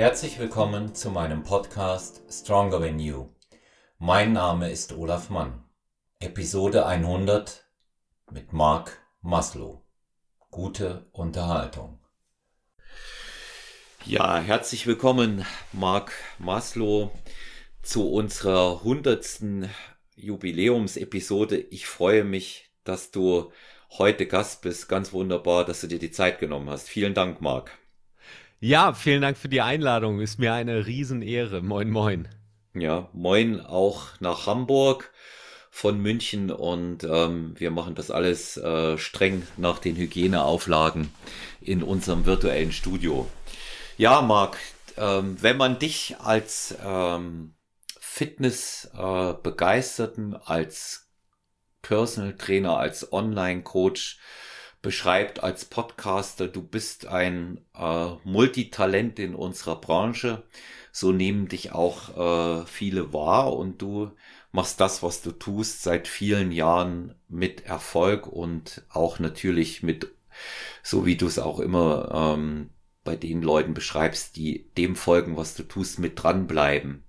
[0.00, 3.28] Herzlich willkommen zu meinem Podcast Stronger Than You.
[3.98, 5.62] Mein Name ist Olaf Mann.
[6.20, 7.66] Episode 100
[8.30, 9.84] mit Mark Maslow.
[10.50, 11.98] Gute Unterhaltung.
[14.06, 17.10] Ja, herzlich willkommen, Mark Maslow,
[17.82, 19.68] zu unserer hundertsten
[20.16, 21.58] Jubiläumsepisode.
[21.58, 23.52] Ich freue mich, dass du
[23.98, 24.88] heute Gast bist.
[24.88, 26.88] Ganz wunderbar, dass du dir die Zeit genommen hast.
[26.88, 27.79] Vielen Dank, Mark.
[28.62, 30.20] Ja, vielen Dank für die Einladung.
[30.20, 31.62] Ist mir eine Riesenehre.
[31.62, 32.28] Moin, moin.
[32.74, 35.10] Ja, moin auch nach Hamburg
[35.70, 41.10] von München und ähm, wir machen das alles äh, streng nach den Hygieneauflagen
[41.62, 43.30] in unserem virtuellen Studio.
[43.96, 44.58] Ja, Marc,
[44.98, 47.54] ähm, wenn man dich als ähm,
[47.98, 49.34] Fitness äh,
[50.44, 51.08] als
[51.80, 54.18] Personal Trainer, als Online Coach
[54.82, 60.42] beschreibt, als Podcaster, du bist ein äh, Multitalent in unserer Branche,
[60.92, 64.10] so nehmen dich auch äh, viele wahr und du
[64.52, 70.10] machst das, was du tust, seit vielen Jahren mit Erfolg und auch natürlich mit,
[70.82, 72.70] so wie du es auch immer ähm,
[73.04, 77.04] bei den Leuten beschreibst, die dem folgen, was du tust, mit dranbleiben.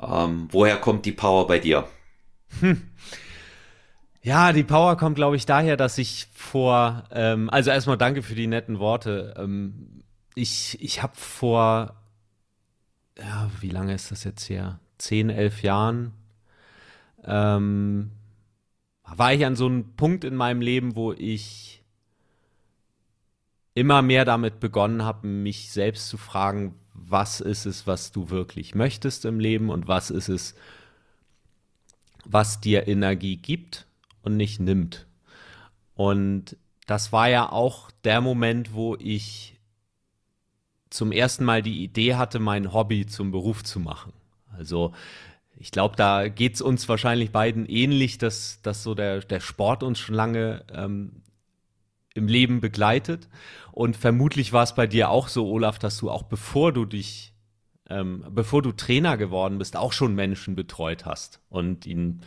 [0.00, 1.88] Ähm, woher kommt die Power bei dir?
[2.60, 2.90] Hm.
[4.26, 8.34] Ja, die Power kommt, glaube ich, daher, dass ich vor, ähm, also erstmal danke für
[8.34, 9.34] die netten Worte.
[9.38, 10.02] Ähm,
[10.34, 11.94] ich ich habe vor,
[13.16, 14.80] ja, wie lange ist das jetzt her?
[14.98, 16.12] Zehn, elf Jahren
[17.22, 18.10] ähm,
[19.04, 21.84] war ich an so einem Punkt in meinem Leben, wo ich
[23.74, 28.74] immer mehr damit begonnen habe, mich selbst zu fragen, was ist es, was du wirklich
[28.74, 30.56] möchtest im Leben und was ist es,
[32.24, 33.86] was dir Energie gibt
[34.26, 35.06] und nicht nimmt.
[35.94, 39.56] Und das war ja auch der Moment, wo ich
[40.90, 44.12] zum ersten Mal die Idee hatte, mein Hobby zum Beruf zu machen.
[44.56, 44.92] Also
[45.56, 49.98] ich glaube, da geht's uns wahrscheinlich beiden ähnlich, dass, dass so der, der Sport uns
[49.98, 51.22] schon lange ähm,
[52.14, 53.28] im Leben begleitet.
[53.70, 57.32] Und vermutlich war es bei dir auch so, Olaf, dass du auch bevor du dich,
[57.88, 62.22] ähm, bevor du Trainer geworden bist, auch schon Menschen betreut hast und ihnen,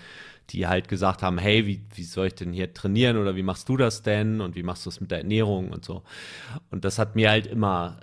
[0.49, 3.69] die halt gesagt haben, hey, wie, wie soll ich denn hier trainieren oder wie machst
[3.69, 6.03] du das denn und wie machst du es mit der Ernährung und so.
[6.71, 7.99] Und das hat mir halt immer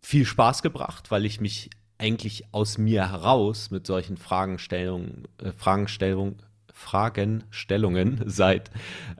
[0.00, 6.42] viel Spaß gebracht, weil ich mich eigentlich aus mir heraus mit solchen Fragestellungen, äh, Fragestellungen,
[6.72, 8.70] Fragenstellungen seit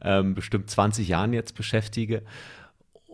[0.02, 2.22] ähm, bestimmt 20 Jahren jetzt beschäftige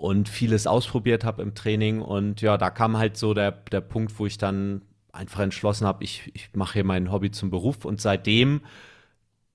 [0.03, 2.03] und vieles ausprobiert habe im Training.
[2.03, 4.83] Und ja, da kam halt so der, der Punkt, wo ich dann
[5.13, 7.85] einfach entschlossen habe, ich, ich mache hier mein Hobby zum Beruf.
[7.85, 8.63] Und seitdem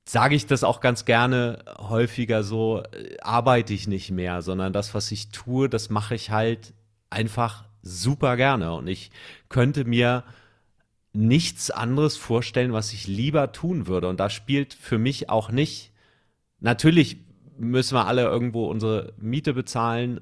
[0.05, 4.93] sage ich das auch ganz gerne häufiger so, äh, arbeite ich nicht mehr, sondern das,
[4.93, 6.73] was ich tue, das mache ich halt
[7.09, 8.71] einfach super gerne.
[8.71, 9.11] Und ich
[9.49, 10.23] könnte mir
[11.11, 14.07] nichts anderes vorstellen, was ich lieber tun würde.
[14.07, 15.91] Und da spielt für mich auch nicht,
[16.61, 17.17] natürlich
[17.57, 20.21] müssen wir alle irgendwo unsere Miete bezahlen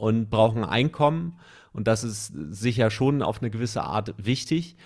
[0.00, 1.38] und brauchen Einkommen.
[1.72, 4.76] Und das ist sicher schon auf eine gewisse Art wichtig.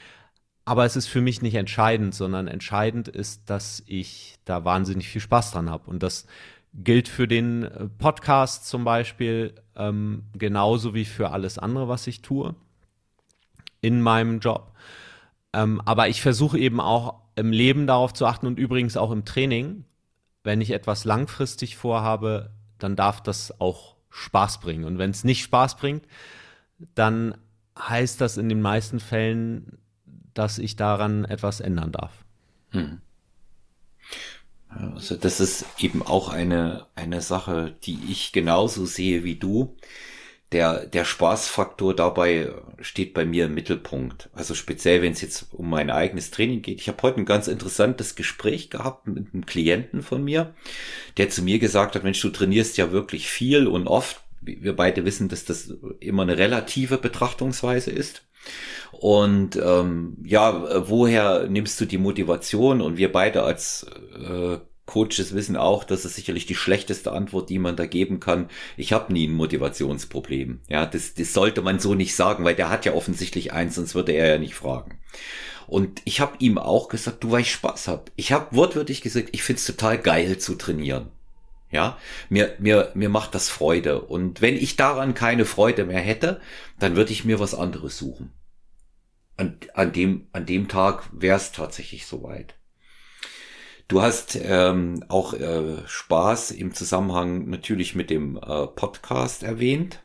[0.65, 5.21] Aber es ist für mich nicht entscheidend, sondern entscheidend ist, dass ich da wahnsinnig viel
[5.21, 5.89] Spaß dran habe.
[5.89, 6.27] Und das
[6.73, 12.23] gilt für den äh, Podcast zum Beispiel ähm, genauso wie für alles andere, was ich
[12.23, 12.57] tue
[13.81, 14.73] in meinem Job.
[15.53, 19.25] Ähm, aber ich versuche eben auch im Leben darauf zu achten und übrigens auch im
[19.25, 19.85] Training,
[20.43, 24.85] wenn ich etwas langfristig vorhabe, dann darf das auch Spaß bringen.
[24.85, 26.07] Und wenn es nicht Spaß bringt,
[26.95, 27.37] dann
[27.77, 29.79] heißt das in den meisten Fällen,
[30.35, 32.25] dass ich daran etwas ändern darf.
[32.71, 33.01] Hm.
[34.69, 39.77] Also das ist eben auch eine, eine Sache, die ich genauso sehe wie du.
[40.55, 42.49] Der, der Spaßfaktor dabei
[42.81, 44.31] steht bei mir im Mittelpunkt.
[44.35, 46.81] Also speziell, wenn es jetzt um mein eigenes Training geht.
[46.81, 50.55] Ich habe heute ein ganz interessantes Gespräch gehabt mit einem Klienten von mir,
[51.17, 54.21] der zu mir gesagt hat, Mensch, du trainierst ja wirklich viel und oft.
[54.43, 58.23] Wir beide wissen, dass das immer eine relative Betrachtungsweise ist.
[58.93, 62.81] Und ähm, ja, woher nimmst du die Motivation?
[62.81, 67.59] Und wir beide als äh, Coaches wissen auch, dass es sicherlich die schlechteste Antwort, die
[67.59, 68.51] man da geben kann.
[68.77, 70.61] Ich habe nie ein Motivationsproblem.
[70.69, 73.95] Ja, das, das sollte man so nicht sagen, weil der hat ja offensichtlich eins, sonst
[73.95, 74.99] würde er ja nicht fragen.
[75.67, 78.11] Und ich habe ihm auch gesagt, du, weil ich Spaß hab.
[78.17, 81.09] Ich habe wortwörtlich gesagt, ich find's total geil zu trainieren.
[81.71, 81.99] Ja,
[82.29, 84.03] mir, mir, mir macht das Freude.
[84.03, 86.41] Und wenn ich daran keine Freude mehr hätte,
[86.79, 88.33] dann würde ich mir was anderes suchen.
[89.37, 92.55] An, an dem, an dem Tag wäre es tatsächlich soweit.
[93.87, 100.01] Du hast ähm, auch äh, Spaß im Zusammenhang natürlich mit dem äh, Podcast erwähnt.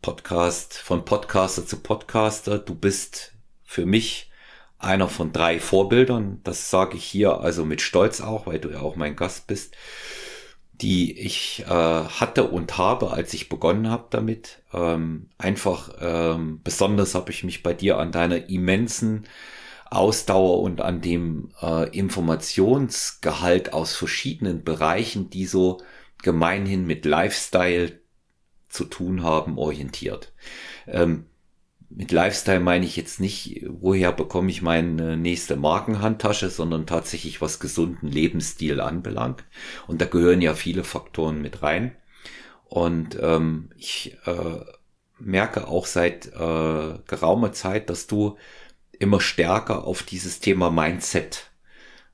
[0.00, 2.58] Podcast von Podcaster zu Podcaster.
[2.58, 3.32] Du bist
[3.64, 4.30] für mich
[4.78, 6.40] einer von drei Vorbildern.
[6.42, 9.76] Das sage ich hier also mit Stolz auch, weil du ja auch mein Gast bist,
[10.72, 14.62] die ich äh, hatte und habe, als ich begonnen habe damit.
[14.72, 19.26] Ähm, einfach ähm, besonders habe ich mich bei dir an deiner immensen
[19.94, 25.80] Ausdauer und an dem äh, Informationsgehalt aus verschiedenen Bereichen, die so
[26.22, 28.00] gemeinhin mit Lifestyle
[28.68, 30.32] zu tun haben, orientiert.
[30.86, 31.26] Ähm,
[31.96, 37.60] mit Lifestyle meine ich jetzt nicht, woher bekomme ich meine nächste Markenhandtasche, sondern tatsächlich was
[37.60, 39.44] gesunden Lebensstil anbelangt.
[39.86, 41.94] Und da gehören ja viele Faktoren mit rein.
[42.64, 44.64] Und ähm, ich äh,
[45.20, 48.36] merke auch seit äh, geraumer Zeit, dass du
[49.00, 51.50] immer stärker auf dieses Thema Mindset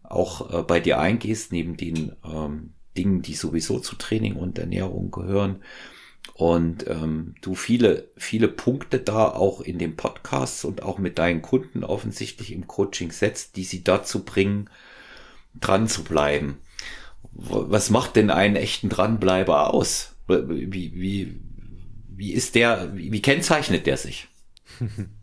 [0.02, 5.10] auch äh, bei dir eingehst, neben den ähm, Dingen, die sowieso zu Training und Ernährung
[5.10, 5.62] gehören.
[6.34, 11.42] Und ähm, du viele, viele Punkte da auch in den Podcasts und auch mit deinen
[11.42, 14.68] Kunden offensichtlich im Coaching setzt, die sie dazu bringen,
[15.54, 16.58] dran zu bleiben.
[17.32, 20.16] Was macht denn einen echten Dranbleiber aus?
[20.26, 21.40] Wie, wie,
[22.08, 24.28] wie ist der, wie, wie kennzeichnet der sich?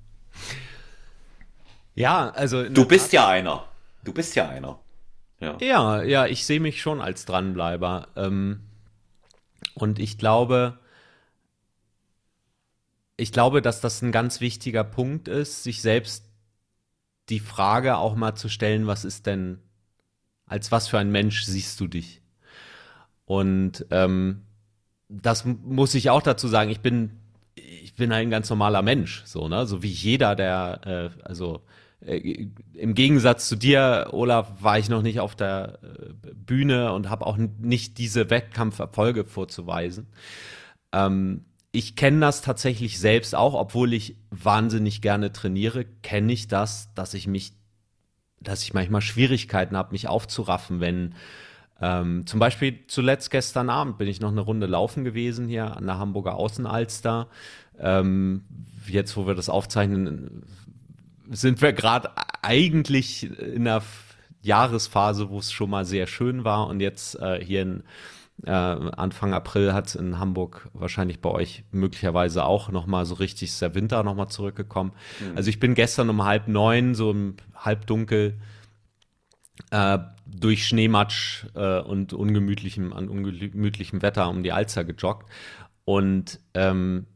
[1.98, 2.70] Ja, also.
[2.70, 3.66] Du bist Tat, ja einer.
[4.04, 4.80] Du bist ja einer.
[5.40, 8.10] Ja, ja, ja ich sehe mich schon als Dranbleiber.
[8.16, 8.62] Ähm,
[9.74, 10.78] und ich glaube,
[13.18, 16.26] ich glaube, dass das ein ganz wichtiger Punkt ist, sich selbst
[17.30, 19.60] die Frage auch mal zu stellen, was ist denn,
[20.46, 22.22] als was für ein Mensch siehst du dich?
[23.26, 24.44] Und ähm,
[25.10, 27.20] das muss ich auch dazu sagen, ich bin,
[27.56, 29.66] ich bin ein ganz normaler Mensch, so, ne?
[29.66, 31.64] So wie jeder, der, äh, also
[32.06, 37.10] äh, im Gegensatz zu dir, Olaf, war ich noch nicht auf der äh, Bühne und
[37.10, 40.08] habe auch nicht diese Wettkampferfolge vorzuweisen.
[40.92, 46.94] Ähm, ich kenne das tatsächlich selbst auch, obwohl ich wahnsinnig gerne trainiere, kenne ich das,
[46.96, 47.54] dass ich mich,
[48.40, 51.16] dass ich manchmal Schwierigkeiten habe, mich aufzuraffen, wenn
[51.80, 55.86] ähm, zum Beispiel zuletzt gestern Abend bin ich noch eine Runde laufen gewesen hier an
[55.86, 57.28] der Hamburger Außenalster.
[57.78, 58.46] Ähm,
[58.88, 60.44] jetzt, wo wir das aufzeichnen,
[61.30, 63.84] sind wir gerade eigentlich in der
[64.42, 67.84] Jahresphase, wo es schon mal sehr schön war und jetzt äh, hier in
[68.46, 73.16] äh, Anfang April hat es in Hamburg wahrscheinlich bei euch möglicherweise auch noch mal so
[73.16, 74.92] richtig ist der Winter noch mal zurückgekommen.
[75.20, 75.38] Mhm.
[75.38, 78.40] Also ich bin gestern um halb neun so im Halbdunkel
[79.72, 79.98] äh,
[80.28, 85.28] durch Schneematsch äh, und ungemütlichem an ungemütlichem Wetter um die Alster gejoggt
[85.84, 87.08] und ähm,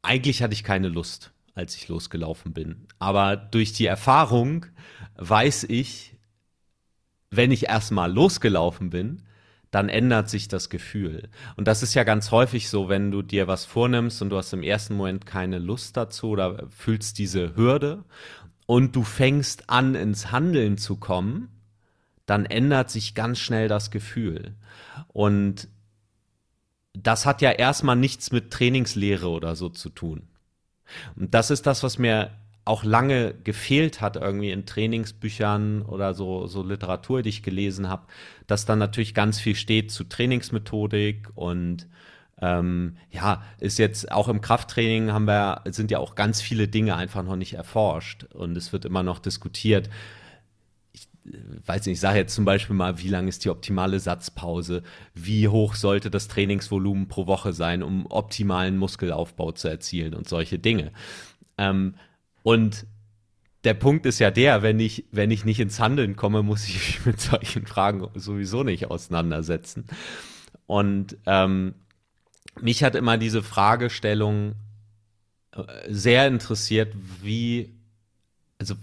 [0.00, 2.86] eigentlich hatte ich keine Lust als ich losgelaufen bin.
[2.98, 4.66] Aber durch die Erfahrung
[5.16, 6.14] weiß ich,
[7.30, 9.22] wenn ich erstmal losgelaufen bin,
[9.70, 11.28] dann ändert sich das Gefühl.
[11.56, 14.52] Und das ist ja ganz häufig so, wenn du dir was vornimmst und du hast
[14.52, 18.04] im ersten Moment keine Lust dazu oder fühlst diese Hürde
[18.66, 21.48] und du fängst an ins Handeln zu kommen,
[22.26, 24.54] dann ändert sich ganz schnell das Gefühl.
[25.08, 25.68] Und
[26.92, 30.28] das hat ja erstmal nichts mit Trainingslehre oder so zu tun.
[31.16, 32.30] Und das ist das, was mir
[32.64, 38.06] auch lange gefehlt hat irgendwie in Trainingsbüchern oder so, so Literatur, die ich gelesen habe,
[38.48, 41.86] dass dann natürlich ganz viel steht zu Trainingsmethodik und
[42.42, 46.96] ähm, ja, ist jetzt auch im Krafttraining haben wir, sind ja auch ganz viele Dinge
[46.96, 49.88] einfach noch nicht erforscht und es wird immer noch diskutiert.
[51.64, 54.82] Weiß nicht, ich sage jetzt zum Beispiel mal, wie lang ist die optimale Satzpause?
[55.14, 60.58] Wie hoch sollte das Trainingsvolumen pro Woche sein, um optimalen Muskelaufbau zu erzielen und solche
[60.58, 60.92] Dinge.
[61.58, 61.94] Ähm,
[62.42, 62.86] und
[63.64, 66.74] der Punkt ist ja der, wenn ich, wenn ich nicht ins Handeln komme, muss ich
[66.74, 69.86] mich mit solchen Fragen sowieso nicht auseinandersetzen.
[70.66, 71.74] Und ähm,
[72.60, 74.54] mich hat immer diese Fragestellung
[75.52, 77.74] äh, sehr interessiert, wie,
[78.58, 78.76] also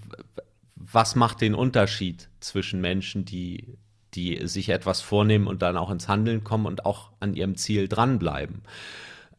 [0.94, 3.78] was macht den Unterschied zwischen Menschen, die,
[4.14, 7.88] die sich etwas vornehmen und dann auch ins Handeln kommen und auch an ihrem Ziel
[7.88, 8.62] dranbleiben.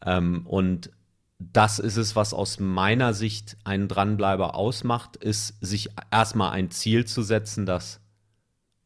[0.05, 0.91] Ähm, und
[1.39, 7.05] das ist es, was aus meiner Sicht einen Dranbleiber ausmacht, ist, sich erstmal ein Ziel
[7.05, 7.99] zu setzen, das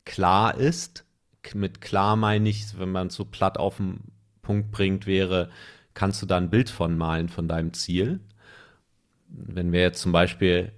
[0.05, 1.05] klar ist.
[1.53, 3.99] Mit klar meine ich, wenn man es so platt auf den
[4.41, 5.49] Punkt bringt, wäre,
[5.93, 8.19] kannst du da ein Bild von malen von deinem Ziel.
[9.27, 10.71] Wenn wir jetzt zum Beispiel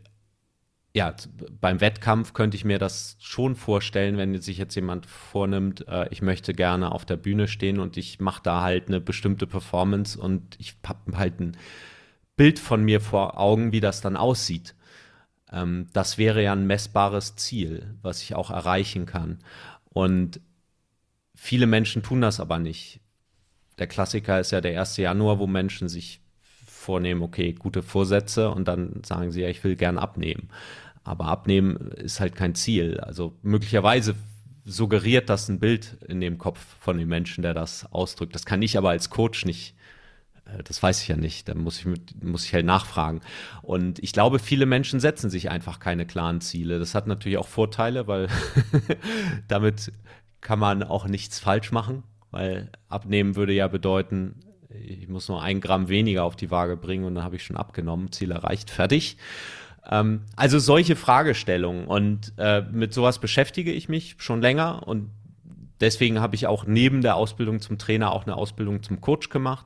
[0.94, 1.16] ja,
[1.62, 6.22] beim Wettkampf könnte ich mir das schon vorstellen, wenn sich jetzt jemand vornimmt, äh, ich
[6.22, 10.58] möchte gerne auf der Bühne stehen und ich mache da halt eine bestimmte Performance und
[10.60, 11.58] ich habe halt ein
[12.36, 14.76] Bild von mir vor Augen, wie das dann aussieht.
[15.52, 19.40] Ähm, das wäre ja ein messbares Ziel, was ich auch erreichen kann.
[19.86, 20.42] Und
[21.36, 23.00] viele Menschen tun das aber nicht.
[23.80, 24.98] Der Klassiker ist ja der 1.
[24.98, 26.21] Januar, wo Menschen sich
[26.82, 30.50] vornehmen, okay, gute Vorsätze und dann sagen sie, ja, ich will gern abnehmen.
[31.04, 33.00] Aber abnehmen ist halt kein Ziel.
[33.00, 34.16] Also möglicherweise
[34.66, 38.36] suggeriert das ein Bild in dem Kopf von dem Menschen, der das ausdrückt.
[38.36, 39.76] Das kann ich aber als Coach nicht
[40.46, 41.48] äh, das weiß ich ja nicht.
[41.48, 41.86] Da muss ich,
[42.22, 43.22] muss ich halt nachfragen.
[43.62, 46.80] Und ich glaube, viele Menschen setzen sich einfach keine klaren Ziele.
[46.80, 48.28] Das hat natürlich auch Vorteile, weil
[49.48, 49.92] damit
[50.42, 54.40] kann man auch nichts falsch machen, weil abnehmen würde ja bedeuten,
[54.74, 57.58] ich muss nur ein Gramm weniger auf die Waage bringen und dann habe ich schon
[57.58, 59.18] abgenommen, Ziel erreicht, fertig.
[59.90, 65.10] Ähm, also solche Fragestellungen und äh, mit sowas beschäftige ich mich schon länger und
[65.80, 69.66] deswegen habe ich auch neben der Ausbildung zum Trainer auch eine Ausbildung zum Coach gemacht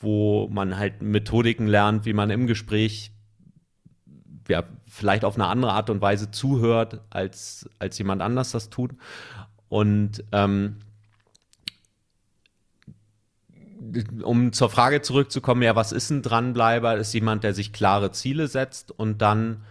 [0.00, 3.12] wo man halt Methodiken lernt, wie man im Gespräch
[4.48, 8.92] ja, vielleicht auf eine andere Art und Weise zuhört, als, als jemand anders das tut.
[9.68, 10.78] Und ähm,
[14.22, 16.96] um zur Frage zurückzukommen, ja, was ist ein Dranbleiber?
[16.96, 19.64] Ist jemand, der sich klare Ziele setzt und dann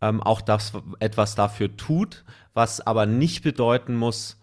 [0.00, 4.38] ähm, auch das etwas dafür tut, was aber nicht bedeuten muss,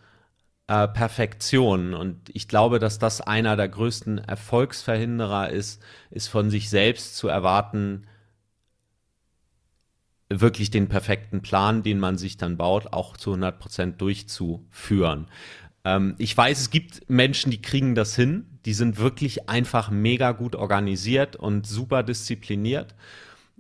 [0.68, 1.94] äh, Perfektion.
[1.94, 7.28] Und ich glaube, dass das einer der größten Erfolgsverhinderer ist, ist von sich selbst zu
[7.28, 8.08] erwarten,
[10.30, 15.28] wirklich den perfekten Plan, den man sich dann baut, auch zu 100 Prozent durchzuführen.
[15.86, 18.46] Ähm, ich weiß, es gibt Menschen, die kriegen das hin.
[18.66, 22.96] Die sind wirklich einfach mega gut organisiert und super diszipliniert.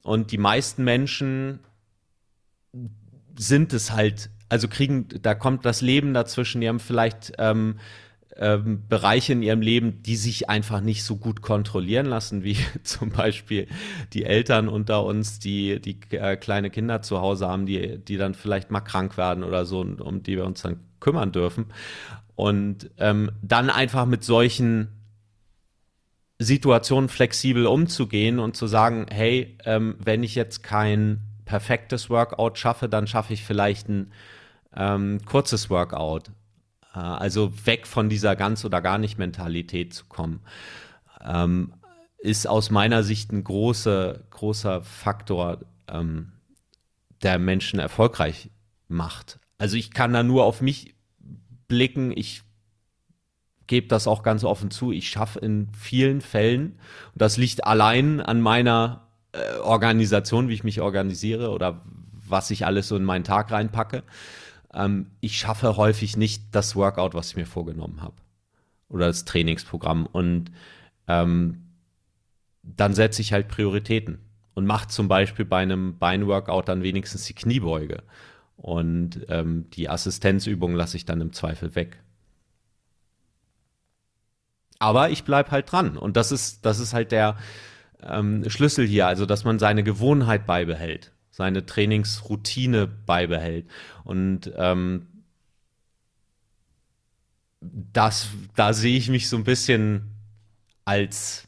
[0.03, 1.59] Und die meisten Menschen
[3.35, 7.79] sind es halt also kriegen, da kommt das Leben dazwischen, die haben vielleicht ähm,
[8.35, 13.11] ähm, Bereiche in ihrem Leben, die sich einfach nicht so gut kontrollieren lassen, wie zum
[13.11, 13.67] Beispiel
[14.11, 18.33] die Eltern unter uns, die, die äh, kleine Kinder zu Hause haben, die, die dann
[18.33, 21.65] vielleicht mal krank werden oder so, um die wir uns dann kümmern dürfen.
[22.35, 25.01] Und ähm, dann einfach mit solchen
[26.39, 32.87] Situationen flexibel umzugehen und zu sagen, hey, ähm, wenn ich jetzt kein perfektes Workout schaffe,
[32.87, 34.11] dann schaffe ich vielleicht ein
[34.75, 36.29] ähm, kurzes Workout.
[36.95, 40.39] Äh, also weg von dieser ganz oder gar nicht Mentalität zu kommen.
[41.23, 41.73] Ähm,
[42.17, 46.31] ist aus meiner Sicht ein großer, großer Faktor, ähm,
[47.21, 48.49] der Menschen erfolgreich
[48.87, 49.40] macht.
[49.61, 50.95] Also ich kann da nur auf mich
[51.67, 52.11] blicken.
[52.17, 52.41] Ich
[53.67, 54.91] gebe das auch ganz offen zu.
[54.91, 56.79] Ich schaffe in vielen Fällen,
[57.13, 61.85] und das liegt allein an meiner äh, Organisation, wie ich mich organisiere oder
[62.27, 64.01] was ich alles so in meinen Tag reinpacke,
[64.73, 68.15] ähm, ich schaffe häufig nicht das Workout, was ich mir vorgenommen habe.
[68.89, 70.07] Oder das Trainingsprogramm.
[70.07, 70.51] Und
[71.07, 71.67] ähm,
[72.63, 74.21] dann setze ich halt Prioritäten
[74.55, 78.01] und mache zum Beispiel bei einem Beinworkout dann wenigstens die Kniebeuge.
[78.61, 81.99] Und ähm, die Assistenzübung lasse ich dann im Zweifel weg.
[84.79, 85.97] Aber ich bleibe halt dran.
[85.97, 87.37] Und das ist, das ist halt der
[88.01, 93.65] ähm, Schlüssel hier, also dass man seine Gewohnheit beibehält seine Trainingsroutine beibehält.
[94.03, 95.07] Und ähm,
[97.61, 100.11] das, da sehe ich mich so ein bisschen
[100.85, 101.47] als,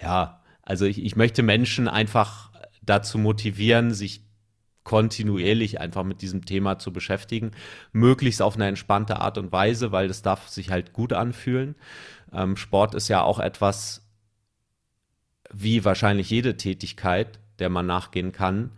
[0.00, 2.50] ja, also ich, ich möchte Menschen einfach
[2.82, 4.22] dazu motivieren, sich
[4.86, 7.50] kontinuierlich einfach mit diesem Thema zu beschäftigen,
[7.92, 11.74] möglichst auf eine entspannte Art und Weise, weil das darf sich halt gut anfühlen.
[12.32, 14.08] Ähm, Sport ist ja auch etwas,
[15.52, 18.70] wie wahrscheinlich jede Tätigkeit, der man nachgehen kann,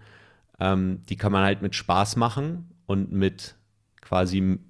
[0.59, 3.57] ähm, die kann man halt mit Spaß machen und mit
[4.01, 4.61] quasi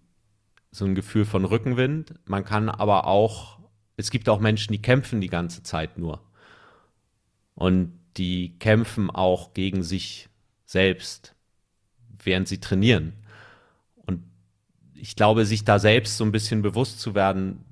[0.72, 2.14] so ein Gefühl von Rückenwind.
[2.24, 3.60] Man kann aber auch,
[3.96, 6.20] es gibt auch Menschen, die kämpfen die ganze Zeit nur.
[7.54, 10.28] Und die kämpfen auch gegen sich
[10.68, 11.34] selbst,
[12.22, 13.14] während sie trainieren.
[13.96, 14.22] Und
[14.94, 17.64] ich glaube, sich da selbst so ein bisschen bewusst zu werden,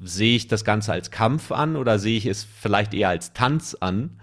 [0.00, 3.76] sehe ich das Ganze als Kampf an oder sehe ich es vielleicht eher als Tanz
[3.80, 4.20] an?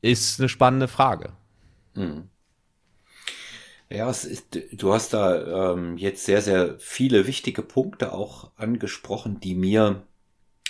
[0.00, 1.32] ist eine spannende Frage.
[1.94, 2.28] Hm.
[3.90, 9.54] Ja, ist, du hast da ähm, jetzt sehr, sehr viele wichtige Punkte auch angesprochen, die
[9.54, 10.06] mir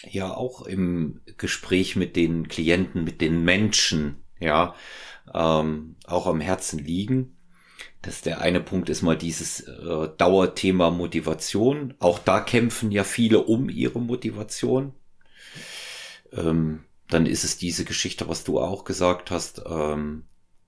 [0.09, 4.75] ja auch im Gespräch mit den Klienten, mit den Menschen, ja,
[5.35, 7.37] ähm, auch am Herzen liegen.
[8.03, 11.95] Das der eine Punkt ist mal dieses äh, Dauerthema Motivation.
[11.99, 14.95] Auch da kämpfen ja viele um ihre Motivation.
[16.33, 20.25] Ähm, dann ist es diese Geschichte, was du auch gesagt hast, ähm,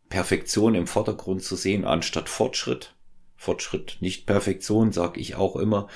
[0.08, 2.94] Perfektion im Vordergrund zu sehen, anstatt Fortschritt.
[3.36, 5.88] Fortschritt, nicht Perfektion, sag ich auch immer.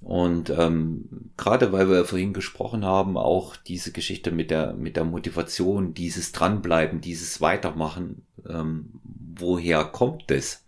[0.00, 5.04] Und ähm, gerade weil wir vorhin gesprochen haben, auch diese Geschichte mit der mit der
[5.04, 8.90] Motivation, dieses dranbleiben, dieses Weitermachen, ähm,
[9.36, 10.64] woher kommt es?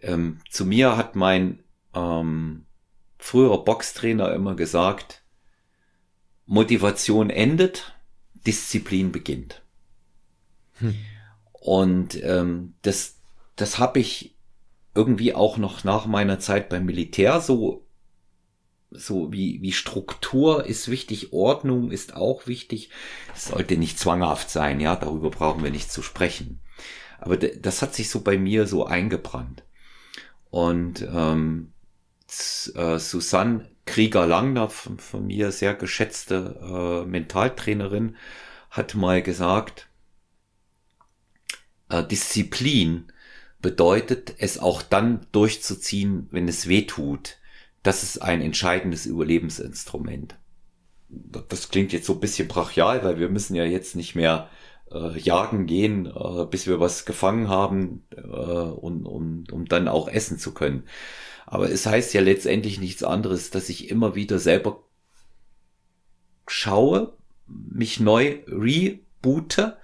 [0.00, 1.64] Ähm, zu mir hat mein
[1.94, 2.64] ähm,
[3.18, 5.22] früherer Boxtrainer immer gesagt,
[6.46, 7.94] Motivation endet,
[8.46, 9.62] Disziplin beginnt.
[10.78, 10.94] Hm.
[11.52, 13.16] Und ähm, das,
[13.56, 14.36] das habe ich
[14.94, 17.84] irgendwie auch noch nach meiner Zeit beim Militär so
[18.90, 22.90] so wie, wie Struktur ist wichtig, Ordnung ist auch wichtig.
[23.34, 26.60] Es sollte nicht zwanghaft sein, ja, darüber brauchen wir nicht zu sprechen.
[27.20, 29.64] Aber das hat sich so bei mir so eingebrannt.
[30.50, 31.72] Und ähm,
[32.74, 38.16] äh, Susanne Krieger-Langner, von, von, mir sehr geschätzte äh, Mentaltrainerin,
[38.70, 39.88] hat mal gesagt,
[41.88, 43.10] äh, Disziplin
[43.60, 47.37] bedeutet es auch dann durchzuziehen, wenn es weh tut.
[47.88, 50.36] Das ist ein entscheidendes Überlebensinstrument.
[51.08, 54.50] Das klingt jetzt so ein bisschen brachial, weil wir müssen ja jetzt nicht mehr
[54.92, 60.06] äh, jagen gehen, äh, bis wir was gefangen haben, äh, und, um, um dann auch
[60.06, 60.82] essen zu können.
[61.46, 64.82] Aber es heißt ja letztendlich nichts anderes, dass ich immer wieder selber
[66.46, 67.14] schaue,
[67.46, 69.78] mich neu reboote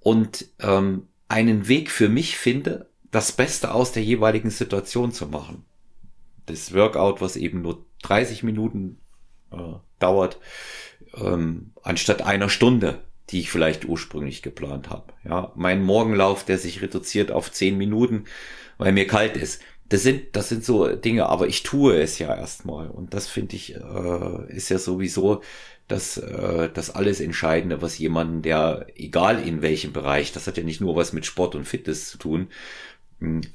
[0.00, 5.66] und ähm, einen Weg für mich finde, das Beste aus der jeweiligen Situation zu machen.
[6.46, 8.98] Das Workout, was eben nur 30 Minuten
[9.52, 9.56] äh,
[9.98, 10.38] dauert,
[11.16, 15.12] ähm, anstatt einer Stunde, die ich vielleicht ursprünglich geplant habe.
[15.24, 18.24] Ja, mein Morgenlauf, der sich reduziert auf 10 Minuten,
[18.78, 19.60] weil mir kalt ist.
[19.88, 22.88] Das sind, das sind so Dinge, aber ich tue es ja erstmal.
[22.88, 25.42] Und das finde ich, äh, ist ja sowieso
[25.88, 30.64] das, äh, das alles Entscheidende, was jemanden, der, egal in welchem Bereich, das hat ja
[30.64, 32.48] nicht nur was mit Sport und Fitness zu tun,
[33.20, 33.46] äh,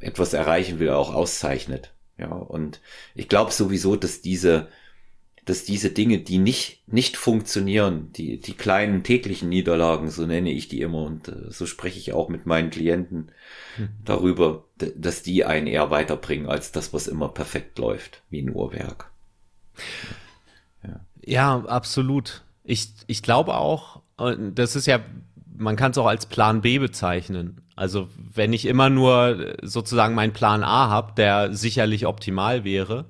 [0.00, 1.93] etwas erreichen will, auch auszeichnet.
[2.18, 2.80] Ja, und
[3.14, 4.68] ich glaube sowieso, dass diese,
[5.44, 10.68] dass diese Dinge, die nicht, nicht funktionieren, die, die kleinen täglichen Niederlagen, so nenne ich
[10.68, 13.30] die immer, und äh, so spreche ich auch mit meinen Klienten
[13.76, 13.88] hm.
[14.04, 19.10] darüber, dass die einen eher weiterbringen, als das, was immer perfekt läuft, wie ein Uhrwerk.
[20.82, 22.42] Ja, ja absolut.
[22.62, 25.00] Ich, ich glaube auch, das ist ja,
[25.56, 27.60] man kann es auch als Plan B bezeichnen.
[27.76, 33.06] Also wenn ich immer nur sozusagen meinen Plan A habe, der sicherlich optimal wäre,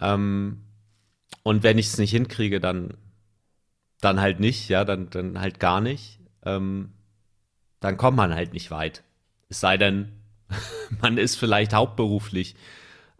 [0.00, 0.64] ähm,
[1.42, 2.94] und wenn ich es nicht hinkriege, dann,
[4.00, 6.18] dann halt nicht, ja, dann, dann halt gar nicht.
[6.44, 6.92] Ähm,
[7.80, 9.04] dann kommt man halt nicht weit.
[9.48, 10.12] Es sei denn,
[11.02, 12.56] man ist vielleicht hauptberuflich.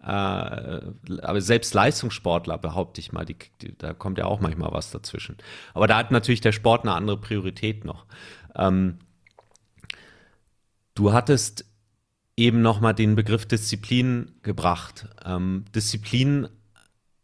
[0.03, 4.91] Äh, aber selbst Leistungssportler, behaupte ich mal, die, die, da kommt ja auch manchmal was
[4.91, 5.37] dazwischen.
[5.75, 8.07] Aber da hat natürlich der Sport eine andere Priorität noch.
[8.55, 8.99] Ähm,
[10.95, 11.65] du hattest
[12.37, 15.09] eben nochmal den Begriff Disziplin gebracht.
[15.25, 16.49] Ähm, Disziplin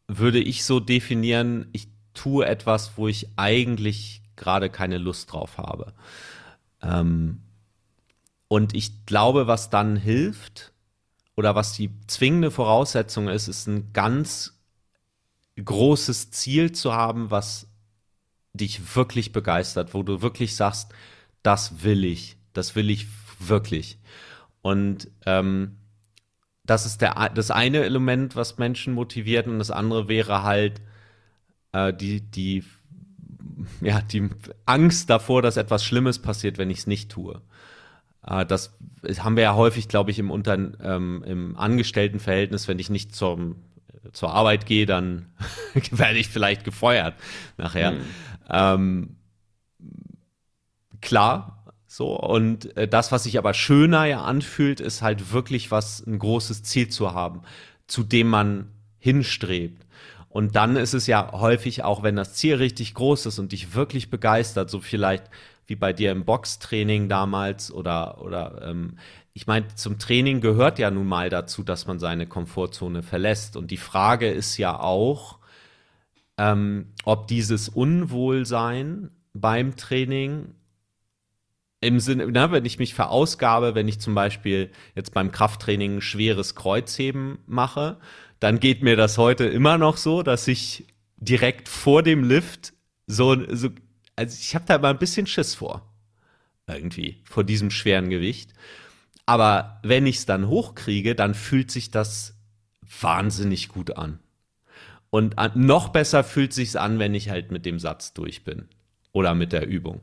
[0.06, 5.94] würde ich so definieren, ich tue etwas, wo ich eigentlich gerade keine Lust drauf habe.
[6.82, 7.42] Ähm,
[8.48, 10.72] und ich glaube, was dann hilft
[11.36, 14.58] oder was die zwingende Voraussetzung ist, ist ein ganz
[15.62, 17.68] großes Ziel zu haben, was
[18.52, 20.92] dich wirklich begeistert, wo du wirklich sagst,
[21.42, 23.06] das will ich, das will ich
[23.40, 23.98] wirklich.
[24.62, 25.76] Und ähm,
[26.64, 30.80] das ist der, das eine Element, was Menschen motiviert, und das andere wäre halt
[31.72, 32.64] äh, die, die,
[33.80, 34.28] ja, die
[34.66, 37.40] Angst davor, dass etwas Schlimmes passiert, wenn ich es nicht tue.
[38.26, 38.76] Äh, das
[39.18, 43.56] haben wir ja häufig, glaube ich, im, Unter ähm, im Angestelltenverhältnis, wenn ich nicht zum,
[44.12, 45.32] zur Arbeit gehe, dann
[45.90, 47.14] werde ich vielleicht gefeuert
[47.56, 47.92] nachher.
[47.92, 48.00] Mhm.
[48.48, 49.16] Ähm,
[51.00, 51.59] klar,
[51.92, 56.20] so, und äh, das, was sich aber schöner ja anfühlt, ist halt wirklich was, ein
[56.20, 57.42] großes Ziel zu haben,
[57.88, 59.88] zu dem man hinstrebt.
[60.28, 63.74] Und dann ist es ja häufig, auch wenn das Ziel richtig groß ist und dich
[63.74, 65.24] wirklich begeistert, so vielleicht
[65.66, 68.96] wie bei dir im Boxtraining damals oder, oder ähm,
[69.32, 73.56] ich meine, zum Training gehört ja nun mal dazu, dass man seine Komfortzone verlässt.
[73.56, 75.40] Und die Frage ist ja auch,
[76.38, 80.54] ähm, ob dieses Unwohlsein beim Training
[81.80, 86.02] im Sinne, na, wenn ich mich verausgabe, wenn ich zum Beispiel jetzt beim Krafttraining ein
[86.02, 87.98] schweres Kreuzheben mache,
[88.38, 92.74] dann geht mir das heute immer noch so, dass ich direkt vor dem Lift
[93.06, 93.70] so, so
[94.16, 95.86] also ich habe da mal ein bisschen Schiss vor.
[96.66, 98.52] Irgendwie, vor diesem schweren Gewicht.
[99.26, 102.36] Aber wenn ich es dann hochkriege, dann fühlt sich das
[103.00, 104.20] wahnsinnig gut an.
[105.08, 108.68] Und noch besser fühlt sich's an, wenn ich halt mit dem Satz durch bin.
[109.12, 110.02] Oder mit der Übung.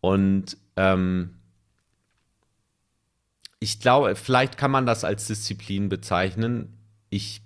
[0.00, 1.36] Und ähm,
[3.58, 6.78] ich glaube, vielleicht kann man das als Disziplin bezeichnen.
[7.08, 7.42] Ich,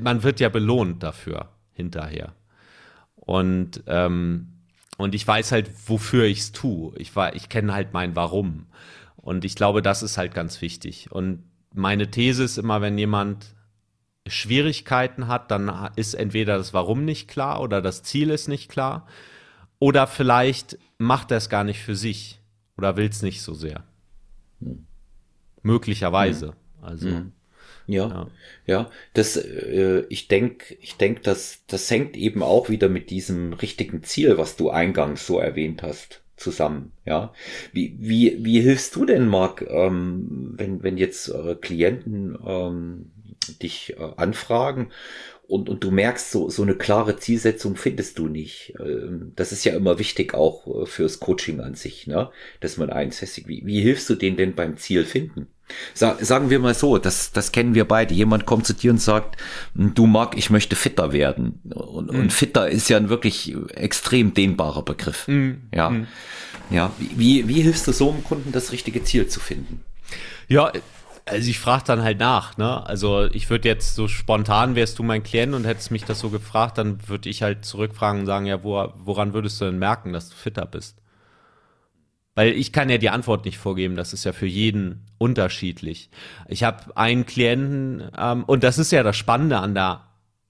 [0.00, 2.34] man wird ja belohnt dafür hinterher.
[3.16, 4.48] Und, ähm,
[4.96, 6.96] und ich weiß halt, wofür ich es tue.
[6.96, 7.12] Ich
[7.48, 8.66] kenne halt mein Warum.
[9.16, 11.10] Und ich glaube, das ist halt ganz wichtig.
[11.10, 13.54] Und meine These ist immer, wenn jemand
[14.26, 19.06] Schwierigkeiten hat, dann ist entweder das Warum nicht klar oder das Ziel ist nicht klar.
[19.84, 22.40] Oder vielleicht macht er es gar nicht für sich
[22.78, 23.84] oder will es nicht so sehr.
[24.62, 24.86] Hm.
[25.60, 26.46] Möglicherweise.
[26.46, 26.54] Hm.
[26.80, 27.08] Also.
[27.08, 27.32] Hm.
[27.86, 28.26] Ja, ja,
[28.64, 33.52] ja, das, äh, ich denke, ich denk, das, das hängt eben auch wieder mit diesem
[33.52, 36.92] richtigen Ziel, was du eingangs so erwähnt hast, zusammen.
[37.04, 37.34] Ja,
[37.74, 43.10] wie, wie, wie hilfst du denn, Marc, ähm, wenn, wenn jetzt äh, Klienten ähm,
[43.60, 44.88] dich äh, anfragen
[45.54, 48.74] und, und du merkst, so, so eine klare Zielsetzung findest du nicht.
[48.80, 52.28] Ähm, das ist ja immer wichtig auch äh, fürs Coaching an sich, ne?
[52.58, 53.46] dass man eins festigt.
[53.46, 55.46] Wie, wie hilfst du denen denn beim Ziel finden?
[55.94, 58.14] Sa sagen wir mal so, das, das kennen wir beide.
[58.14, 59.40] Jemand kommt zu dir und sagt,
[59.76, 61.60] hm, du Marc, ich möchte fitter werden.
[61.72, 62.18] Und, mhm.
[62.18, 65.28] und fitter ist ja ein wirklich extrem dehnbarer Begriff.
[65.28, 65.62] Mhm.
[65.72, 65.90] Ja.
[65.90, 66.08] Mhm.
[66.70, 66.90] Ja.
[66.98, 69.84] Wie, wie hilfst du so einem Kunden, das richtige Ziel zu finden?
[70.48, 70.72] Ja,
[71.26, 72.86] also ich frage dann halt nach, ne?
[72.86, 76.30] Also ich würde jetzt so spontan, wärst du mein Klient und hättest mich das so
[76.30, 80.12] gefragt, dann würde ich halt zurückfragen und sagen, ja, wo, woran würdest du denn merken,
[80.12, 81.00] dass du fitter bist?
[82.34, 86.10] Weil ich kann ja die Antwort nicht vorgeben, das ist ja für jeden unterschiedlich.
[86.48, 90.02] Ich habe einen Klienten, ähm, und das ist ja das Spannende an der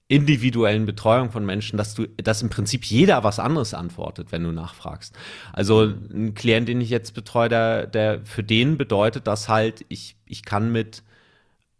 [0.07, 4.51] individuellen Betreuung von Menschen, dass du, dass im Prinzip jeder was anderes antwortet, wenn du
[4.51, 5.15] nachfragst.
[5.53, 10.14] Also ein Klient, den ich jetzt betreue, der, der für den bedeutet das halt, ich,
[10.25, 11.03] ich kann mit,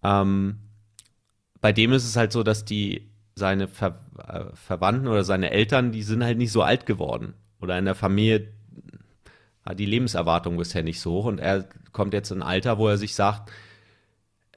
[0.03, 0.59] ähm,
[1.61, 5.91] bei dem ist es halt so, dass die seine Ver, äh, Verwandten oder seine Eltern,
[5.91, 7.33] die sind halt nicht so alt geworden.
[7.59, 8.53] Oder in der Familie
[9.65, 11.25] hat die Lebenserwartung bisher nicht so hoch.
[11.25, 13.51] Und er kommt jetzt in ein Alter, wo er sich sagt,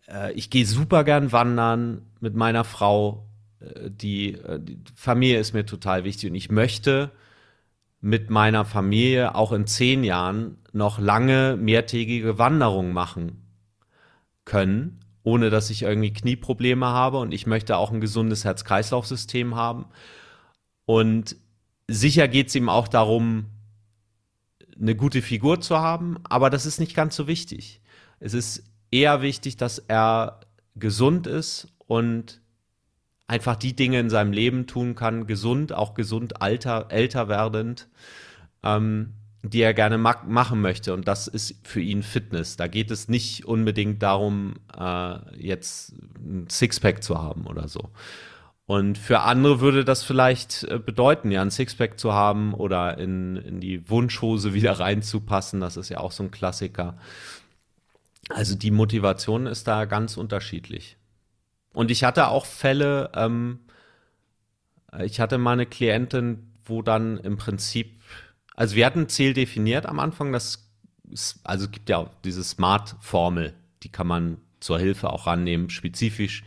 [0.09, 3.27] äh, ich gehe super gern wandern mit meiner Frau,
[3.61, 6.31] äh, die, äh, die Familie ist mir total wichtig.
[6.31, 7.11] Und ich möchte
[8.01, 13.48] mit meiner Familie auch in zehn Jahren noch lange mehrtägige Wanderungen machen
[14.49, 19.85] können, ohne dass ich irgendwie Knieprobleme habe und ich möchte auch ein gesundes Herz-Kreislauf-System haben.
[20.87, 21.37] Und
[21.87, 23.47] sicher geht es ihm auch darum,
[24.81, 27.83] eine gute Figur zu haben, aber das ist nicht ganz so wichtig.
[28.21, 30.41] Es ist eher wichtig, dass er
[30.77, 32.41] gesund ist und
[33.27, 37.89] einfach die Dinge in seinem Leben tun kann, gesund, auch gesund alter, älter werdend,
[38.63, 40.95] ähm, die er gerne ma machen möchte.
[40.95, 42.57] Und das ist für ihn Fitness.
[42.57, 47.91] Da geht es nicht unbedingt darum, äh, jetzt ein Sixpack zu haben oder so.
[48.67, 53.37] Und für andere würde das vielleicht äh, bedeuten, ja, ein Sixpack zu haben oder in,
[53.37, 55.61] in die Wunschhose wieder reinzupassen.
[55.61, 56.99] Das ist ja auch so ein Klassiker.
[58.29, 60.99] Also die Motivation ist da ganz unterschiedlich.
[61.73, 63.61] Und ich hatte auch Fälle, ähm,
[65.01, 68.03] ich hatte mal eine Klientin, wo dann im Prinzip,
[68.59, 70.69] also wir hatten ein Ziel definiert am Anfang, das,
[71.45, 76.43] also es gibt ja auch diese Smart-Formel, die kann man zur Hilfe auch rannehmen, spezifisch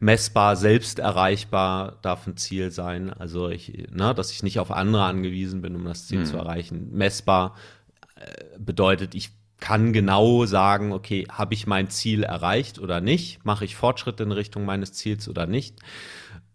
[0.00, 3.12] messbar, selbst erreichbar darf ein Ziel sein.
[3.12, 6.24] Also ich, ne, dass ich nicht auf andere angewiesen bin, um das Ziel mhm.
[6.24, 6.88] zu erreichen.
[6.90, 7.54] Messbar
[8.16, 13.44] äh, bedeutet, ich kann genau sagen, okay, habe ich mein Ziel erreicht oder nicht?
[13.44, 15.78] Mache ich Fortschritte in Richtung meines Ziels oder nicht?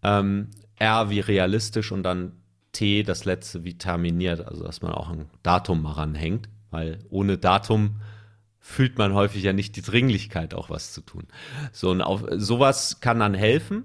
[0.02, 2.32] Ähm, R wie realistisch und dann
[2.72, 7.38] T das letzte wie terminiert, also dass man auch ein Datum mal ranhängt, weil ohne
[7.38, 8.00] Datum
[8.60, 11.26] fühlt man häufig ja nicht die Dringlichkeit, auch was zu tun.
[11.72, 13.84] So, und auf sowas kann dann helfen.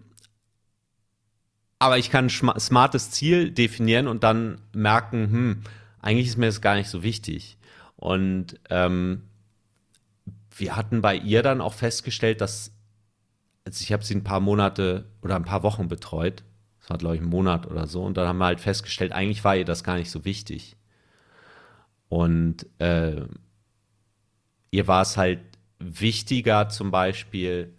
[1.79, 5.61] Aber ich kann ein smartes Ziel definieren und dann merken, hm,
[6.01, 7.57] eigentlich ist mir das gar nicht so wichtig.
[7.95, 9.23] Und ähm,
[10.55, 12.71] wir hatten bei ihr dann auch festgestellt, dass,
[13.65, 16.43] also ich habe sie ein paar Monate oder ein paar Wochen betreut,
[16.85, 19.43] das war glaube ich ein Monat oder so, und dann haben wir halt festgestellt, eigentlich
[19.43, 20.77] war ihr das gar nicht so wichtig.
[22.09, 23.25] Und äh,
[24.69, 25.39] ihr war es halt
[25.79, 27.73] wichtiger, zum Beispiel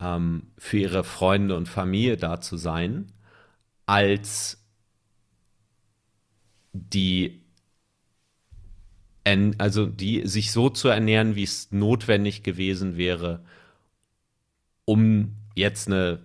[0.00, 3.10] ähm, für ihre Freunde und Familie da zu sein,
[3.86, 4.62] als
[6.72, 7.42] die
[9.58, 13.44] also die sich so zu ernähren, wie es notwendig gewesen wäre,
[14.84, 16.20] um jetzt eine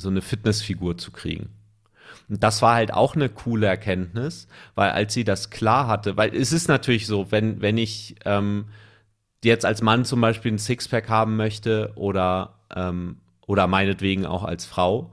[0.00, 1.50] so eine Fitnessfigur zu kriegen.
[2.28, 6.34] Und das war halt auch eine coole Erkenntnis, weil als sie das klar hatte, weil
[6.34, 8.66] es ist natürlich so, wenn, wenn ich ähm,
[9.44, 14.64] jetzt als Mann zum Beispiel ein Sixpack haben möchte oder, ähm, oder meinetwegen auch als
[14.64, 15.12] Frau,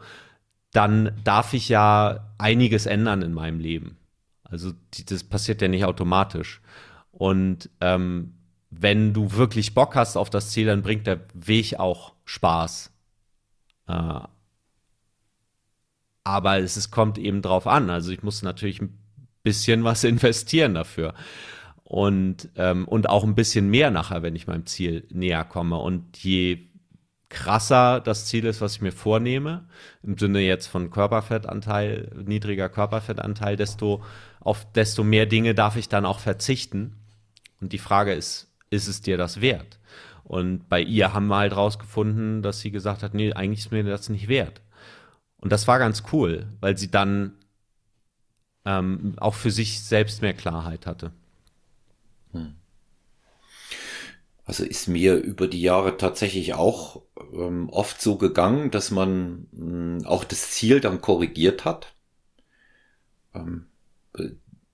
[0.71, 3.97] dann darf ich ja einiges ändern in meinem Leben.
[4.43, 4.73] Also
[5.07, 6.61] das passiert ja nicht automatisch.
[7.11, 8.35] Und ähm,
[8.69, 12.91] wenn du wirklich Bock hast auf das Ziel, dann bringt der Weg auch Spaß.
[13.87, 14.19] Äh,
[16.27, 17.89] aber es, es kommt eben drauf an.
[17.89, 18.99] Also ich muss natürlich ein
[19.43, 21.13] bisschen was investieren dafür
[21.83, 25.77] und, ähm, und auch ein bisschen mehr nachher, wenn ich meinem Ziel näher komme.
[25.77, 26.67] Und je
[27.29, 29.69] krasser das Ziel ist, was ich mir vornehme,
[30.03, 34.03] im Sinne jetzt von Körperfettanteil, niedriger Körperfettanteil, desto
[34.41, 36.97] auf desto mehr Dinge darf ich dann auch verzichten.
[37.61, 39.79] Und die Frage ist, ist es dir das wert?
[40.25, 43.83] Und bei ihr haben wir halt rausgefunden, dass sie gesagt hat, nee, eigentlich ist mir
[43.83, 44.61] das nicht wert.
[45.39, 47.33] Und das war ganz cool, weil sie dann
[48.65, 51.11] ähm, auch für sich selbst mehr Klarheit hatte.
[52.31, 52.55] Hm.
[54.45, 57.01] Also ist mir über die Jahre tatsächlich auch
[57.33, 61.93] ähm, oft so gegangen, dass man mh, hm, auch das Ziel dann korrigiert hat.
[63.33, 63.67] Ähm,
[64.17, 64.29] äh,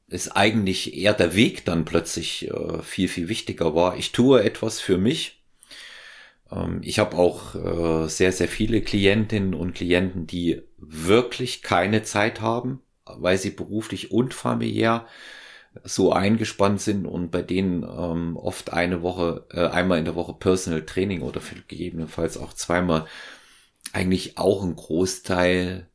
[0.08, 3.98] ist eigentlich eher der Weg dann plötzlich äh, viel, viel wichtiger war.
[3.98, 5.43] Ich tue etwas für mich.
[6.52, 12.42] Ähm, ich habe auch äh, sehr, sehr viele Klientinnen und Klienten, die wirklich keine Zeit
[12.42, 15.08] haben, weil sie beruflich und familiär
[15.84, 20.34] so eingespannt sind und bei denen ähm, oft eine Woche, äh, einmal in der Woche
[20.34, 23.08] Personal Training oder gegebenenfalls auch zweimal
[23.92, 25.90] eigentlich auch ein Großteil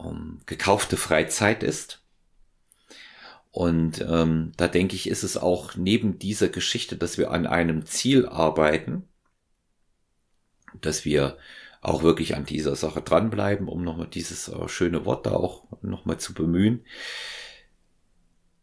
[0.00, 2.02] ähm, gekaufte Freizeit ist.
[3.50, 7.84] Und ähm, da denke ich, ist es auch neben dieser Geschichte, dass wir an einem
[7.84, 9.06] Ziel arbeiten,
[10.80, 11.36] dass wir
[11.80, 16.18] auch wirklich an dieser Sache dranbleiben, um nochmal dieses äh, schöne Wort da auch nochmal
[16.18, 16.84] zu bemühen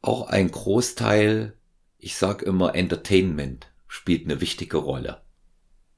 [0.02, 1.54] auch ein Großteil,
[1.98, 5.22] ich sag immer Entertainment spielt eine wichtige Rolle.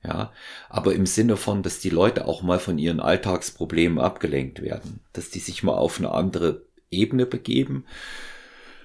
[0.04, 0.32] Ja,
[0.67, 5.30] aber im Sinne von, dass die Leute auch mal von ihren Alltagsproblemen abgelenkt werden, dass
[5.30, 7.86] die sich mal auf eine andere Ebene begeben.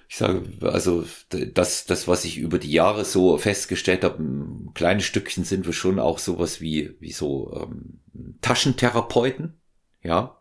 [0.08, 5.04] Ich sage, also das, das, was ich über die Jahre so festgestellt habe, ein kleines
[5.04, 8.00] Stückchen sind wir schon auch sowas wie, wie so ähm,
[8.40, 9.54] Taschentherapeuten,
[10.02, 10.36] ja,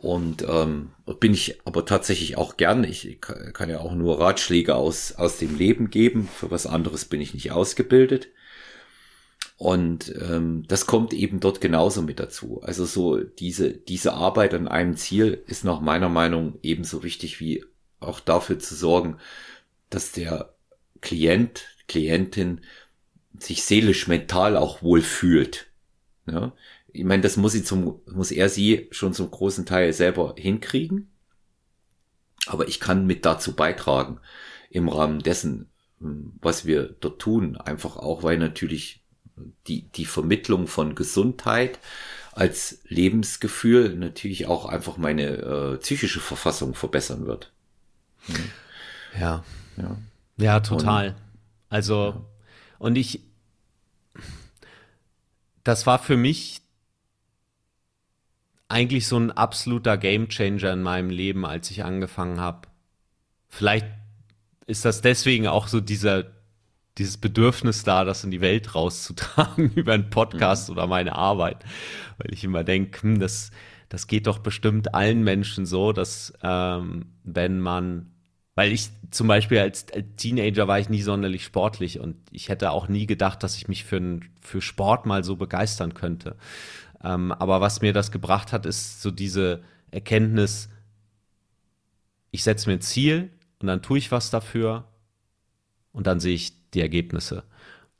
[0.00, 2.84] und ähm, bin ich aber tatsächlich auch gern.
[2.84, 6.26] Ich kann ja auch nur Ratschläge aus, aus dem Leben geben.
[6.26, 8.28] Für was anderes bin ich nicht ausgebildet.
[9.58, 12.62] Und ähm, das kommt eben dort genauso mit dazu.
[12.62, 17.62] Also so diese, diese Arbeit an einem Ziel ist nach meiner Meinung ebenso wichtig wie
[18.00, 19.18] auch dafür zu sorgen,
[19.90, 20.54] dass der
[21.00, 22.62] Klient, Klientin
[23.38, 25.66] sich seelisch, mental auch wohl fühlt.
[26.26, 26.52] Ja?
[26.92, 31.10] ich meine, das muss sie zum, muss er sie schon zum großen Teil selber hinkriegen.
[32.46, 34.20] Aber ich kann mit dazu beitragen
[34.70, 37.56] im Rahmen dessen, was wir dort tun.
[37.56, 39.04] Einfach auch, weil natürlich
[39.66, 41.78] die, die Vermittlung von Gesundheit
[42.32, 47.52] als Lebensgefühl natürlich auch einfach meine äh, psychische Verfassung verbessern wird.
[49.18, 49.44] Ja.
[49.76, 49.96] Ja,
[50.36, 51.08] ja total.
[51.08, 51.14] Und,
[51.68, 52.24] also, ja.
[52.78, 53.20] und ich,
[55.64, 56.62] das war für mich
[58.68, 62.68] eigentlich so ein absoluter Gamechanger in meinem Leben, als ich angefangen habe.
[63.48, 63.86] Vielleicht
[64.66, 66.24] ist das deswegen auch so dieser
[66.98, 70.74] dieses Bedürfnis da, das in die Welt rauszutragen über einen Podcast mhm.
[70.74, 71.64] oder meine Arbeit,
[72.18, 73.50] weil ich immer denke, hm, das
[73.90, 78.12] das geht doch bestimmt allen Menschen so, dass ähm, wenn man,
[78.54, 82.70] weil ich zum Beispiel als, als Teenager war ich nie sonderlich sportlich und ich hätte
[82.70, 86.36] auch nie gedacht, dass ich mich für, für Sport mal so begeistern könnte.
[87.02, 90.68] Ähm, aber was mir das gebracht hat, ist so diese Erkenntnis,
[92.30, 94.84] ich setze mir ein Ziel und dann tue ich was dafür
[95.90, 97.42] und dann sehe ich die Ergebnisse.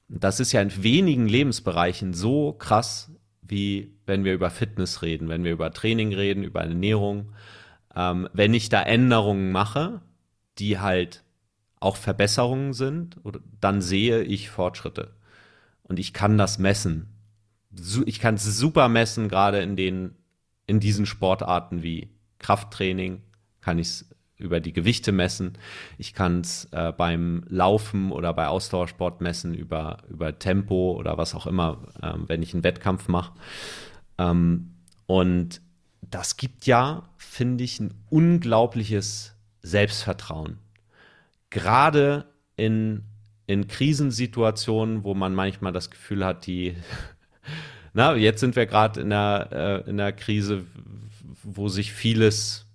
[0.06, 3.10] Das ist ja in wenigen Lebensbereichen so krass,
[3.50, 7.32] wie wenn wir über Fitness reden, wenn wir über Training reden, über Ernährung.
[7.94, 10.00] Ähm, wenn ich da Änderungen mache,
[10.58, 11.24] die halt
[11.80, 13.16] auch Verbesserungen sind,
[13.60, 15.14] dann sehe ich Fortschritte.
[15.82, 17.08] Und ich kann das messen
[18.06, 20.16] ich kann es super messen, gerade in den,
[20.66, 23.22] in diesen Sportarten wie Krafttraining,
[23.60, 24.09] kann ich es
[24.40, 25.52] über die Gewichte messen.
[25.98, 31.34] Ich kann es äh, beim Laufen oder bei Ausdauersport messen über, über Tempo oder was
[31.34, 33.32] auch immer, äh, wenn ich einen Wettkampf mache.
[34.18, 34.74] Ähm,
[35.06, 35.60] und
[36.02, 40.58] das gibt ja, finde ich, ein unglaubliches Selbstvertrauen.
[41.50, 42.26] Gerade
[42.56, 43.04] in,
[43.46, 46.76] in Krisensituationen, wo man manchmal das Gefühl hat, die
[47.92, 50.64] na, jetzt sind wir gerade in äh, in der Krise,
[51.42, 52.69] wo sich vieles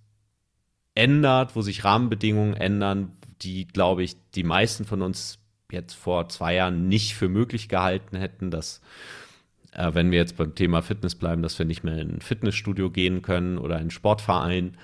[0.95, 5.39] ändert, wo sich Rahmenbedingungen ändern, die, glaube ich, die meisten von uns
[5.71, 8.81] jetzt vor zwei Jahren nicht für möglich gehalten hätten, dass,
[9.73, 12.89] äh, wenn wir jetzt beim Thema Fitness bleiben, dass wir nicht mehr in ein Fitnessstudio
[12.89, 14.77] gehen können oder in einen Sportverein.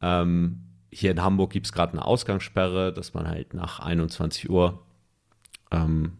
[0.00, 4.82] Ähm, hier in Hamburg gibt es gerade eine Ausgangssperre, dass man halt nach 21 Uhr
[5.70, 6.12] ähm,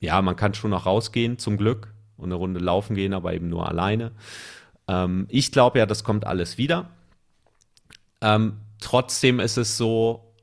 [0.00, 3.48] ja, man kann schon noch rausgehen, zum Glück, und eine Runde laufen gehen, aber eben
[3.48, 4.12] nur alleine.
[4.88, 6.90] Ähm, ich glaube ja, das kommt alles wieder.
[8.26, 10.34] Ähm, trotzdem ist es so,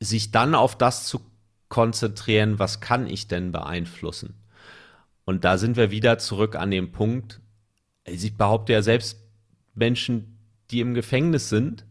[0.00, 1.20] sich dann auf das zu
[1.68, 4.34] konzentrieren, was kann ich denn beeinflussen?
[5.28, 7.42] und da sind wir wieder zurück an dem Punkt,
[8.06, 9.18] ich behaupte ja selbst
[9.74, 10.38] Menschen,
[10.70, 11.84] die im Gefängnis sind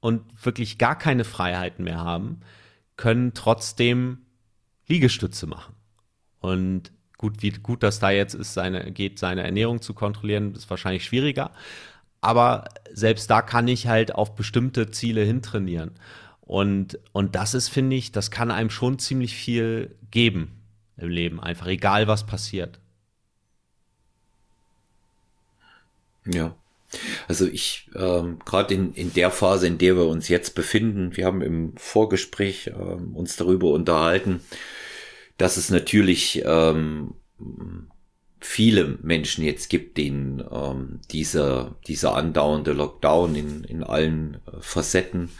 [0.00, 2.40] und wirklich gar keine Freiheiten mehr haben,
[2.96, 4.20] können trotzdem
[4.86, 5.74] Liegestütze machen.
[6.40, 10.70] Und gut, wie gut das da jetzt ist, seine, geht, seine Ernährung zu kontrollieren, ist
[10.70, 11.50] wahrscheinlich schwieriger.
[12.20, 15.92] Aber selbst da kann ich halt auf bestimmte Ziele hintrainieren.
[16.40, 20.62] Und, und das ist, finde ich, das kann einem schon ziemlich viel geben
[20.96, 22.80] im Leben, einfach egal was passiert.
[26.26, 26.54] Ja.
[27.28, 31.26] Also ich, ähm, gerade in, in der Phase, in der wir uns jetzt befinden, wir
[31.26, 34.40] haben im Vorgespräch ähm, uns darüber unterhalten,
[35.36, 37.14] dass es natürlich ähm,
[38.40, 45.30] viele Menschen jetzt gibt, denen ähm, dieser, dieser andauernde Lockdown in, in allen äh, Facetten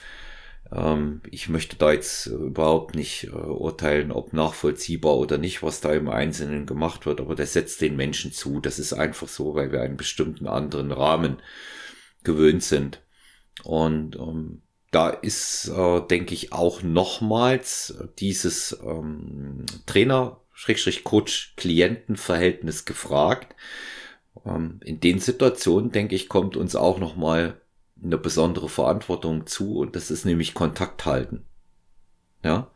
[0.72, 5.92] ähm, ich möchte da jetzt überhaupt nicht äh, urteilen, ob nachvollziehbar oder nicht, was da
[5.92, 8.60] im Einzelnen gemacht wird, aber das setzt den Menschen zu.
[8.60, 11.38] Das ist einfach so, weil wir einen bestimmten anderen Rahmen
[12.24, 13.02] gewöhnt sind.
[13.64, 22.84] Und ähm, da ist, äh, denke ich, auch nochmals dieses ähm, Trainer, Schrägstrich Coach, Klientenverhältnis
[22.84, 23.54] gefragt.
[24.44, 27.60] Ähm, in den Situationen, denke ich, kommt uns auch nochmal
[28.02, 31.44] eine besondere Verantwortung zu und das ist nämlich Kontakt halten.
[32.42, 32.72] Ja,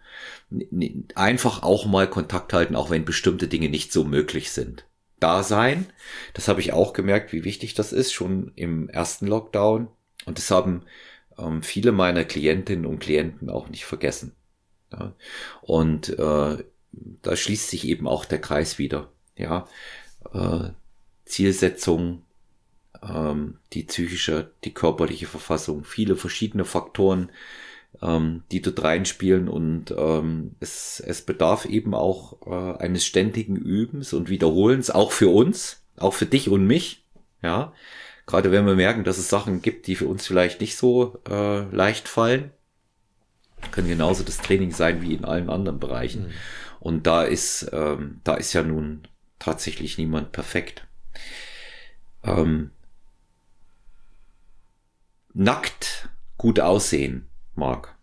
[1.17, 4.87] einfach auch mal Kontakt halten, auch wenn bestimmte Dinge nicht so möglich sind.
[5.19, 5.87] Da sein,
[6.35, 9.89] das habe ich auch gemerkt, wie wichtig das ist, schon im ersten Lockdown.
[10.25, 10.85] Und das haben
[11.37, 14.37] ähm, viele meiner Klientinnen und Klienten auch nicht vergessen.
[15.63, 19.09] Und äh, da schließt sich eben auch der Kreis wieder.
[19.37, 19.67] Ja,
[20.33, 20.71] äh,
[21.25, 22.23] Zielsetzung,
[23.03, 27.31] ähm, die psychische, die körperliche Verfassung, viele verschiedene Faktoren,
[28.01, 34.13] ähm, die dort reinspielen und ähm, es, es bedarf eben auch äh, eines ständigen Übens
[34.13, 37.05] und Wiederholens, auch für uns, auch für dich und mich,
[37.43, 37.73] ja.
[38.25, 41.63] Gerade wenn wir merken, dass es Sachen gibt, die für uns vielleicht nicht so äh,
[41.75, 42.53] leicht fallen,
[43.73, 46.29] können genauso das Training sein wie in allen anderen Bereichen.
[46.29, 46.33] Mhm.
[46.83, 49.07] Und da ist, ähm, da ist ja nun
[49.39, 50.85] tatsächlich niemand perfekt.
[52.25, 52.73] Ähm,
[55.33, 57.97] nackt gut aussehen mag.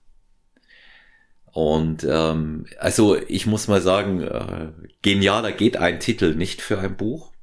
[1.51, 6.95] Und ähm, also ich muss mal sagen, äh, genialer geht ein Titel nicht für ein
[6.95, 7.33] Buch.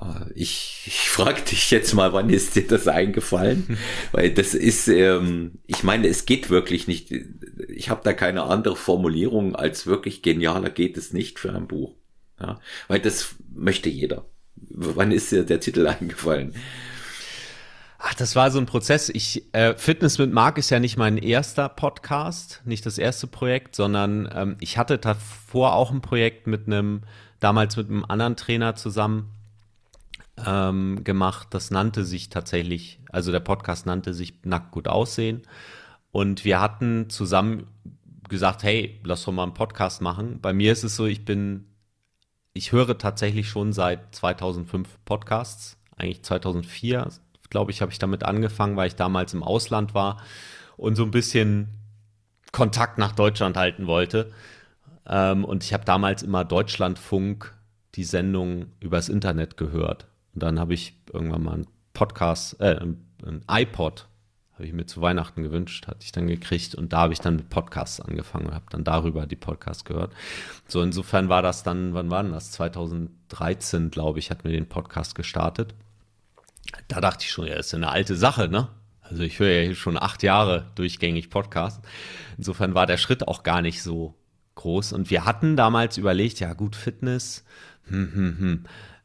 [0.00, 3.78] Äh, ich, ich frage dich jetzt mal, wann ist dir das eingefallen?
[4.12, 7.12] Weil das ist, ähm, ich meine, es geht wirklich nicht.
[7.68, 11.94] Ich habe da keine andere Formulierung als wirklich genialer geht es nicht für ein Buch.
[12.40, 14.26] Ja, weil das möchte jeder.
[14.56, 16.54] Wann ist dir der Titel eingefallen?
[17.98, 19.08] Ach, das war so ein Prozess.
[19.08, 23.74] Ich äh, Fitness mit Marc ist ja nicht mein erster Podcast, nicht das erste Projekt,
[23.74, 27.02] sondern ähm, ich hatte davor auch ein Projekt mit einem
[27.40, 29.32] damals mit einem anderen Trainer zusammen
[30.44, 31.48] ähm, gemacht.
[31.50, 35.42] Das nannte sich tatsächlich, also der Podcast nannte sich Nackt gut aussehen.
[36.12, 37.66] Und wir hatten zusammen
[38.28, 40.40] gesagt, hey, lass doch mal einen Podcast machen.
[40.40, 41.66] Bei mir ist es so, ich bin,
[42.52, 47.08] ich höre tatsächlich schon seit 2005 Podcasts, eigentlich 2004
[47.50, 50.22] glaube ich, habe ich damit angefangen, weil ich damals im Ausland war
[50.76, 51.68] und so ein bisschen
[52.52, 54.32] Kontakt nach Deutschland halten wollte.
[55.06, 57.54] Ähm, und ich habe damals immer Deutschlandfunk
[57.94, 60.06] die Sendung übers Internet gehört.
[60.36, 64.06] Und dann habe ich irgendwann mal einen Podcast, äh, ein iPod
[64.52, 67.36] habe ich mir zu Weihnachten gewünscht, hatte ich dann gekriegt und da habe ich dann
[67.36, 70.14] mit Podcasts angefangen und habe dann darüber die Podcasts gehört.
[70.66, 72.52] So insofern war das dann, wann war denn das?
[72.52, 75.74] 2013, glaube ich, hat mir den Podcast gestartet
[76.88, 78.68] da dachte ich schon, ja, ist ja eine alte Sache, ne?
[79.02, 81.84] Also ich höre ja hier schon acht Jahre durchgängig Podcast.
[82.36, 84.14] Insofern war der Schritt auch gar nicht so
[84.56, 84.92] groß.
[84.92, 87.44] Und wir hatten damals überlegt, ja gut, Fitness,
[87.84, 88.64] hm, hm, hm.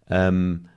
[0.10, 0.70] Ähm, äh,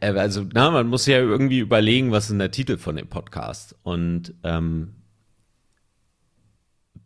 [0.00, 3.76] also, na, man muss ja irgendwie überlegen, was ist der Titel von dem Podcast.
[3.82, 4.94] Und ähm,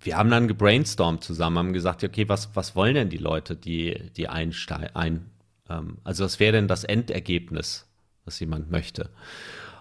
[0.01, 4.11] wir haben dann gebrainstormt zusammen, haben gesagt, okay, was, was wollen denn die Leute, die,
[4.17, 5.31] die einsteigen, ein,
[5.69, 7.89] ähm, also was wäre denn das Endergebnis
[8.29, 9.09] was jemand möchte.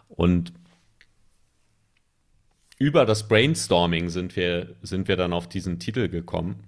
[0.08, 0.54] Und
[2.80, 6.64] über das Brainstorming sind wir, sind wir dann auf diesen Titel gekommen,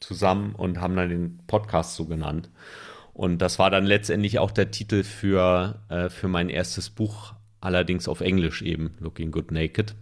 [0.00, 2.50] zusammen und haben dann den Podcast so genannt.
[3.14, 8.08] Und das war dann letztendlich auch der Titel für, äh, für mein erstes Buch, allerdings
[8.08, 9.94] auf Englisch eben, Looking Good Naked.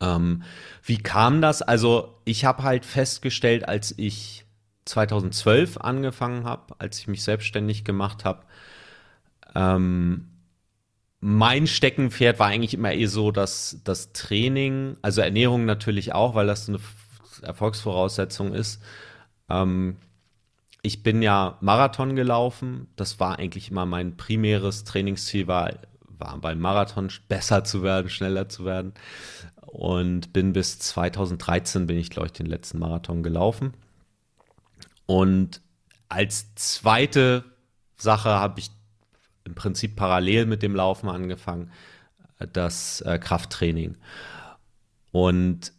[0.00, 0.42] Ähm,
[0.82, 1.60] wie kam das?
[1.60, 4.46] Also ich habe halt festgestellt, als ich
[4.86, 8.44] 2012 angefangen habe, als ich mich selbstständig gemacht habe,
[9.54, 10.30] ähm,
[11.20, 16.46] mein Steckenpferd war eigentlich immer eh so, dass das Training, also Ernährung natürlich auch, weil
[16.46, 16.80] das eine
[17.42, 18.82] Erfolgsvoraussetzung ist.
[19.48, 19.96] Ähm,
[20.84, 22.88] ich bin ja Marathon gelaufen.
[22.96, 25.72] Das war eigentlich immer mein primäres Trainingsziel, war,
[26.06, 28.92] war beim Marathon besser zu werden, schneller zu werden.
[29.62, 33.72] Und bin bis 2013 bin ich, glaube ich, den letzten Marathon gelaufen.
[35.06, 35.62] Und
[36.10, 37.44] als zweite
[37.96, 38.70] Sache habe ich
[39.44, 41.70] im Prinzip parallel mit dem Laufen angefangen,
[42.52, 43.96] das äh, Krafttraining.
[45.12, 45.72] Und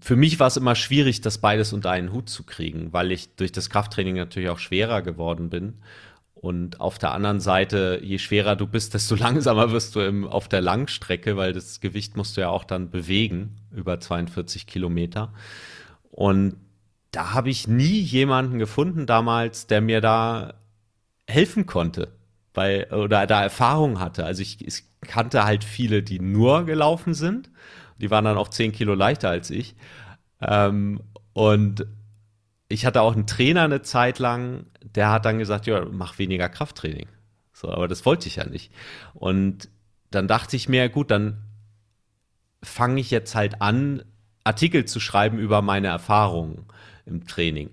[0.00, 3.34] für mich war es immer schwierig, das beides unter einen Hut zu kriegen, weil ich
[3.36, 5.74] durch das Krafttraining natürlich auch schwerer geworden bin.
[6.34, 10.48] Und auf der anderen Seite, je schwerer du bist, desto langsamer wirst du im, auf
[10.48, 15.32] der Langstrecke, weil das Gewicht musst du ja auch dann bewegen, über 42 Kilometer.
[16.10, 16.56] Und
[17.10, 20.54] da habe ich nie jemanden gefunden damals, der mir da
[21.26, 22.12] helfen konnte,
[22.54, 24.24] weil, oder da Erfahrung hatte.
[24.24, 27.50] Also ich, ich kannte halt viele, die nur gelaufen sind
[27.98, 29.76] die waren dann auch zehn Kilo leichter als ich.
[30.40, 31.00] Ähm,
[31.32, 31.86] und
[32.68, 36.48] ich hatte auch einen Trainer eine Zeit lang, der hat dann gesagt, ja, mach weniger
[36.48, 37.08] Krafttraining.
[37.52, 38.72] So, aber das wollte ich ja nicht.
[39.14, 39.68] Und
[40.10, 41.42] dann dachte ich mir, gut, dann
[42.62, 44.04] fange ich jetzt halt an,
[44.44, 46.66] Artikel zu schreiben über meine Erfahrungen
[47.04, 47.70] im Training.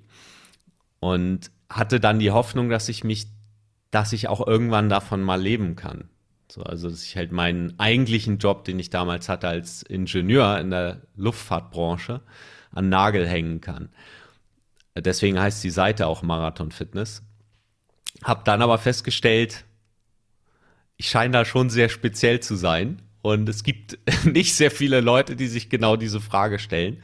[0.99, 3.27] Und hatte dann die Hoffnung, dass ich mich,
[3.91, 6.09] dass ich auch irgendwann davon mal leben kann.
[6.55, 10.69] So, also, dass ich halt meinen eigentlichen Job, den ich damals hatte als Ingenieur in
[10.69, 12.21] der Luftfahrtbranche,
[12.71, 13.89] an Nagel hängen kann.
[14.97, 17.23] Deswegen heißt die Seite auch Marathon Fitness.
[18.23, 19.65] Hab dann aber festgestellt,
[20.95, 23.01] ich scheine da schon sehr speziell zu sein.
[23.21, 27.03] Und es gibt nicht sehr viele Leute, die sich genau diese Frage stellen.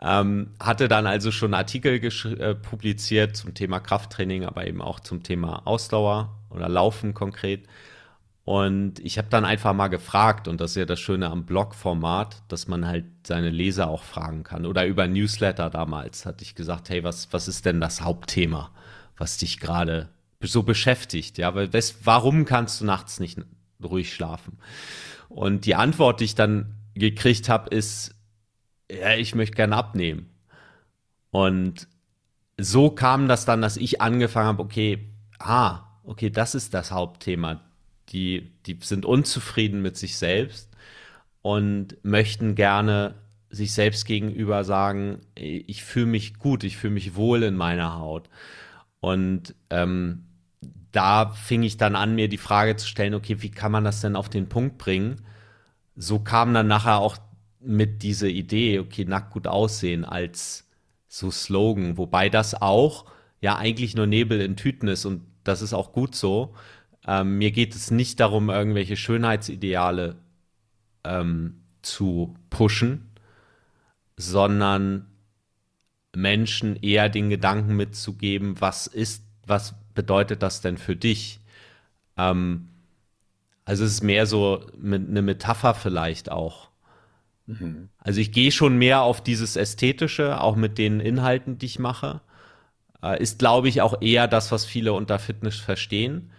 [0.00, 5.22] Ähm, hatte dann also schon Artikel äh, publiziert zum Thema Krafttraining, aber eben auch zum
[5.22, 7.68] Thema Ausdauer oder Laufen konkret.
[8.50, 12.42] Und ich habe dann einfach mal gefragt, und das ist ja das Schöne am Blog-Format,
[12.48, 14.66] dass man halt seine Leser auch fragen kann.
[14.66, 18.72] Oder über Newsletter damals hatte ich gesagt, hey, was, was ist denn das Hauptthema,
[19.16, 20.08] was dich gerade
[20.40, 21.38] so beschäftigt?
[21.38, 23.38] Ja, weil wes, warum kannst du nachts nicht
[23.80, 24.58] ruhig schlafen?
[25.28, 28.16] Und die Antwort, die ich dann gekriegt habe, ist,
[28.90, 30.28] ja, ich möchte gerne abnehmen.
[31.30, 31.86] Und
[32.58, 37.69] so kam das dann, dass ich angefangen habe, okay, ah, okay, das ist das Hauptthema
[38.12, 40.68] die, die sind unzufrieden mit sich selbst
[41.42, 43.14] und möchten gerne
[43.50, 48.28] sich selbst gegenüber sagen, ich fühle mich gut, ich fühle mich wohl in meiner Haut.
[49.00, 50.26] Und ähm,
[50.92, 54.00] da fing ich dann an, mir die Frage zu stellen, okay, wie kann man das
[54.00, 55.22] denn auf den Punkt bringen?
[55.96, 57.16] So kam dann nachher auch
[57.60, 60.68] mit dieser Idee, okay, nackt gut aussehen als
[61.08, 63.04] so Slogan, wobei das auch
[63.40, 66.54] ja eigentlich nur Nebel in Tüten ist und das ist auch gut so.
[67.06, 70.16] Ähm, mir geht es nicht darum, irgendwelche Schönheitsideale
[71.04, 73.10] ähm, zu pushen,
[74.16, 75.06] sondern
[76.14, 81.40] Menschen eher den Gedanken mitzugeben, was ist, was bedeutet das denn für dich?
[82.16, 82.68] Ähm,
[83.64, 86.70] also es ist mehr so eine Metapher vielleicht auch.
[87.46, 87.88] Mhm.
[87.98, 92.20] Also ich gehe schon mehr auf dieses Ästhetische, auch mit den Inhalten, die ich mache.
[93.02, 96.30] Äh, ist, glaube ich, auch eher das, was viele unter Fitness verstehen.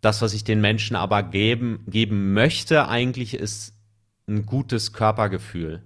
[0.00, 3.74] Das, was ich den Menschen aber geben, geben möchte, eigentlich ist
[4.28, 5.82] ein gutes Körpergefühl.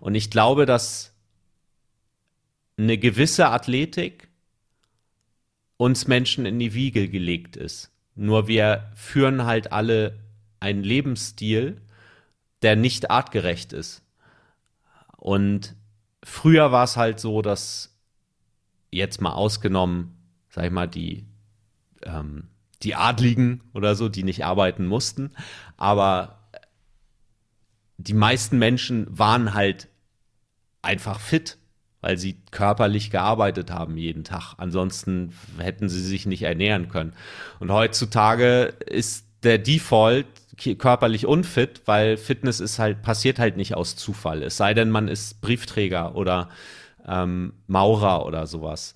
[0.00, 1.14] Und ich glaube, dass
[2.76, 4.28] eine gewisse Athletik
[5.76, 7.90] uns Menschen in die Wiege gelegt ist.
[8.14, 10.18] Nur wir führen halt alle
[10.60, 11.80] einen Lebensstil,
[12.62, 14.02] der nicht artgerecht ist.
[15.16, 15.76] Und
[16.22, 17.96] früher war es halt so, dass
[18.90, 20.16] jetzt mal ausgenommen,
[20.50, 21.26] sag ich mal, die
[22.02, 22.48] ähm,
[22.82, 25.32] die Adligen oder so, die nicht arbeiten mussten.
[25.76, 26.38] Aber
[27.96, 29.88] die meisten Menschen waren halt
[30.82, 31.58] einfach fit,
[32.00, 34.54] weil sie körperlich gearbeitet haben jeden Tag.
[34.56, 37.12] Ansonsten hätten sie sich nicht ernähren können.
[37.58, 40.26] Und heutzutage ist der Default
[40.78, 44.42] körperlich unfit, weil Fitness ist halt, passiert halt nicht aus Zufall.
[44.42, 46.48] Es sei denn, man ist Briefträger oder
[47.06, 48.94] ähm, Maurer oder sowas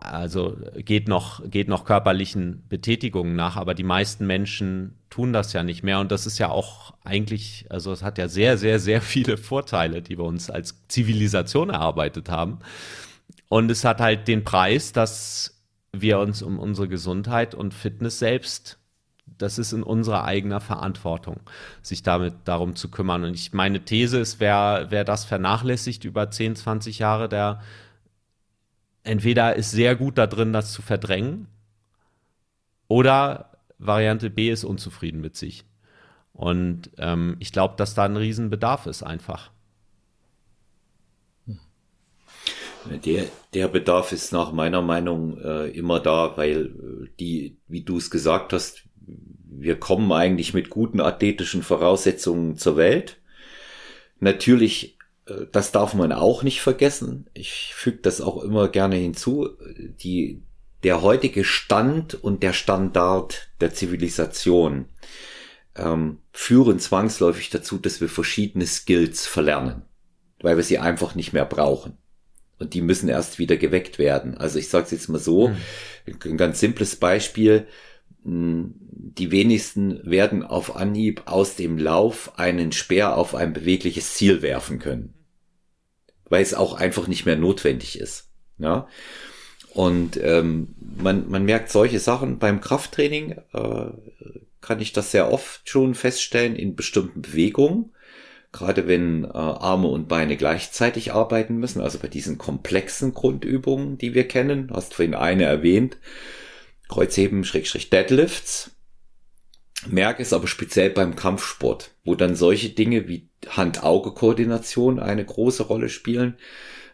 [0.00, 5.62] also geht noch, geht noch körperlichen Betätigungen nach, aber die meisten Menschen tun das ja
[5.62, 6.00] nicht mehr.
[6.00, 10.02] Und das ist ja auch eigentlich, also es hat ja sehr, sehr, sehr viele Vorteile,
[10.02, 12.60] die wir uns als Zivilisation erarbeitet haben.
[13.48, 15.60] Und es hat halt den Preis, dass
[15.92, 18.78] wir uns um unsere Gesundheit und Fitness selbst,
[19.26, 21.40] das ist in unserer eigener Verantwortung,
[21.82, 23.24] sich damit darum zu kümmern.
[23.24, 27.60] Und ich meine These ist, wer, wer das vernachlässigt über 10, 20 Jahre, der
[29.02, 31.48] entweder ist sehr gut da drin, das zu verdrängen,
[32.88, 35.64] oder Variante B ist unzufrieden mit sich.
[36.32, 39.52] Und ähm, ich glaube, dass da ein Riesenbedarf ist einfach.
[43.04, 47.98] Der, der Bedarf ist nach meiner Meinung äh, immer da, weil äh, die, wie du
[47.98, 48.84] es gesagt hast,
[49.50, 53.20] wir kommen eigentlich mit guten athletischen Voraussetzungen zur Welt.
[54.18, 54.96] Natürlich,
[55.52, 57.26] das darf man auch nicht vergessen.
[57.34, 59.48] Ich füge das auch immer gerne hinzu.
[60.02, 60.42] Die,
[60.82, 64.86] der heutige Stand und der Standard der Zivilisation
[65.76, 69.82] ähm, führen zwangsläufig dazu, dass wir verschiedene Skills verlernen,
[70.40, 71.96] weil wir sie einfach nicht mehr brauchen.
[72.58, 74.36] Und die müssen erst wieder geweckt werden.
[74.36, 75.56] Also ich sage es jetzt mal so, mhm.
[76.24, 77.66] ein ganz simples Beispiel.
[78.22, 84.42] Hm, die wenigsten werden auf Anhieb aus dem Lauf einen Speer auf ein bewegliches Ziel
[84.42, 85.14] werfen können,
[86.30, 88.30] weil es auch einfach nicht mehr notwendig ist.
[88.56, 88.88] Ja?
[89.74, 93.90] Und ähm, man, man merkt solche Sachen beim Krafttraining, äh,
[94.60, 97.92] kann ich das sehr oft schon feststellen in bestimmten Bewegungen.
[98.52, 104.14] Gerade wenn äh, Arme und Beine gleichzeitig arbeiten müssen, also bei diesen komplexen Grundübungen, die
[104.14, 105.98] wir kennen, hast vorhin eine erwähnt,
[106.88, 108.72] Kreuzheben, Schrägstrich Deadlifts.
[109.88, 115.88] Merke es aber speziell beim Kampfsport, wo dann solche Dinge wie Hand-Auge-Koordination eine große Rolle
[115.88, 116.36] spielen.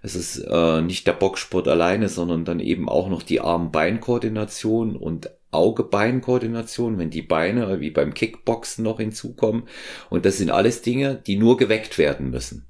[0.02, 5.30] Es ist äh, nicht der Boxsport alleine, sondern dann eben auch noch die Arm-Bein-Koordination und
[5.50, 9.64] Auge-Bein-Koordination, wenn die Beine wie beim Kickboxen noch hinzukommen.
[10.10, 12.66] Und das sind alles Dinge, die nur geweckt werden müssen.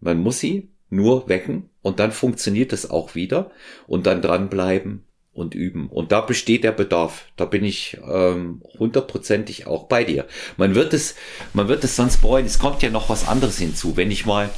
[0.00, 3.52] Man muss sie nur wecken und dann funktioniert es auch wieder
[3.86, 5.04] und dann dranbleiben
[5.40, 5.88] und üben.
[5.88, 7.26] Und da besteht der Bedarf.
[7.36, 10.26] Da bin ich ähm, hundertprozentig auch bei dir.
[10.56, 11.16] Man wird es,
[11.52, 12.46] man wird es sonst bereuen.
[12.46, 13.96] Es kommt ja noch was anderes hinzu.
[13.96, 14.50] Wenn ich mal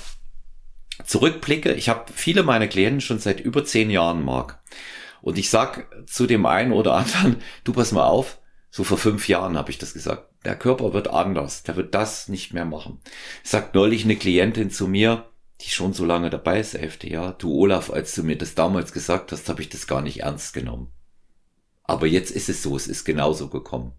[1.07, 4.61] zurückblicke, ich habe viele meiner Klienten schon seit über zehn Jahren, Mark.
[5.23, 8.39] Und ich sag zu dem einen oder anderen, du pass mal auf,
[8.71, 10.29] so vor fünf Jahren habe ich das gesagt.
[10.45, 13.01] Der Körper wird anders, der wird das nicht mehr machen.
[13.45, 15.27] Sagt neulich eine Klientin zu mir,
[15.61, 18.93] die schon so lange dabei ist, elfte Jahr, du Olaf, als du mir das damals
[18.93, 20.93] gesagt hast, habe ich das gar nicht ernst genommen.
[21.85, 23.93] Aber jetzt ist es so, es ist genauso gekommen.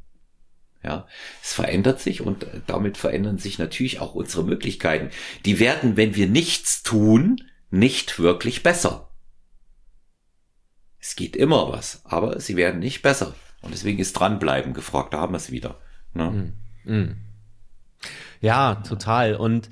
[0.83, 1.07] Ja,
[1.41, 5.11] es verändert sich und damit verändern sich natürlich auch unsere Möglichkeiten.
[5.45, 7.41] Die werden, wenn wir nichts tun,
[7.71, 9.09] nicht wirklich besser.
[10.99, 13.33] Es geht immer was, aber sie werden nicht besser.
[13.61, 15.79] Und deswegen ist dranbleiben gefragt, da haben wir es wieder.
[16.13, 16.53] Ne?
[16.85, 17.17] Mm, mm.
[18.41, 19.35] Ja, total.
[19.35, 19.69] Und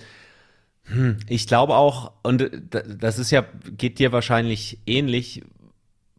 [0.86, 3.46] hm, ich glaube auch, und das ist ja,
[3.78, 5.44] geht dir wahrscheinlich ähnlich.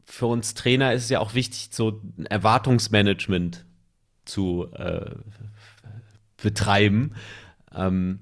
[0.06, 3.64] Für uns Trainer ist es ja auch wichtig, so ein Erwartungsmanagement
[4.24, 5.14] zu äh,
[6.36, 7.14] betreiben.
[7.74, 8.20] Ähm,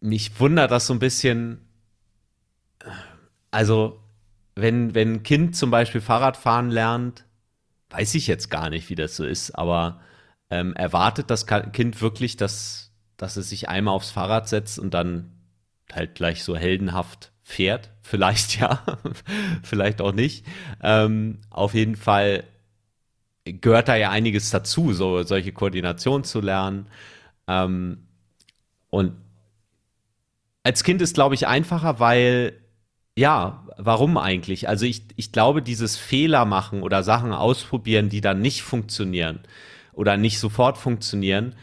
[0.00, 1.64] mich wundert das so ein bisschen.
[3.50, 4.00] Also,
[4.54, 7.24] wenn, wenn ein Kind zum Beispiel Fahrradfahren lernt,
[7.90, 10.00] weiß ich jetzt gar nicht, wie das so ist, aber
[10.50, 12.87] ähm, erwartet das Kind wirklich, dass
[13.18, 15.32] dass es sich einmal aufs Fahrrad setzt und dann
[15.92, 17.90] halt gleich so heldenhaft fährt.
[18.02, 18.82] Vielleicht ja,
[19.62, 20.46] vielleicht auch nicht.
[20.82, 22.44] Ähm, auf jeden Fall
[23.44, 26.86] gehört da ja einiges dazu, so solche Koordination zu lernen.
[27.46, 28.06] Ähm,
[28.88, 29.12] und
[30.62, 32.54] als Kind ist, glaube ich, einfacher, weil,
[33.14, 34.68] ja, warum eigentlich?
[34.68, 39.40] Also ich, ich glaube, dieses Fehler machen oder Sachen ausprobieren, die dann nicht funktionieren
[39.92, 41.54] oder nicht sofort funktionieren,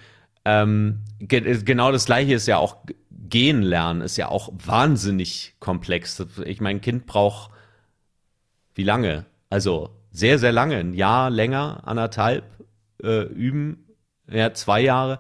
[0.46, 2.78] ähm, ge genau das gleiche ist ja auch
[3.30, 6.24] gehen lernen, ist ja auch wahnsinnig komplex.
[6.46, 7.52] Ich mein Kind braucht
[8.76, 9.26] wie lange?
[9.50, 12.44] Also sehr, sehr lange, ein Jahr länger, anderthalb
[13.02, 13.86] äh, üben,
[14.30, 15.20] ja, zwei Jahre.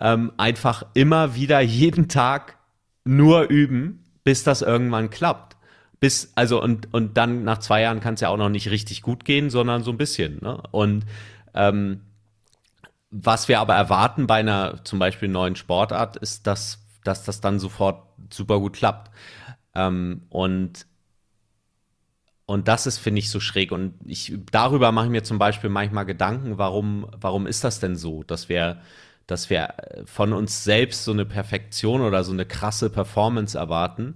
[0.00, 2.56] Ähm, einfach immer wieder jeden Tag
[3.04, 5.56] nur üben, bis das irgendwann klappt.
[6.00, 9.02] Bis, also, und, und dann nach zwei Jahren kann es ja auch noch nicht richtig
[9.02, 10.38] gut gehen, sondern so ein bisschen.
[10.42, 10.60] Ne?
[10.72, 11.04] Und
[11.54, 12.00] ähm,
[13.12, 17.60] was wir aber erwarten bei einer zum Beispiel neuen Sportart, ist, dass, dass das dann
[17.60, 18.02] sofort
[18.32, 19.10] super gut klappt.
[19.74, 20.86] Ähm, und,
[22.46, 23.70] und das ist, finde ich, so schräg.
[23.70, 27.96] Und ich, darüber mache ich mir zum Beispiel manchmal Gedanken, warum, warum ist das denn
[27.96, 28.80] so, dass wir,
[29.26, 29.74] dass wir
[30.06, 34.14] von uns selbst so eine Perfektion oder so eine krasse Performance erwarten.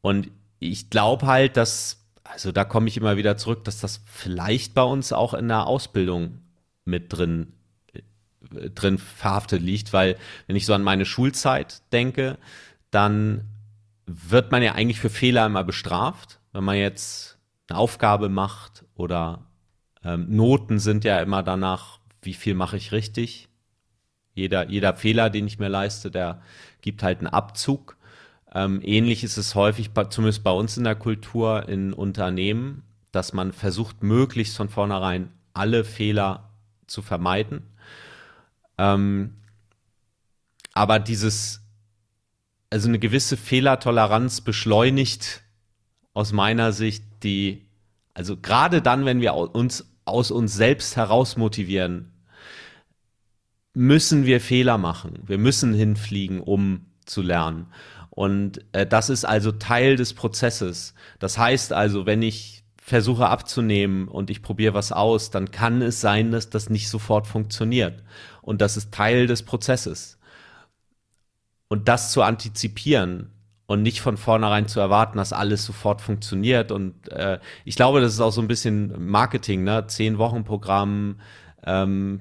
[0.00, 0.28] Und
[0.58, 4.82] ich glaube halt, dass, also da komme ich immer wieder zurück, dass das vielleicht bei
[4.82, 6.40] uns auch in der Ausbildung
[6.84, 7.52] mit drin
[8.74, 12.38] drin verhaftet liegt, weil wenn ich so an meine Schulzeit denke,
[12.90, 13.44] dann
[14.06, 16.40] wird man ja eigentlich für Fehler immer bestraft.
[16.52, 17.38] Wenn man jetzt
[17.68, 19.46] eine Aufgabe macht oder
[20.04, 23.48] ähm, Noten sind ja immer danach, wie viel mache ich richtig.
[24.34, 26.42] Jeder, jeder Fehler, den ich mir leiste, der
[26.80, 27.96] gibt halt einen Abzug.
[28.52, 32.82] Ähm, ähnlich ist es häufig, zumindest bei uns in der Kultur, in Unternehmen,
[33.12, 36.50] dass man versucht, möglichst von vornherein alle Fehler
[36.86, 37.62] zu vermeiden
[38.78, 39.36] ähm,
[40.72, 41.62] aber dieses,
[42.70, 45.42] also eine gewisse Fehlertoleranz beschleunigt
[46.12, 47.66] aus meiner Sicht die,
[48.12, 52.12] also gerade dann, wenn wir uns aus uns selbst heraus motivieren,
[53.72, 55.18] müssen wir Fehler machen.
[55.26, 57.66] Wir müssen hinfliegen, um zu lernen.
[58.10, 60.94] Und äh, das ist also Teil des Prozesses.
[61.18, 66.02] Das heißt also, wenn ich versuche abzunehmen und ich probiere was aus, dann kann es
[66.02, 68.02] sein, dass das nicht sofort funktioniert.
[68.42, 70.18] Und das ist Teil des Prozesses.
[71.68, 73.30] Und das zu antizipieren
[73.64, 76.70] und nicht von vornherein zu erwarten, dass alles sofort funktioniert.
[76.72, 79.86] Und äh, ich glaube, das ist auch so ein bisschen Marketing, ne?
[79.86, 81.20] Zehn Wochen Programm,
[81.64, 82.20] ähm,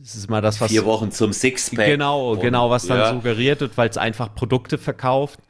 [0.00, 0.70] das ist mal das, was.
[0.70, 1.86] Vier Wochen zum Sixpack.
[1.86, 3.12] Genau, genau, was dann ja.
[3.12, 5.40] suggeriert wird, weil es einfach Produkte verkauft.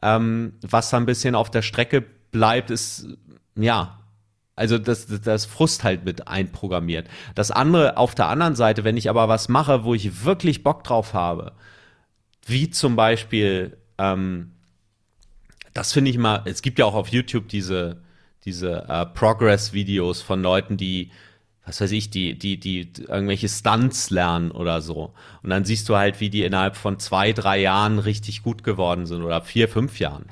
[0.00, 3.06] Ähm, was da ein bisschen auf der Strecke bleibt, ist,
[3.54, 4.00] ja,
[4.56, 7.08] also das, das, das Frust halt mit einprogrammiert.
[7.34, 10.84] Das andere auf der anderen Seite, wenn ich aber was mache, wo ich wirklich Bock
[10.84, 11.52] drauf habe,
[12.46, 14.52] wie zum Beispiel, ähm,
[15.74, 18.02] das finde ich mal, es gibt ja auch auf YouTube diese,
[18.44, 21.10] diese äh, Progress-Videos von Leuten, die
[21.64, 25.14] was weiß ich, die, die, die irgendwelche Stunts lernen oder so.
[25.42, 29.06] Und dann siehst du halt, wie die innerhalb von zwei, drei Jahren richtig gut geworden
[29.06, 30.26] sind oder vier, fünf Jahren.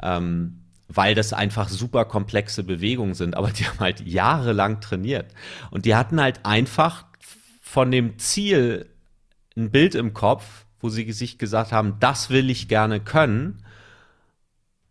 [0.00, 0.58] Ähm,
[0.88, 5.32] weil das einfach super komplexe Bewegungen sind, aber die haben halt jahrelang trainiert.
[5.70, 7.04] Und die hatten halt einfach
[7.60, 8.88] von dem Ziel
[9.56, 13.64] ein Bild im Kopf, wo sie sich gesagt haben, das will ich gerne können.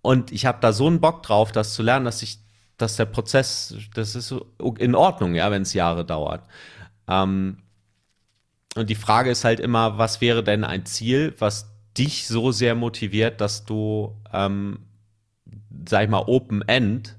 [0.02, 2.40] Und ich habe da so einen Bock drauf, das zu lernen, dass ich
[2.78, 4.34] dass der Prozess, das ist
[4.78, 6.44] in Ordnung, ja, wenn es Jahre dauert.
[7.08, 7.58] Ähm,
[8.76, 12.76] und die Frage ist halt immer, was wäre denn ein Ziel, was dich so sehr
[12.76, 14.80] motiviert, dass du, ähm,
[15.90, 17.18] sag ich mal, Open End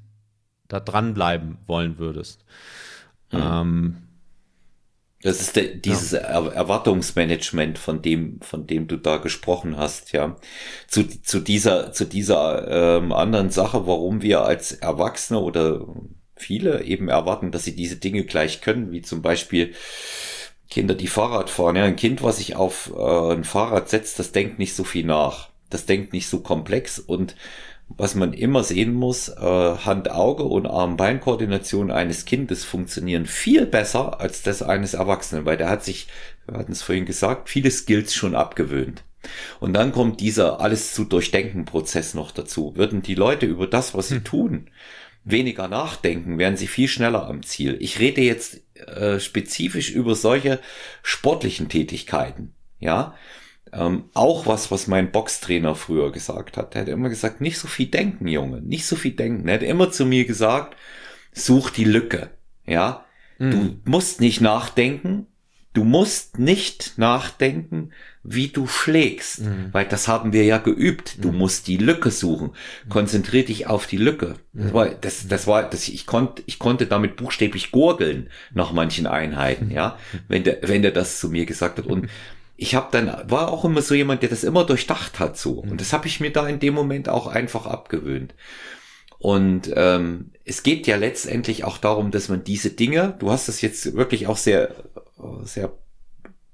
[0.68, 2.44] da dranbleiben wollen würdest.
[3.30, 3.40] Mhm.
[3.42, 3.96] Ähm,
[5.22, 6.20] das ist der, dieses ja.
[6.20, 10.36] Erwartungsmanagement, von dem, von dem du da gesprochen hast, ja.
[10.86, 15.84] Zu, zu dieser, zu dieser ähm, anderen Sache, warum wir als Erwachsene oder
[16.36, 19.74] viele eben erwarten, dass sie diese Dinge gleich können, wie zum Beispiel
[20.70, 21.76] Kinder, die Fahrrad fahren.
[21.76, 25.04] Ja, ein Kind, was sich auf äh, ein Fahrrad setzt, das denkt nicht so viel
[25.04, 25.48] nach.
[25.70, 27.34] Das denkt nicht so komplex und
[27.89, 34.43] was man immer sehen muss, äh, Hand-Auge- und Arm-Bein-Koordination eines Kindes funktionieren viel besser als
[34.43, 36.09] das eines Erwachsenen, weil der hat sich,
[36.47, 39.05] wir hatten es vorhin gesagt, viele Skills schon abgewöhnt.
[39.59, 42.74] Und dann kommt dieser alles zu durchdenken Prozess noch dazu.
[42.76, 44.24] Würden die Leute über das, was sie hm.
[44.24, 44.70] tun,
[45.24, 47.76] weniger nachdenken, wären sie viel schneller am Ziel.
[47.80, 50.61] Ich rede jetzt äh, spezifisch über solche
[51.03, 52.55] sportlichen Tätigkeiten.
[52.80, 53.14] Ja,
[53.72, 56.74] ähm, auch was, was mein Boxtrainer früher gesagt hat.
[56.74, 59.48] Er hat immer gesagt, nicht so viel denken, Junge, nicht so viel denken.
[59.48, 60.76] Er hat immer zu mir gesagt,
[61.32, 62.30] such die Lücke.
[62.66, 63.04] Ja,
[63.38, 63.50] mhm.
[63.50, 65.26] du musst nicht nachdenken.
[65.74, 67.90] Du musst nicht nachdenken,
[68.24, 69.68] wie du schlägst, mhm.
[69.72, 71.22] weil das haben wir ja geübt.
[71.22, 71.38] Du mhm.
[71.38, 72.50] musst die Lücke suchen.
[72.88, 74.34] Konzentrier dich auf die Lücke.
[74.52, 74.72] Das mhm.
[74.72, 79.70] war, das, das war, das, ich konnte, ich konnte damit buchstäblich gurgeln nach manchen Einheiten,
[79.70, 79.98] ja,
[80.28, 81.86] wenn der, wenn der das zu mir gesagt hat.
[81.86, 82.08] Und
[82.59, 85.80] ich habe dann war auch immer so jemand, der das immer durchdacht hat so und
[85.80, 88.34] das habe ich mir da in dem Moment auch einfach abgewöhnt.
[89.20, 93.61] Und ähm, es geht ja letztendlich auch darum, dass man diese Dinge, du hast das
[93.62, 94.74] jetzt wirklich auch sehr
[95.44, 95.72] sehr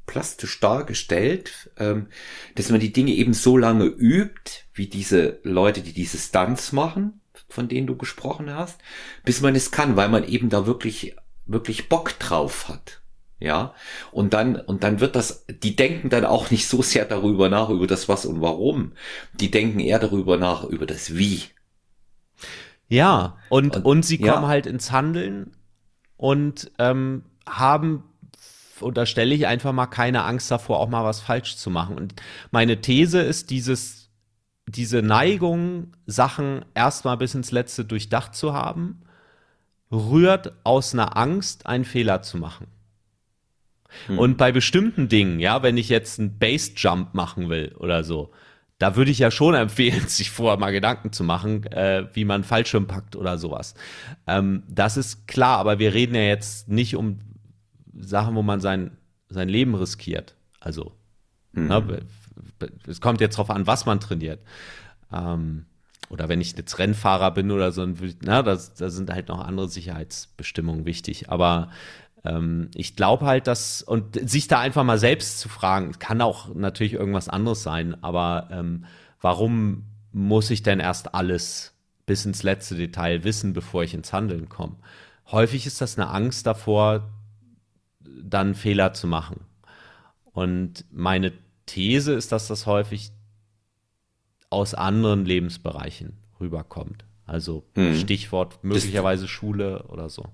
[0.07, 2.09] plastisch dargestellt, ähm,
[2.55, 7.21] dass man die Dinge eben so lange übt, wie diese Leute, die diese Stunts machen,
[7.49, 8.79] von denen du gesprochen hast,
[9.25, 13.01] bis man es kann, weil man eben da wirklich wirklich Bock drauf hat.
[13.41, 13.75] Ja,
[14.13, 17.69] und dann, und dann wird das, die denken dann auch nicht so sehr darüber nach,
[17.69, 18.93] über das Was und Warum.
[19.35, 21.43] Die denken eher darüber nach, über das Wie.
[22.89, 24.49] Ja, und, und, und sie kommen ja.
[24.49, 25.53] halt ins Handeln
[26.17, 28.05] und ähm, haben,
[28.81, 31.97] unterstelle ich einfach mal keine Angst davor, auch mal was falsch zu machen.
[31.97, 32.15] Und
[32.51, 34.11] meine These ist, dieses,
[34.67, 39.03] diese Neigung, Sachen erstmal bis ins Letzte durchdacht zu haben,
[39.91, 42.67] rührt aus einer Angst, einen Fehler zu machen.
[44.07, 44.19] Hm.
[44.19, 48.33] Und bei bestimmten Dingen, ja, wenn ich jetzt einen Base-Jump machen will oder so,
[48.79, 52.45] da würde ich ja schon empfehlen, sich vorher mal Gedanken zu machen, äh, wie man
[52.45, 53.75] Fallschirm packt oder sowas.
[54.27, 57.19] Ähm, das ist klar, aber wir reden ja jetzt nicht um
[57.97, 58.97] Sachen, wo man sein,
[59.29, 60.35] sein Leben riskiert.
[60.61, 60.93] Also,
[61.53, 61.69] mhm.
[61.69, 62.01] ne,
[62.87, 64.41] es kommt jetzt drauf an, was man trainiert.
[65.13, 65.67] Ähm,
[66.11, 67.87] oder wenn ich jetzt Rennfahrer bin oder so,
[68.23, 71.31] na, da sind halt noch andere Sicherheitsbestimmungen wichtig.
[71.31, 71.71] Aber
[72.25, 76.55] ähm, ich glaube halt, dass, und sich da einfach mal selbst zu fragen, kann auch
[76.55, 78.87] natürlich irgendwas anderes sein, aber ähm,
[79.21, 81.75] warum muss ich denn erst alles
[82.07, 84.77] bis ins letzte Detail wissen, bevor ich ins Handeln komme?
[85.31, 87.11] Häufig ist das eine Angst davor,
[88.23, 89.41] dann Fehler zu machen.
[90.33, 91.33] Und meine
[91.67, 93.13] These ist, dass das häufig
[94.51, 97.05] aus anderen Lebensbereichen rüberkommt.
[97.27, 97.97] Also hm.
[97.97, 100.27] Stichwort möglicherweise Schule oder so.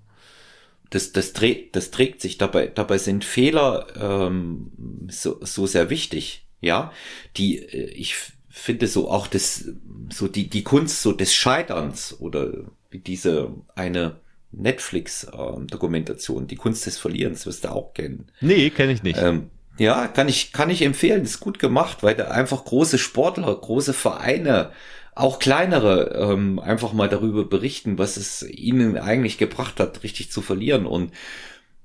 [0.90, 2.36] Das, das, trägt, das trägt sich.
[2.38, 4.72] Dabei, dabei sind Fehler ähm,
[5.08, 6.46] so, so sehr wichtig.
[6.60, 6.92] Ja,
[7.36, 8.16] die äh, ich
[8.48, 9.64] finde so auch das
[10.12, 12.52] so die die Kunst so des Scheiterns oder
[12.90, 14.20] wie diese eine
[14.52, 18.26] Netflix-Dokumentation, die Kunst des Verlierens, wirst du auch kennen.
[18.40, 19.18] Nee, kenne ich nicht.
[19.20, 21.22] Ähm, ja, kann ich, kann ich empfehlen.
[21.22, 24.72] Ist gut gemacht, weil da einfach große Sportler, große Vereine,
[25.14, 30.40] auch kleinere, ähm, einfach mal darüber berichten, was es ihnen eigentlich gebracht hat, richtig zu
[30.40, 30.86] verlieren.
[30.86, 31.12] Und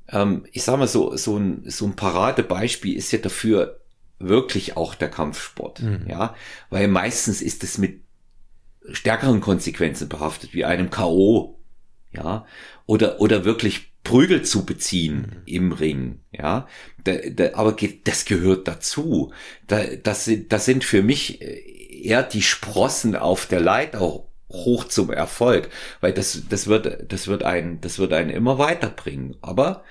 [0.09, 3.80] ähm, ich sag mal so, so ein, so ein Paradebeispiel ist ja dafür
[4.19, 5.82] wirklich auch der Kampfsport.
[5.82, 6.05] Mhm.
[6.07, 6.36] Ja,
[6.69, 8.01] weil meistens ist es mit
[8.91, 11.59] stärkeren Konsequenzen behaftet, wie einem K.O.
[12.13, 12.45] Ja,
[12.86, 15.41] oder, oder wirklich Prügel zu beziehen mhm.
[15.45, 16.67] im Ring, ja.
[17.03, 19.34] Da, da, aber das gehört dazu.
[19.67, 21.41] Da, das, das sind für mich
[22.03, 25.69] eher die Sprossen auf der Leiter hoch zum Erfolg,
[26.01, 29.37] weil das, das wird, das wird einen, das wird einen immer weiterbringen.
[29.41, 29.83] Aber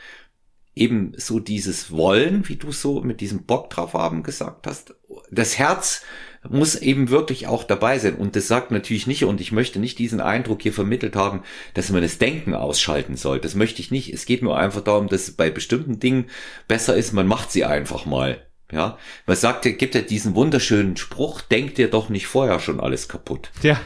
[0.75, 4.95] eben so dieses Wollen, wie du so mit diesem Bock drauf haben gesagt hast,
[5.31, 6.03] das Herz
[6.49, 8.17] muss eben wirklich auch dabei sein.
[8.17, 11.43] Und das sagt natürlich nicht, und ich möchte nicht diesen Eindruck hier vermittelt haben,
[11.73, 13.41] dass man das Denken ausschalten soll.
[13.41, 14.13] Das möchte ich nicht.
[14.13, 16.27] Es geht nur einfach darum, dass bei bestimmten Dingen
[16.69, 18.45] besser ist, man macht sie einfach mal.
[18.73, 23.09] Ja, man sagt, gibt ja diesen wunderschönen Spruch, denkt dir doch nicht vorher schon alles
[23.09, 23.51] kaputt.
[23.63, 23.81] Ja.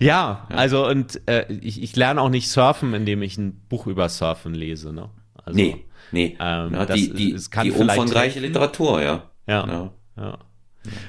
[0.00, 0.56] Ja, ja.
[0.56, 4.52] also und äh, ich, ich lerne auch nicht surfen, indem ich ein Buch über Surfen
[4.52, 4.92] lese.
[4.92, 5.10] Ne?
[5.44, 6.36] Also, nee, nee.
[6.40, 9.30] Ähm, Na, die die, die umfangreiche Literatur, ja.
[9.46, 9.92] Ja, ja.
[10.16, 10.38] ja.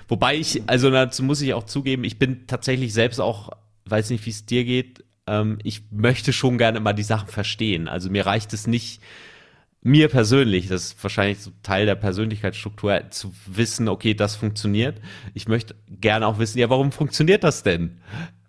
[0.07, 3.49] Wobei ich, also dazu muss ich auch zugeben, ich bin tatsächlich selbst auch,
[3.85, 7.87] weiß nicht, wie es dir geht, ähm, ich möchte schon gerne mal die Sachen verstehen.
[7.87, 9.01] Also mir reicht es nicht,
[9.81, 15.01] mir persönlich, das ist wahrscheinlich so Teil der Persönlichkeitsstruktur, zu wissen, okay, das funktioniert.
[15.33, 17.99] Ich möchte gerne auch wissen, ja, warum funktioniert das denn?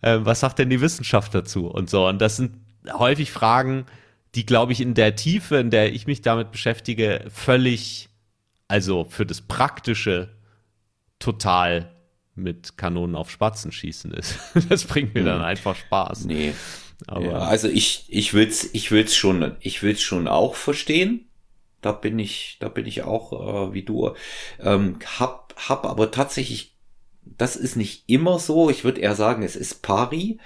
[0.02, 1.68] Äh, was sagt denn die Wissenschaft dazu?
[1.68, 2.06] Und so.
[2.06, 2.56] Und das sind
[2.92, 3.86] häufig Fragen,
[4.34, 8.08] die, glaube ich, in der Tiefe, in der ich mich damit beschäftige, völlig,
[8.68, 10.30] also für das Praktische
[11.18, 11.90] total
[12.34, 14.38] mit Kanonen auf Spatzen schießen ist.
[14.68, 15.44] Das bringt mir dann hm.
[15.44, 16.24] einfach Spaß.
[16.24, 16.54] Nee.
[17.06, 21.28] Aber ja, also ich, ich will's, ich will's schon, ich will's schon auch verstehen.
[21.80, 24.12] Da bin ich, da bin ich auch äh, wie du.
[24.60, 26.76] Ähm, hab, hab aber tatsächlich,
[27.24, 28.70] das ist nicht immer so.
[28.70, 30.38] Ich würde eher sagen, es ist pari,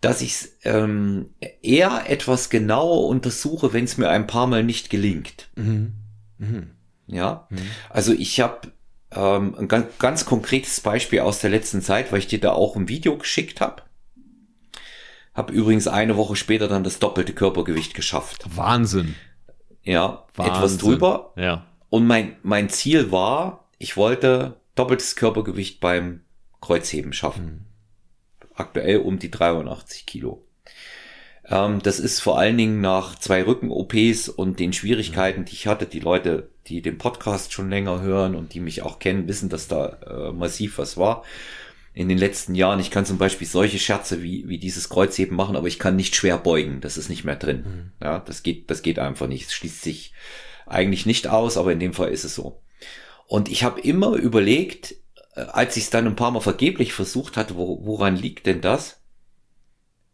[0.00, 0.34] dass ich
[0.64, 1.30] ähm,
[1.62, 5.48] eher etwas genauer untersuche, wenn es mir ein paar Mal nicht gelingt.
[5.56, 5.94] Mhm.
[6.38, 6.70] Mhm.
[7.06, 7.58] Ja, mhm.
[7.88, 8.72] also ich habe
[9.12, 12.76] ähm, ein ganz, ganz konkretes Beispiel aus der letzten Zeit, weil ich dir da auch
[12.76, 13.82] ein Video geschickt habe.
[15.34, 18.44] Hab übrigens eine Woche später dann das doppelte Körpergewicht geschafft.
[18.54, 19.16] Wahnsinn.
[19.82, 20.54] Ja, Wahnsinn.
[20.54, 21.32] etwas drüber.
[21.36, 21.66] Ja.
[21.90, 26.20] Und mein, mein Ziel war, ich wollte doppeltes Körpergewicht beim
[26.60, 27.44] Kreuzheben schaffen.
[27.44, 28.46] Mhm.
[28.54, 30.44] Aktuell um die 83 Kilo.
[31.46, 35.86] Ähm, das ist vor allen Dingen nach zwei Rücken-OPs und den Schwierigkeiten, die ich hatte.
[35.86, 39.66] Die Leute, die den Podcast schon länger hören und die mich auch kennen, wissen, dass
[39.66, 41.24] da äh, massiv was war
[41.94, 42.80] in den letzten Jahren.
[42.80, 46.16] Ich kann zum Beispiel solche Scherze wie, wie dieses Kreuzheben machen, aber ich kann nicht
[46.16, 46.80] schwer beugen.
[46.80, 47.64] Das ist nicht mehr drin.
[47.64, 48.04] Mhm.
[48.04, 49.46] Ja, das geht, das geht einfach nicht.
[49.46, 50.12] Es schließt sich
[50.66, 52.60] eigentlich nicht aus, aber in dem Fall ist es so.
[53.26, 54.96] Und ich habe immer überlegt,
[55.36, 58.60] äh, als ich es dann ein paar Mal vergeblich versucht hatte, wo, woran liegt denn
[58.60, 59.00] das?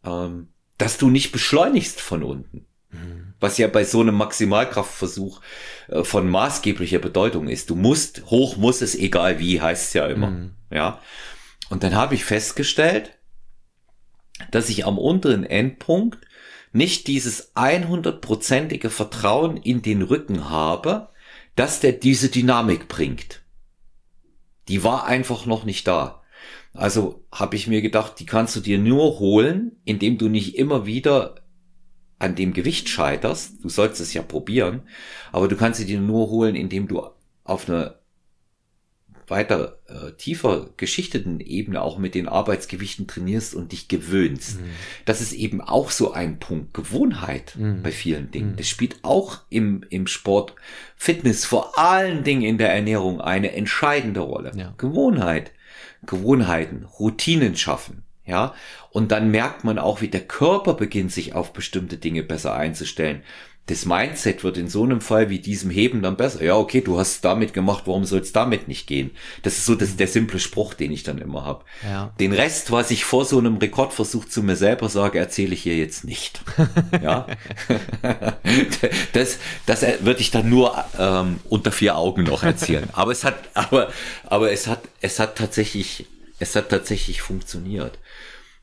[0.05, 2.67] Ähm, dass du nicht beschleunigst von unten.
[2.91, 3.33] Mhm.
[3.39, 5.41] Was ja bei so einem Maximalkraftversuch
[5.87, 7.71] äh, von maßgeblicher Bedeutung ist.
[7.71, 10.29] Du musst, hoch muss es, egal wie, heißt es ja immer.
[10.29, 10.51] Mhm.
[10.69, 11.01] Ja.
[11.71, 13.17] Und dann habe ich festgestellt,
[14.51, 16.27] dass ich am unteren Endpunkt
[16.73, 21.07] nicht dieses 100%ige Vertrauen in den Rücken habe,
[21.55, 23.41] dass der diese Dynamik bringt.
[24.67, 26.23] Die war einfach noch nicht da.
[26.73, 30.85] Also habe ich mir gedacht, die kannst du dir nur holen, indem du nicht immer
[30.85, 31.35] wieder
[32.19, 33.63] an dem Gewicht scheiterst.
[33.63, 34.81] Du sollst es ja probieren,
[35.31, 37.01] aber du kannst sie dir nur holen, indem du
[37.45, 38.00] auf einer
[39.31, 44.61] weiter äh, tiefer geschichteten Ebene auch mit den Arbeitsgewichten trainierst und dich gewöhnst.
[44.61, 44.65] Mhm.
[45.05, 46.75] Das ist eben auch so ein Punkt.
[46.75, 47.81] Gewohnheit mhm.
[47.81, 48.51] bei vielen Dingen.
[48.51, 48.57] Mhm.
[48.57, 50.53] Das spielt auch im, im Sport,
[50.95, 54.51] Fitness, vor allen Dingen in der Ernährung eine entscheidende Rolle.
[54.55, 54.75] Ja.
[54.77, 55.51] Gewohnheit.
[56.05, 58.03] Gewohnheiten, Routinen schaffen.
[58.23, 58.53] Ja,
[58.91, 63.23] und dann merkt man auch, wie der Körper beginnt, sich auf bestimmte Dinge besser einzustellen
[63.67, 66.43] das Mindset wird in so einem Fall wie diesem Heben dann besser.
[66.43, 69.11] Ja, okay, du hast damit gemacht, warum soll es damit nicht gehen?
[69.43, 71.63] Das ist so das, der simple Spruch, den ich dann immer habe.
[71.83, 72.11] Ja.
[72.19, 75.77] Den Rest, was ich vor so einem Rekordversuch zu mir selber sage, erzähle ich hier
[75.77, 76.41] jetzt nicht.
[77.01, 77.27] ja,
[79.13, 79.37] das,
[79.67, 82.89] das würde ich dann nur ähm, unter vier Augen noch erzählen.
[82.93, 83.89] Aber es hat, aber,
[84.25, 86.07] aber es hat, es hat tatsächlich,
[86.39, 87.99] es hat tatsächlich funktioniert.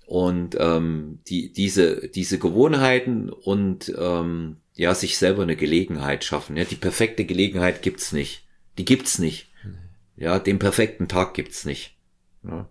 [0.08, 6.56] Und ähm, die, diese, diese Gewohnheiten und ähm, ja, sich selber eine Gelegenheit schaffen.
[6.56, 8.44] Ja, die perfekte Gelegenheit gibt's nicht.
[8.78, 9.50] Die gibt's nicht.
[10.16, 11.94] Ja, den perfekten Tag gibt's nicht.
[12.42, 12.70] Ja.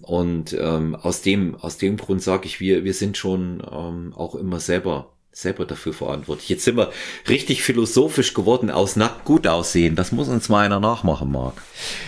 [0.00, 4.36] Und ähm, aus dem aus dem Grund sage ich, wir wir sind schon ähm, auch
[4.36, 6.48] immer selber selber dafür verantwortlich.
[6.50, 6.92] Jetzt sind wir
[7.28, 9.96] richtig philosophisch geworden aus nackt gut aussehen.
[9.96, 11.60] Das muss uns mal einer nachmachen, Marc.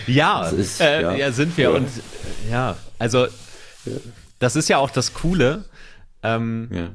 [0.07, 1.15] Ja, ist, äh, ja.
[1.15, 1.31] ja.
[1.33, 1.71] sind wir.
[1.71, 1.75] Ja.
[1.75, 1.89] Und
[2.49, 3.27] ja, also
[4.39, 5.65] das ist ja auch das Coole.
[6.23, 6.91] Ähm, ja.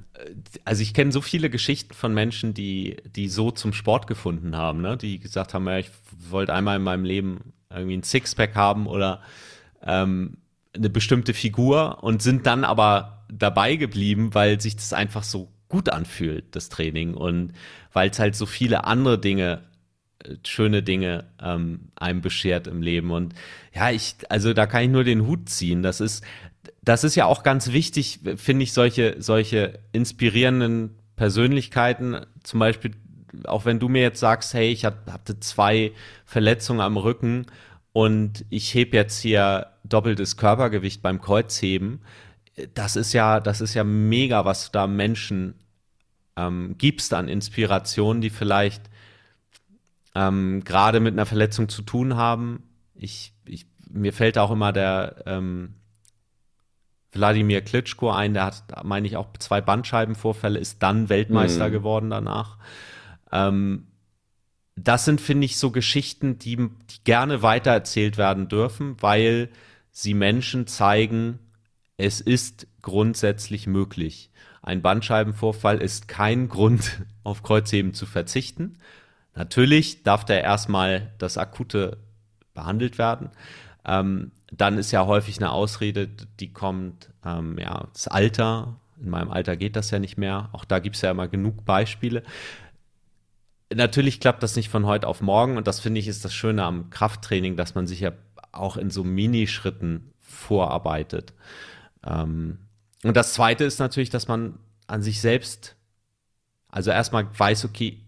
[0.64, 4.80] Also ich kenne so viele Geschichten von Menschen, die, die so zum Sport gefunden haben,
[4.80, 4.96] ne?
[4.96, 5.90] die gesagt haben, ja, ich
[6.30, 9.20] wollte einmal in meinem Leben irgendwie ein Sixpack haben oder
[9.82, 10.38] ähm,
[10.74, 15.90] eine bestimmte Figur und sind dann aber dabei geblieben, weil sich das einfach so gut
[15.90, 17.14] anfühlt, das Training.
[17.14, 17.52] Und
[17.92, 19.62] weil es halt so viele andere Dinge,
[20.24, 23.10] äh, schöne Dinge ähm, einem beschert im Leben.
[23.10, 23.34] Und
[23.74, 25.82] ja, ich, also da kann ich nur den Hut ziehen.
[25.82, 26.24] Das ist,
[26.82, 32.92] das ist ja auch ganz wichtig, finde ich, solche, solche inspirierenden Persönlichkeiten, zum Beispiel,
[33.44, 35.92] auch wenn du mir jetzt sagst, hey, ich hatte zwei
[36.24, 37.46] Verletzungen am Rücken
[37.92, 42.00] und ich heb jetzt hier doppeltes Körpergewicht beim Kreuzheben,
[42.74, 45.54] das ist ja, das ist ja mega, was da Menschen
[46.36, 48.82] ähm, gibst an Inspirationen, die vielleicht
[50.14, 52.62] ähm, gerade mit einer Verletzung zu tun haben.
[52.94, 55.74] Ich, ich, mir fällt auch immer der ähm,
[57.12, 61.72] Wladimir Klitschko ein, der hat, meine ich, auch zwei Bandscheibenvorfälle, ist dann Weltmeister mhm.
[61.72, 62.58] geworden danach.
[63.32, 63.86] Ähm,
[64.76, 69.48] das sind, finde ich, so Geschichten, die, die gerne weitererzählt werden dürfen, weil
[69.90, 71.38] sie Menschen zeigen,
[71.96, 74.30] es ist grundsätzlich möglich.
[74.62, 78.78] Ein Bandscheibenvorfall ist kein Grund, auf Kreuzheben zu verzichten.
[79.34, 81.98] Natürlich darf der erstmal das Akute
[82.54, 83.30] behandelt werden.
[83.84, 86.08] Ähm, dann ist ja häufig eine Ausrede,
[86.40, 88.80] die kommt, ähm, ja, das Alter.
[89.00, 90.48] In meinem Alter geht das ja nicht mehr.
[90.52, 92.22] Auch da gibt es ja immer genug Beispiele.
[93.72, 96.64] Natürlich klappt das nicht von heute auf morgen und das finde ich ist das Schöne
[96.64, 98.12] am Krafttraining, dass man sich ja
[98.52, 101.34] auch in so Minischritten vorarbeitet.
[102.04, 102.58] Ähm,
[103.04, 105.76] und das Zweite ist natürlich, dass man an sich selbst,
[106.70, 108.00] also erstmal weiß, okay,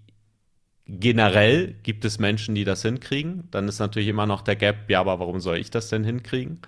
[0.98, 3.48] generell gibt es Menschen, die das hinkriegen.
[3.50, 6.60] Dann ist natürlich immer noch der Gap, ja, aber warum soll ich das denn hinkriegen?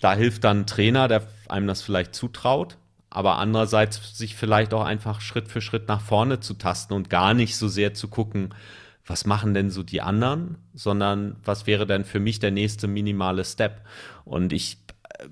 [0.00, 2.78] Da hilft dann ein Trainer, der einem das vielleicht zutraut,
[3.10, 7.34] aber andererseits sich vielleicht auch einfach Schritt für Schritt nach vorne zu tasten und gar
[7.34, 8.54] nicht so sehr zu gucken,
[9.06, 13.44] was machen denn so die anderen, sondern was wäre denn für mich der nächste minimale
[13.44, 13.80] Step?
[14.24, 14.78] Und ich,
[15.18, 15.28] äh,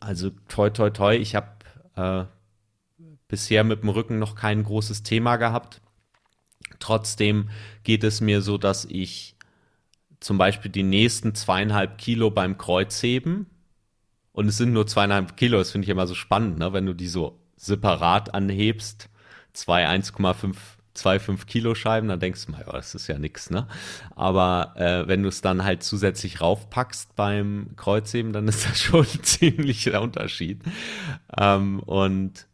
[0.00, 1.48] also toi, toi, toi, ich habe
[1.96, 2.24] äh,
[3.34, 5.80] bisher mit dem Rücken noch kein großes Thema gehabt.
[6.78, 7.50] Trotzdem
[7.82, 9.34] geht es mir so, dass ich
[10.20, 13.46] zum Beispiel die nächsten zweieinhalb Kilo beim Kreuzheben
[14.30, 16.72] und es sind nur zweieinhalb Kilo, das finde ich immer so spannend, ne?
[16.72, 19.08] wenn du die so separat anhebst,
[19.52, 20.54] zwei 1,5
[20.94, 23.66] zwei 5 Kilo Scheiben, dann denkst du mal, ja, das ist ja nix, ne?
[24.14, 29.04] Aber äh, wenn du es dann halt zusätzlich raufpackst beim Kreuzheben, dann ist das schon
[29.04, 30.62] ein ziemlicher Unterschied.
[31.36, 32.46] Ähm, und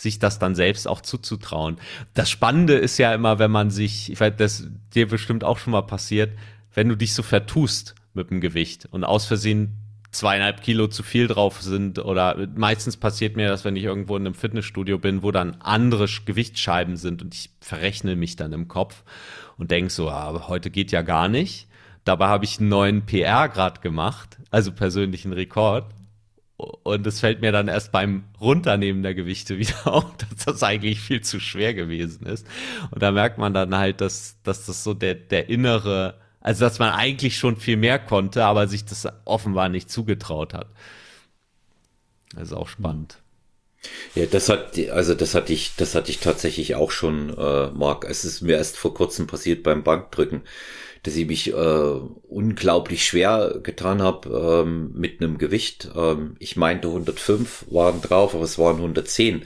[0.00, 1.76] sich das dann selbst auch zuzutrauen.
[2.14, 5.72] Das Spannende ist ja immer, wenn man sich, ich weiß, das dir bestimmt auch schon
[5.72, 6.30] mal passiert,
[6.74, 9.76] wenn du dich so vertust mit dem Gewicht und aus Versehen
[10.10, 14.26] zweieinhalb Kilo zu viel drauf sind oder meistens passiert mir das, wenn ich irgendwo in
[14.26, 19.04] einem Fitnessstudio bin, wo dann andere Gewichtsscheiben sind und ich verrechne mich dann im Kopf
[19.56, 21.68] und denke so, ah, heute geht ja gar nicht.
[22.04, 25.84] Dabei habe ich einen neuen PR gerade gemacht, also persönlichen Rekord.
[26.82, 31.00] Und es fällt mir dann erst beim Runternehmen der Gewichte wieder auf, dass das eigentlich
[31.00, 32.46] viel zu schwer gewesen ist.
[32.90, 36.78] Und da merkt man dann halt, dass, dass das so der, der innere also, dass
[36.78, 40.68] man eigentlich schon viel mehr konnte, aber sich das offenbar nicht zugetraut hat.
[42.34, 43.18] Das ist auch spannend.
[44.14, 48.04] Ja, das hat, also das hatte ich, das hatte ich tatsächlich auch schon, äh, Marc.
[48.04, 50.42] Es ist mir erst vor kurzem passiert beim Bankdrücken,
[51.02, 55.90] dass ich mich äh, unglaublich schwer getan habe ähm, mit einem Gewicht.
[55.96, 59.42] Ähm, ich meinte 105 waren drauf, aber es waren 110.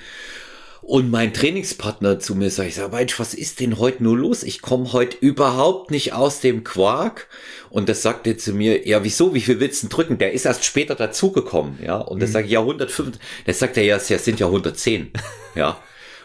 [0.86, 4.42] Und mein Trainingspartner zu mir sagt, ich sag, Mensch, was ist denn heute nur los?
[4.42, 7.28] Ich komme heute überhaupt nicht aus dem Quark.
[7.70, 10.18] Und das sagt er zu mir, ja, wieso, wie viel willst du drücken?
[10.18, 11.96] Der ist erst später dazugekommen, ja.
[11.96, 12.32] Und das mhm.
[12.34, 13.18] sage ich, ja, 105.
[13.46, 15.10] Das sagt er, ja, es sind ja 110,
[15.54, 15.78] ja.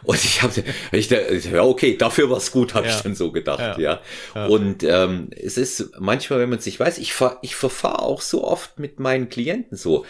[0.04, 2.96] Und ich habe, ich, ja okay, dafür war's gut, habe ja.
[2.96, 4.02] ich dann so gedacht, ja.
[4.36, 4.46] ja.
[4.46, 8.44] Und ähm, es ist manchmal, wenn man sich weiß, ich fahr, ich verfahre auch so
[8.44, 10.06] oft mit meinen Klienten so.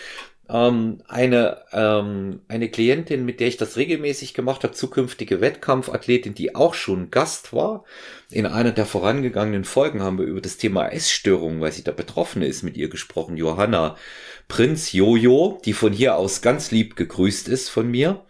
[0.49, 6.55] ähm, eine, ähm, eine Klientin, mit der ich das regelmäßig gemacht habe, zukünftige Wettkampfathletin, die
[6.55, 7.83] auch schon Gast war.
[8.31, 12.41] In einer der vorangegangenen Folgen haben wir über das Thema Essstörungen, weil sie da betroffen
[12.41, 13.37] ist, mit ihr gesprochen.
[13.37, 13.95] Johanna
[14.49, 18.25] Prinz Jojo, die von hier aus ganz lieb gegrüßt ist von mir.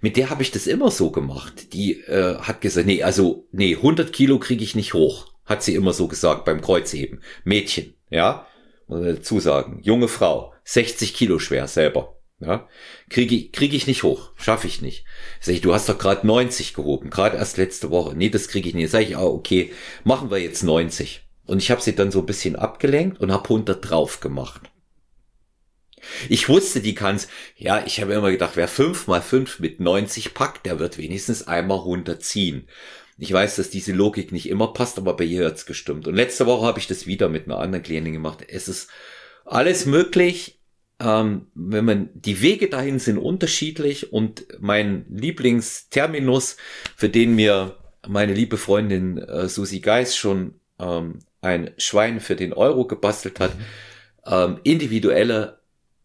[0.00, 1.74] Mit der habe ich das immer so gemacht.
[1.74, 5.26] Die äh, hat gesagt, nee, also nee, 100 Kilo kriege ich nicht hoch.
[5.44, 7.20] Hat sie immer so gesagt beim Kreuzheben.
[7.42, 8.46] Mädchen, ja,
[8.86, 9.80] muss dazu sagen.
[9.82, 12.20] Junge Frau 60 Kilo schwer selber.
[12.38, 12.68] Ja,
[13.10, 15.04] kriege ich, krieg ich nicht hoch, schaffe ich nicht.
[15.40, 18.16] Sag ich, du hast doch gerade 90 gehoben, gerade erst letzte Woche.
[18.16, 18.90] Nee, das kriege ich nicht.
[18.90, 19.72] Sag ich, ah, okay,
[20.04, 21.22] machen wir jetzt 90.
[21.46, 24.62] Und ich habe sie dann so ein bisschen abgelenkt und habe 100 drauf gemacht.
[26.28, 27.28] Ich wusste, die kann's.
[27.56, 31.46] Ja, ich habe immer gedacht, wer 5 mal 5 mit 90 packt, der wird wenigstens
[31.46, 32.68] einmal 100 ziehen.
[33.18, 36.08] Ich weiß, dass diese Logik nicht immer passt, aber bei ihr hat's gestimmt.
[36.08, 38.44] Und letzte Woche habe ich das wieder mit einer anderen Klientin gemacht.
[38.48, 38.90] Es ist
[39.44, 40.58] alles möglich
[41.00, 46.56] ähm, wenn man die Wege dahin sind unterschiedlich und mein Lieblingsterminus,
[46.96, 47.76] für den mir
[48.06, 53.52] meine liebe Freundin äh, Susi Geis schon ähm, ein Schwein für den Euro gebastelt hat,
[54.26, 55.58] ähm, individuelle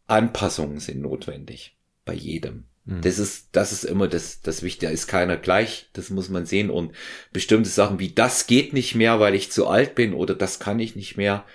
[0.09, 2.65] Anpassungen sind notwendig bei jedem.
[2.85, 3.01] Mhm.
[3.01, 4.87] Das ist, das ist immer das, das Wichtige.
[4.87, 5.89] Da ist keiner gleich.
[5.93, 6.69] Das muss man sehen.
[6.69, 6.93] Und
[7.31, 10.79] bestimmte Sachen wie das geht nicht mehr, weil ich zu alt bin oder das kann
[10.79, 11.45] ich nicht mehr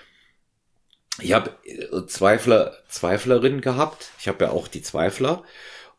[1.20, 4.10] ich habe äh, Zweifler, Zweiflerinnen gehabt.
[4.18, 5.44] Ich habe ja auch die Zweifler,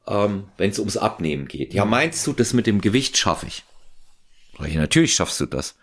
[0.07, 1.73] ähm, wenn es ums Abnehmen geht.
[1.73, 3.63] Ja, meinst du, das mit dem Gewicht schaffe ich?
[4.59, 5.77] Ja, natürlich schaffst du das.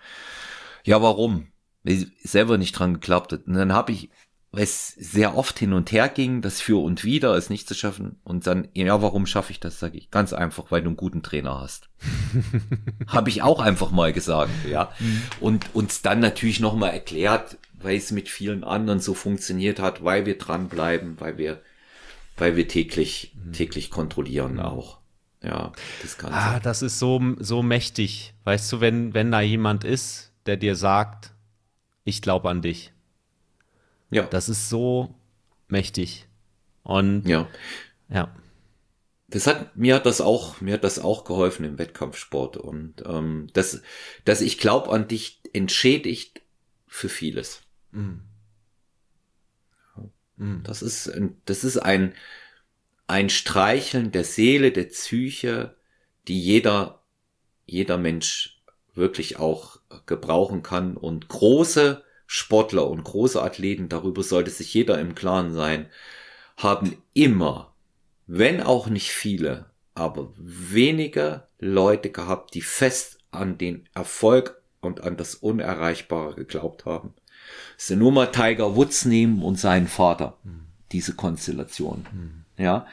[0.85, 1.49] Ja, warum?
[1.85, 3.47] Ich selber nicht dran geklappt hat.
[3.47, 4.11] Und dann habe ich,
[4.55, 8.21] es sehr oft hin und her ging, das für und wieder es nicht zu schaffen.
[8.23, 9.81] Und dann, ja, warum schaffe ich das?
[9.81, 11.89] Sage ich ganz einfach, weil du einen guten Trainer hast.
[13.07, 14.93] habe ich auch einfach mal gesagt, ja.
[14.99, 15.23] Mhm.
[15.41, 20.05] Und uns dann natürlich noch mal erklärt, weil es mit vielen anderen so funktioniert hat,
[20.05, 21.63] weil wir dranbleiben, weil wir,
[22.37, 23.53] weil wir täglich, mhm.
[23.55, 24.61] täglich kontrollieren mhm.
[24.61, 24.99] auch.
[25.43, 25.73] Ja,
[26.03, 26.37] das Ganze.
[26.37, 28.35] Ah, das ist so, so mächtig.
[28.45, 31.33] Weißt du, wenn, wenn da jemand ist, der dir sagt,
[32.05, 32.92] ich glaube an dich.
[34.13, 34.23] Ja.
[34.25, 35.15] Das ist so
[35.69, 36.27] mächtig.
[36.85, 37.49] Und ja.
[38.09, 38.35] Ja.
[39.29, 43.49] Das hat mir hat das auch mir hat das auch geholfen im Wettkampfsport und ähm,
[43.55, 43.83] das
[44.25, 46.43] dass ich glaube an dich entschädigt
[46.87, 47.63] für vieles.
[47.93, 48.23] Mhm.
[50.65, 51.13] Das ist,
[51.45, 52.15] das ist ein,
[53.07, 55.77] ein Streicheln der Seele, der Psyche,
[56.27, 57.03] die jeder,
[57.67, 58.61] jeder Mensch
[58.95, 60.97] wirklich auch gebrauchen kann.
[60.97, 62.03] Und große
[62.35, 65.91] Sportler und große Athleten, darüber sollte sich jeder im Klaren sein,
[66.57, 67.75] haben immer,
[68.27, 75.19] wenn auch nicht viele, aber wenige Leute gehabt, die fest an den Erfolg und an
[75.19, 77.13] das Unerreichbare geglaubt haben.
[77.77, 80.39] Es sind nur mal Tiger Woods nehmen und seinen Vater.
[80.91, 82.07] Diese Konstellation.
[82.11, 82.45] Mhm.
[82.57, 82.87] Ja.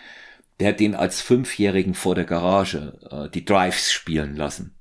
[0.59, 4.75] Der hat den als Fünfjährigen vor der Garage äh, die Drives spielen lassen.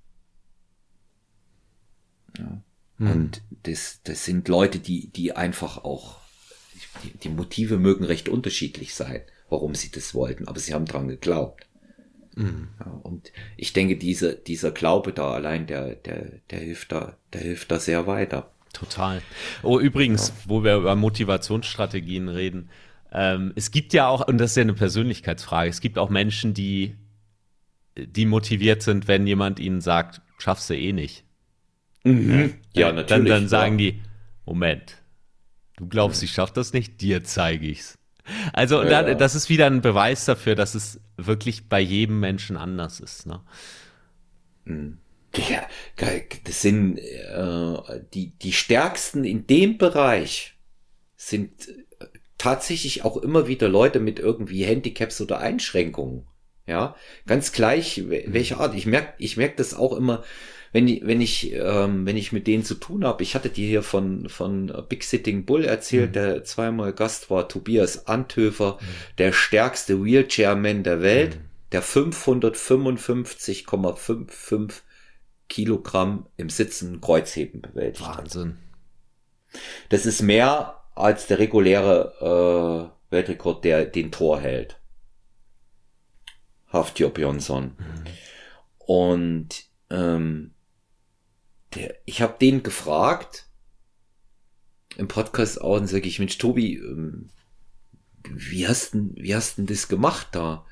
[2.37, 2.61] Ja.
[2.99, 3.11] Mhm.
[3.11, 6.19] Und das, das sind Leute, die, die einfach auch,
[7.03, 11.09] die, die Motive mögen recht unterschiedlich sein, warum sie das wollten, aber sie haben dran
[11.09, 11.67] geglaubt.
[12.35, 12.69] Mhm.
[12.79, 17.41] Ja, und ich denke, diese, dieser Glaube da allein, der, der, der hilft da, der
[17.41, 18.53] hilft da sehr weiter.
[18.73, 19.23] Total.
[19.63, 20.35] Oh, übrigens, ja.
[20.47, 22.69] wo wir über Motivationsstrategien reden,
[23.13, 26.53] ähm, es gibt ja auch, und das ist ja eine Persönlichkeitsfrage, es gibt auch Menschen,
[26.53, 26.97] die,
[27.97, 31.25] die motiviert sind, wenn jemand ihnen sagt, schaffst du eh nicht.
[32.09, 32.55] Mhm.
[32.75, 33.09] Ja, natürlich.
[33.09, 33.91] Dann, dann sagen ja.
[33.91, 34.03] die,
[34.47, 34.97] Moment,
[35.77, 37.99] du glaubst, ich schaff das nicht, dir zeige ich's.
[38.53, 42.57] Also ja, dann, das ist wieder ein Beweis dafür, dass es wirklich bei jedem Menschen
[42.57, 43.27] anders ist.
[43.27, 43.41] Ne?
[44.65, 44.99] Mhm.
[45.37, 45.67] Ja,
[46.45, 50.55] das sind äh, die, die stärksten in dem Bereich
[51.17, 52.07] sind äh,
[52.39, 56.27] tatsächlich auch immer wieder Leute mit irgendwie Handicaps oder Einschränkungen.
[56.67, 56.97] Ja,
[57.27, 58.75] ganz gleich welche Art.
[58.75, 60.23] Ich merke ich merk das auch immer,
[60.73, 63.23] wenn ich, wenn ich, ähm, wenn ich mit denen zu tun habe.
[63.23, 66.15] Ich hatte dir hier von, von Big Sitting Bull erzählt, mhm.
[66.15, 68.87] der zweimal Gast war, Tobias Anthöfer, mhm.
[69.19, 71.41] der stärkste Wheelchairman der Welt, mhm.
[71.73, 74.83] der 555,55
[75.49, 78.51] Kilogramm im Sitzen Kreuzheben bewältigt Wahnsinn.
[78.51, 78.59] Hat.
[79.89, 84.79] Das ist mehr als der reguläre äh, Weltrekord, der den Tor hält.
[86.71, 87.77] Haftjör Björnsson.
[87.79, 88.05] Mhm.
[88.79, 90.55] Und ähm,
[91.75, 93.47] der, ich habe den gefragt
[94.97, 97.29] im Podcast auch und sage ich, Mensch, Tobi, ähm,
[98.29, 100.67] wie hast denn, wie hast denn das gemacht da?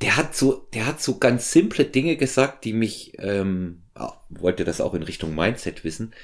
[0.00, 3.82] Der hat so, der hat so ganz simple Dinge gesagt, die mich ähm,
[4.28, 6.14] wollte das auch in Richtung Mindset wissen,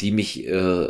[0.00, 0.88] die mich äh,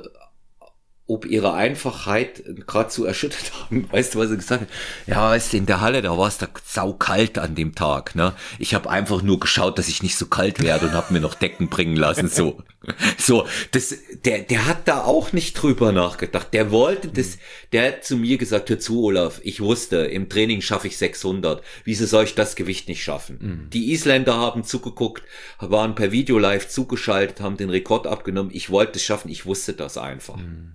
[1.09, 3.89] ob ihre Einfachheit gerade erschüttert haben.
[3.91, 4.69] Weißt du, was er gesagt hat?
[5.07, 8.17] Ja, weißt du, in der Halle, da war es da saukalt an dem Tag.
[8.17, 8.35] Ne?
[8.59, 11.35] Ich habe einfach nur geschaut, dass ich nicht so kalt werde und habe mir noch
[11.35, 12.29] Decken bringen lassen.
[12.29, 12.63] So,
[13.19, 13.95] so, das,
[14.25, 16.53] der, der hat da auch nicht drüber nachgedacht.
[16.53, 17.39] Der wollte das,
[17.73, 21.63] der hat zu mir gesagt, hör zu, Olaf, ich wusste, im Training schaffe ich 600.
[21.85, 23.39] Wieso soll ich das Gewicht nicht schaffen?
[23.41, 23.71] Mhm.
[23.71, 25.23] Die Isländer haben zugeguckt,
[25.61, 28.51] waren per Video live zugeschaltet, haben den Rekord abgenommen.
[28.53, 30.39] Ich wollte es schaffen, ich wusste das einfach.
[30.39, 30.73] Mhm.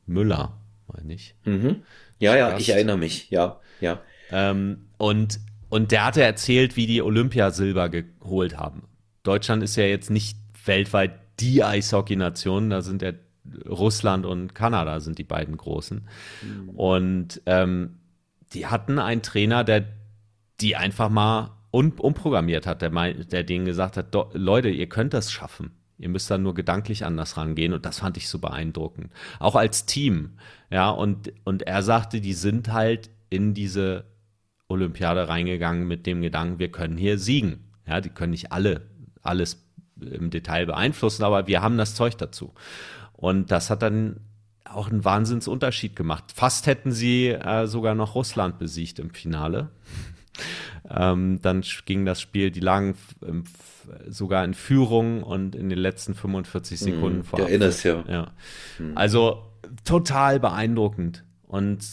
[0.07, 1.35] Müller, meine ich.
[1.45, 1.83] Mhm.
[2.19, 4.01] Ja, ja, ich erinnere mich, ja, ja.
[4.31, 8.85] Ähm, und, und der hatte erzählt, wie die Olympiasilber geholt haben.
[9.25, 13.13] Deutschland ist ja jetzt nicht weltweit die Eishockey-Nation, da sind ja
[13.69, 16.07] Russland und Kanada sind die beiden großen.
[16.43, 16.69] Mhm.
[16.71, 17.99] Und ähm,
[18.53, 19.85] die hatten einen Trainer, der
[20.61, 25.15] die einfach mal un umprogrammiert hat, der, mein, der denen gesagt hat, Leute, ihr könnt
[25.15, 25.73] das schaffen.
[25.99, 29.13] Ihr müsst dann nur gedanklich anders rangehen und das fand ich so beeindruckend.
[29.39, 30.33] Auch als Team,
[30.71, 34.05] ja, und, und er sagte, die sind halt in diese
[34.69, 37.71] Olympiade reingegangen mit dem Gedanken, wir können hier siegen.
[37.87, 38.83] Ja, die können nicht alle
[39.23, 39.65] alles
[40.01, 42.53] im Detail beeinflussen, aber wir haben das Zeug dazu.
[43.13, 44.21] Und das hat dann
[44.65, 46.25] auch einen Wahnsinnsunterschied gemacht.
[46.35, 49.71] Fast hätten sie äh, sogar noch Russland besiegt im Finale.
[50.95, 52.97] Ähm, dann ging das Spiel, die lagen
[54.09, 57.41] sogar in Führung und in den letzten 45 mhm, Sekunden mm, vor.
[57.41, 58.05] Erinnerst ja.
[58.09, 58.33] ja.
[58.79, 58.97] Mm.
[58.97, 59.43] Also
[59.85, 61.25] total beeindruckend.
[61.43, 61.85] Und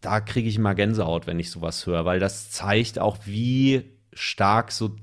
[0.00, 4.72] da kriege ich immer Gänsehaut, wenn ich sowas höre, weil das zeigt auch, wie stark
[4.72, 4.96] so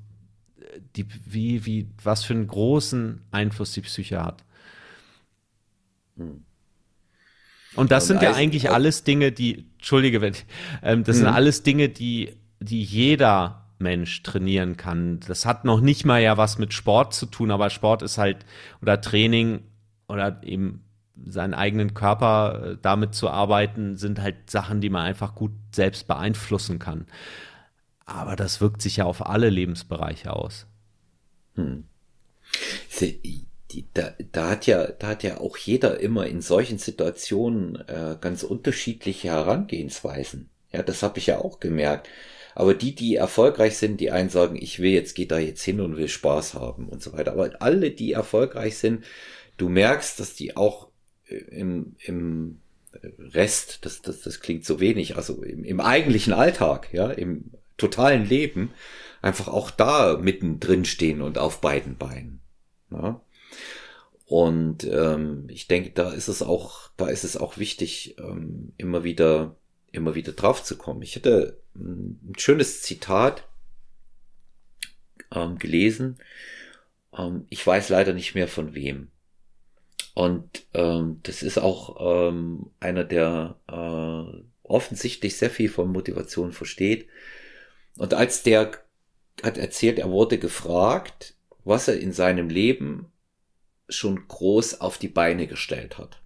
[0.96, 4.44] die, wie, wie, was für einen großen Einfluss die Psyche hat.
[6.16, 6.44] Mm.
[7.76, 10.34] Und das und sind ja eigentlich alles Dinge, die, entschuldige, wenn,
[10.82, 11.20] ähm, das mhm.
[11.22, 15.20] sind alles Dinge, die die jeder Mensch trainieren kann.
[15.26, 18.46] Das hat noch nicht mal ja was mit Sport zu tun, aber Sport ist halt
[18.82, 19.62] oder Training
[20.08, 20.84] oder eben
[21.26, 26.08] seinen eigenen Körper äh, damit zu arbeiten, sind halt Sachen, die man einfach gut selbst
[26.08, 27.08] beeinflussen kann.
[28.06, 30.66] Aber das wirkt sich ja auf alle Lebensbereiche aus.
[31.56, 31.84] Hm.
[33.00, 33.46] Die,
[33.94, 38.42] da, da, hat ja, da hat ja auch jeder immer in solchen Situationen äh, ganz
[38.42, 40.50] unterschiedliche Herangehensweisen.
[40.72, 42.10] Ja, das habe ich ja auch gemerkt.
[42.60, 45.80] Aber die, die erfolgreich sind, die einen sagen, ich will jetzt, geht da jetzt hin
[45.80, 47.32] und will Spaß haben und so weiter.
[47.32, 49.06] Aber alle, die erfolgreich sind,
[49.56, 50.90] du merkst, dass die auch
[51.30, 52.60] äh, im, im
[53.18, 57.46] Rest, das, das, das klingt so wenig, also im, im eigentlichen Alltag, ja, im
[57.78, 58.72] totalen Leben,
[59.22, 62.42] einfach auch da mittendrin stehen und auf beiden Beinen.
[62.92, 63.22] Ja.
[64.26, 69.06] Und ähm, ich denke, da ist es auch, da ist es auch wichtig, ähm, immer
[69.06, 69.56] wieder
[69.92, 71.02] immer wieder drauf zu kommen.
[71.02, 73.48] Ich hatte ein schönes Zitat
[75.32, 76.18] ähm, gelesen.
[77.18, 79.10] Ähm, ich weiß leider nicht mehr von wem.
[80.14, 87.08] Und ähm, das ist auch ähm, einer, der äh, offensichtlich sehr viel von Motivation versteht.
[87.98, 88.72] Und als der
[89.44, 93.12] hat erzählt, er wurde gefragt, was er in seinem Leben
[93.88, 96.19] schon groß auf die Beine gestellt hat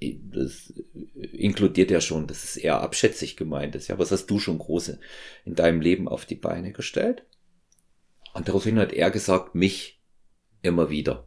[0.00, 0.72] das
[1.14, 3.88] inkludiert ja schon, dass es eher abschätzig gemeint ist.
[3.88, 4.98] Ja, was hast du schon große
[5.44, 7.24] in deinem Leben auf die Beine gestellt?
[8.32, 10.00] Und daraufhin hat er gesagt, mich
[10.62, 11.26] immer wieder.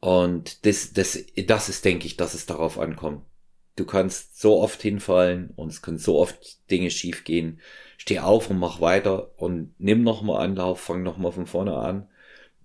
[0.00, 3.24] Und das, das, das ist, denke ich, dass es darauf ankommt.
[3.76, 7.60] Du kannst so oft hinfallen und es können so oft Dinge schiefgehen.
[7.98, 12.08] Steh auf und mach weiter und nimm nochmal Anlauf, fang nochmal von vorne an.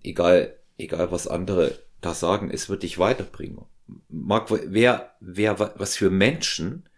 [0.02, 3.64] Egal, egal was andere da sagen, es wird dich weiterbringen.
[4.08, 6.88] Marc, wer, wer, was für Menschen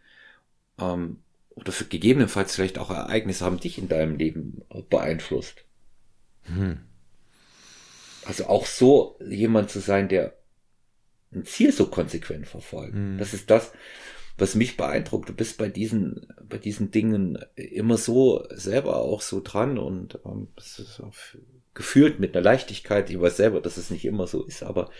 [0.79, 1.19] ähm,
[1.51, 5.65] oder für gegebenenfalls vielleicht auch Ereignisse haben dich in deinem Leben beeinflusst?
[6.43, 6.81] Hm.
[8.25, 10.35] Also auch so jemand zu sein, der
[11.33, 12.95] ein Ziel so konsequent verfolgt.
[12.95, 13.19] Hm.
[13.19, 13.73] Das ist das,
[14.39, 15.29] was mich beeindruckt.
[15.29, 20.49] Du bist bei diesen, bei diesen Dingen immer so selber auch so dran und ähm,
[20.57, 21.15] es ist auch
[21.75, 23.11] gefühlt mit einer Leichtigkeit.
[23.11, 24.91] Ich weiß selber, dass es nicht immer so ist, aber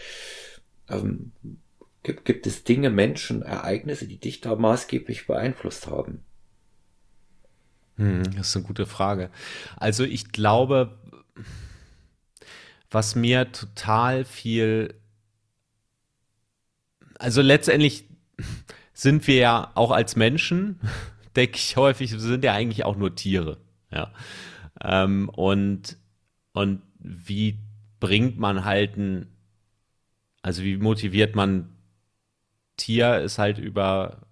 [0.89, 1.33] ähm,
[2.03, 6.25] gibt, gibt es Dinge, Menschen, Ereignisse, die dich da maßgeblich beeinflusst haben?
[7.97, 9.31] Hm, das ist eine gute Frage.
[9.77, 10.99] Also ich glaube,
[12.91, 14.95] was mir total viel,
[17.19, 18.05] also letztendlich
[18.93, 20.81] sind wir ja auch als Menschen,
[21.37, 23.59] denke ich häufig, sind ja eigentlich auch nur Tiere,
[23.91, 24.13] ja.
[24.81, 25.97] Ähm, und,
[26.55, 27.59] und wie
[28.01, 29.27] bringt man halt ein,
[30.41, 31.69] also wie motiviert man
[32.77, 34.23] Tier ist halt über,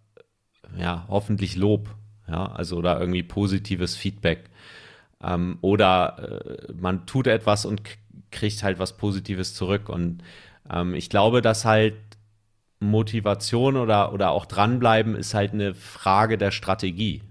[0.76, 1.94] ja, hoffentlich Lob,
[2.28, 4.50] ja, also oder irgendwie positives Feedback.
[5.22, 7.82] Ähm, oder äh, man tut etwas und
[8.30, 9.88] kriegt halt was Positives zurück.
[9.88, 10.22] Und
[10.70, 11.94] ähm, ich glaube, dass halt
[12.80, 17.22] Motivation oder, oder auch dranbleiben ist halt eine Frage der Strategie.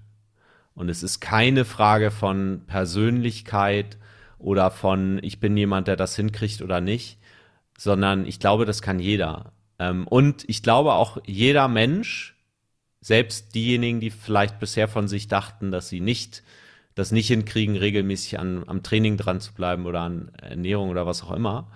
[0.76, 3.98] Und es ist keine Frage von Persönlichkeit
[4.42, 7.18] oder von, ich bin jemand, der das hinkriegt oder nicht,
[7.78, 9.54] sondern ich glaube, das kann jeder.
[9.80, 12.36] Ähm, und ich glaube auch jeder Mensch,
[13.02, 16.44] selbst diejenigen, die vielleicht bisher von sich dachten, dass sie nicht
[16.96, 21.24] das nicht hinkriegen, regelmäßig an, am Training dran zu bleiben oder an Ernährung oder was
[21.24, 21.72] auch immer,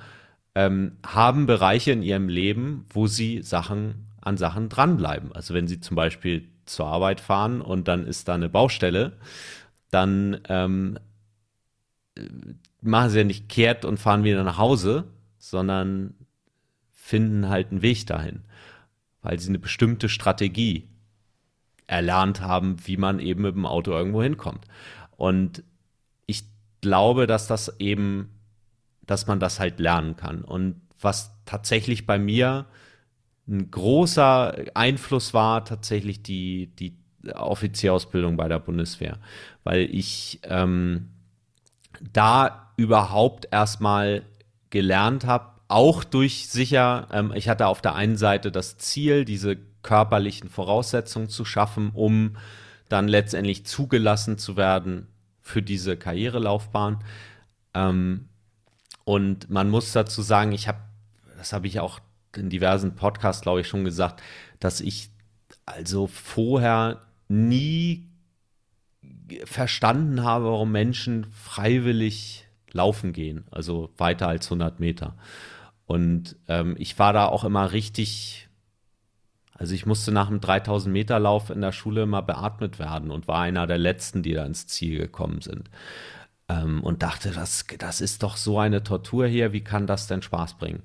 [0.55, 5.31] ähm, haben Bereiche in ihrem Leben, wo sie Sachen an Sachen dranbleiben.
[5.31, 9.13] Also wenn sie zum Beispiel zur Arbeit fahren und dann ist da eine Baustelle,
[9.91, 10.99] dann ähm,
[12.81, 15.05] machen sie ja nicht kehrt und fahren wieder nach Hause,
[15.37, 16.13] sondern
[16.91, 18.43] finden halt einen Weg dahin,
[19.21, 20.87] weil sie eine bestimmte Strategie
[21.87, 24.65] erlernt haben, wie man eben mit dem Auto irgendwo hinkommt.
[25.17, 25.63] Und
[26.25, 26.43] ich
[26.81, 28.29] glaube, dass das eben,
[29.05, 30.43] dass man das halt lernen kann.
[30.43, 32.65] Und was tatsächlich bei mir
[33.47, 36.97] ein großer Einfluss war, tatsächlich die, die
[37.33, 39.19] Offizierausbildung bei der Bundeswehr,
[39.63, 41.09] weil ich ähm,
[42.13, 44.23] da überhaupt erstmal
[44.69, 49.57] gelernt habe, auch durch sicher, ähm, ich hatte auf der einen Seite das Ziel, diese
[49.81, 52.37] körperlichen Voraussetzungen zu schaffen, um
[52.89, 55.07] dann letztendlich zugelassen zu werden
[55.41, 57.03] für diese Karrierelaufbahn.
[57.73, 58.29] Ähm,
[59.03, 60.79] und man muss dazu sagen, ich habe,
[61.37, 61.99] das habe ich auch
[62.35, 64.21] in diversen Podcasts, glaube ich, schon gesagt,
[64.59, 65.09] dass ich
[65.65, 68.07] also vorher nie
[69.45, 75.15] verstanden habe, warum Menschen freiwillig laufen gehen, also weiter als 100 Meter.
[75.85, 78.49] Und ähm, ich war da auch immer richtig,
[79.53, 83.27] also ich musste nach einem 3000 Meter Lauf in der Schule immer beatmet werden und
[83.27, 85.69] war einer der letzten, die da ins Ziel gekommen sind.
[86.49, 90.21] Ähm, und dachte, das, das ist doch so eine Tortur hier, wie kann das denn
[90.21, 90.83] Spaß bringen?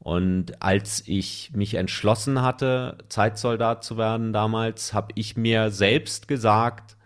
[0.00, 6.97] Und als ich mich entschlossen hatte, Zeitsoldat zu werden damals, habe ich mir selbst gesagt,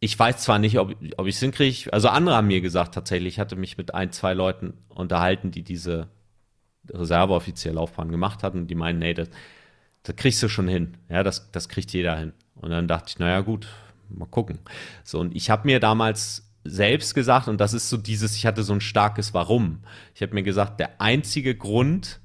[0.00, 3.34] ich weiß zwar nicht, ob, ob ich es hinkriege, also andere haben mir gesagt tatsächlich,
[3.34, 6.08] ich hatte mich mit ein, zwei Leuten unterhalten, die diese
[6.90, 9.28] Reserveoffizierlaufbahn gemacht hatten, die meinen, nee, das,
[10.02, 10.96] das kriegst du schon hin.
[11.08, 12.32] Ja, das, das kriegt jeder hin.
[12.54, 13.68] Und dann dachte ich, naja, gut,
[14.08, 14.58] mal gucken.
[15.04, 18.62] So, und ich habe mir damals selbst gesagt, und das ist so dieses, ich hatte
[18.62, 19.80] so ein starkes Warum.
[20.14, 22.20] Ich habe mir gesagt, der einzige Grund,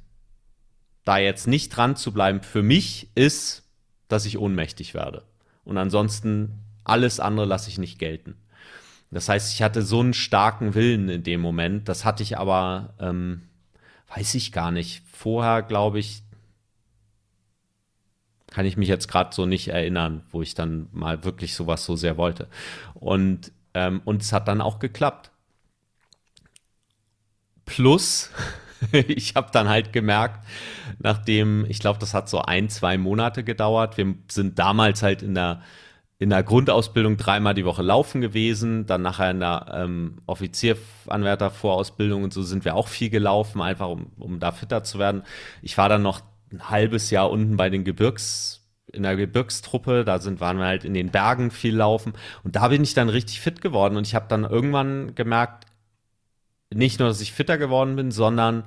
[1.05, 3.63] da jetzt nicht dran zu bleiben, für mich ist,
[4.07, 5.23] dass ich ohnmächtig werde.
[5.63, 8.35] Und ansonsten alles andere lasse ich nicht gelten.
[9.13, 11.87] Das heißt, ich hatte so einen starken Willen in dem Moment.
[11.87, 13.43] Das hatte ich aber, ähm,
[14.15, 15.03] weiß ich gar nicht.
[15.11, 16.23] Vorher, glaube ich,
[18.49, 21.95] kann ich mich jetzt gerade so nicht erinnern, wo ich dann mal wirklich sowas so
[21.95, 22.47] sehr wollte.
[22.93, 25.31] Und, ähm, und es hat dann auch geklappt.
[27.65, 28.31] Plus,
[28.91, 30.45] ich habe dann halt gemerkt,
[30.99, 33.97] nachdem, ich glaube, das hat so ein, zwei Monate gedauert.
[33.97, 35.61] Wir sind damals halt in der
[36.23, 42.33] in der Grundausbildung dreimal die Woche laufen gewesen, dann nachher in der ähm, Offizieranwärtervorausbildung und
[42.33, 45.23] so sind wir auch viel gelaufen, einfach um, um da fitter zu werden.
[45.61, 48.61] Ich war dann noch ein halbes Jahr unten bei den Gebirgs
[48.93, 52.13] in der Gebirgstruppe, da sind waren wir halt in den Bergen viel laufen
[52.45, 55.65] und da bin ich dann richtig fit geworden und ich habe dann irgendwann gemerkt,
[56.73, 58.63] nicht nur, dass ich fitter geworden bin, sondern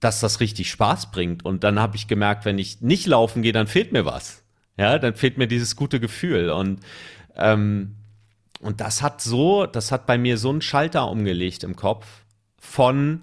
[0.00, 3.52] dass das richtig Spaß bringt und dann habe ich gemerkt, wenn ich nicht laufen gehe,
[3.52, 4.41] dann fehlt mir was.
[4.76, 6.50] Ja, dann fehlt mir dieses gute Gefühl.
[6.50, 6.80] Und,
[7.36, 7.96] ähm,
[8.60, 12.06] und das hat so, das hat bei mir so einen Schalter umgelegt im Kopf
[12.58, 13.22] von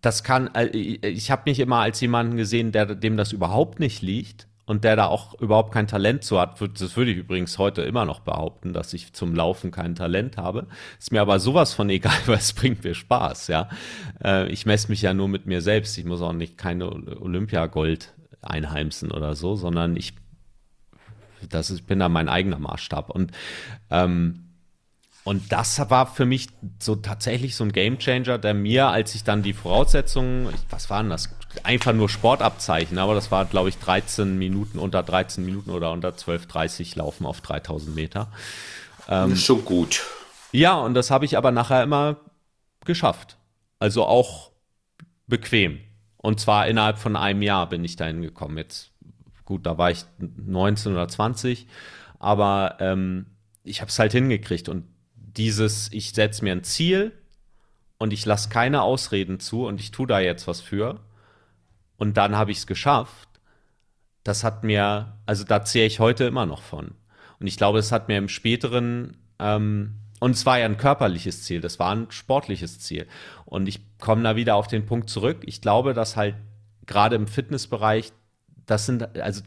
[0.00, 4.02] das kann, äh, ich habe mich immer als jemanden gesehen, der dem das überhaupt nicht
[4.02, 6.60] liegt und der da auch überhaupt kein Talent zu hat.
[6.60, 10.66] Das würde ich übrigens heute immer noch behaupten, dass ich zum Laufen kein Talent habe.
[10.98, 13.68] Ist mir aber sowas von egal, weil es bringt mir Spaß, ja.
[14.22, 15.96] Äh, ich messe mich ja nur mit mir selbst.
[15.98, 20.14] Ich muss auch nicht keine Olympiagold einheimsen oder so, sondern ich,
[21.48, 23.10] das ist, bin da mein eigener Maßstab.
[23.10, 23.32] Und,
[23.90, 24.44] ähm,
[25.24, 26.48] und das war für mich
[26.78, 31.34] so tatsächlich so ein Gamechanger, der mir, als ich dann die Voraussetzungen, was waren das?
[31.64, 36.10] Einfach nur Sportabzeichen, aber das war, glaube ich, 13 Minuten, unter 13 Minuten oder unter
[36.10, 38.28] 12,30 laufen auf 3000 Meter.
[39.08, 40.02] Ähm, schon gut.
[40.52, 42.16] Ja, und das habe ich aber nachher immer
[42.84, 43.36] geschafft.
[43.78, 44.50] Also auch
[45.26, 45.80] bequem.
[46.28, 48.58] Und zwar innerhalb von einem Jahr bin ich dahin gekommen.
[48.58, 48.90] Jetzt,
[49.46, 51.66] gut, da war ich 19 oder 20,
[52.18, 53.24] aber ähm,
[53.64, 54.68] ich habe es halt hingekriegt.
[54.68, 54.84] Und
[55.14, 57.12] dieses, ich setze mir ein Ziel
[57.96, 61.00] und ich lasse keine Ausreden zu und ich tue da jetzt was für
[61.96, 63.30] und dann habe ich es geschafft,
[64.22, 66.90] das hat mir, also da zähle ich heute immer noch von.
[67.40, 71.44] Und ich glaube, es hat mir im späteren, ähm, und es war ja ein körperliches
[71.44, 73.06] Ziel, das war ein sportliches Ziel.
[73.48, 75.38] Und ich komme da wieder auf den Punkt zurück.
[75.46, 76.34] Ich glaube, dass halt
[76.84, 78.12] gerade im Fitnessbereich,
[78.66, 79.42] das sind, also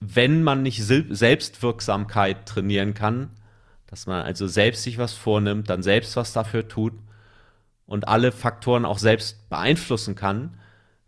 [0.00, 3.30] wenn man nicht Selbstwirksamkeit trainieren kann,
[3.86, 6.94] dass man also selbst sich was vornimmt, dann selbst was dafür tut
[7.86, 10.58] und alle Faktoren auch selbst beeinflussen kann,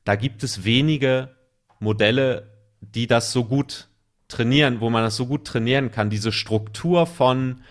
[0.05, 1.35] da gibt es wenige
[1.81, 3.89] Modelle, die das so gut
[4.28, 7.62] trainieren, wo man das so gut trainieren kann, diese Struktur von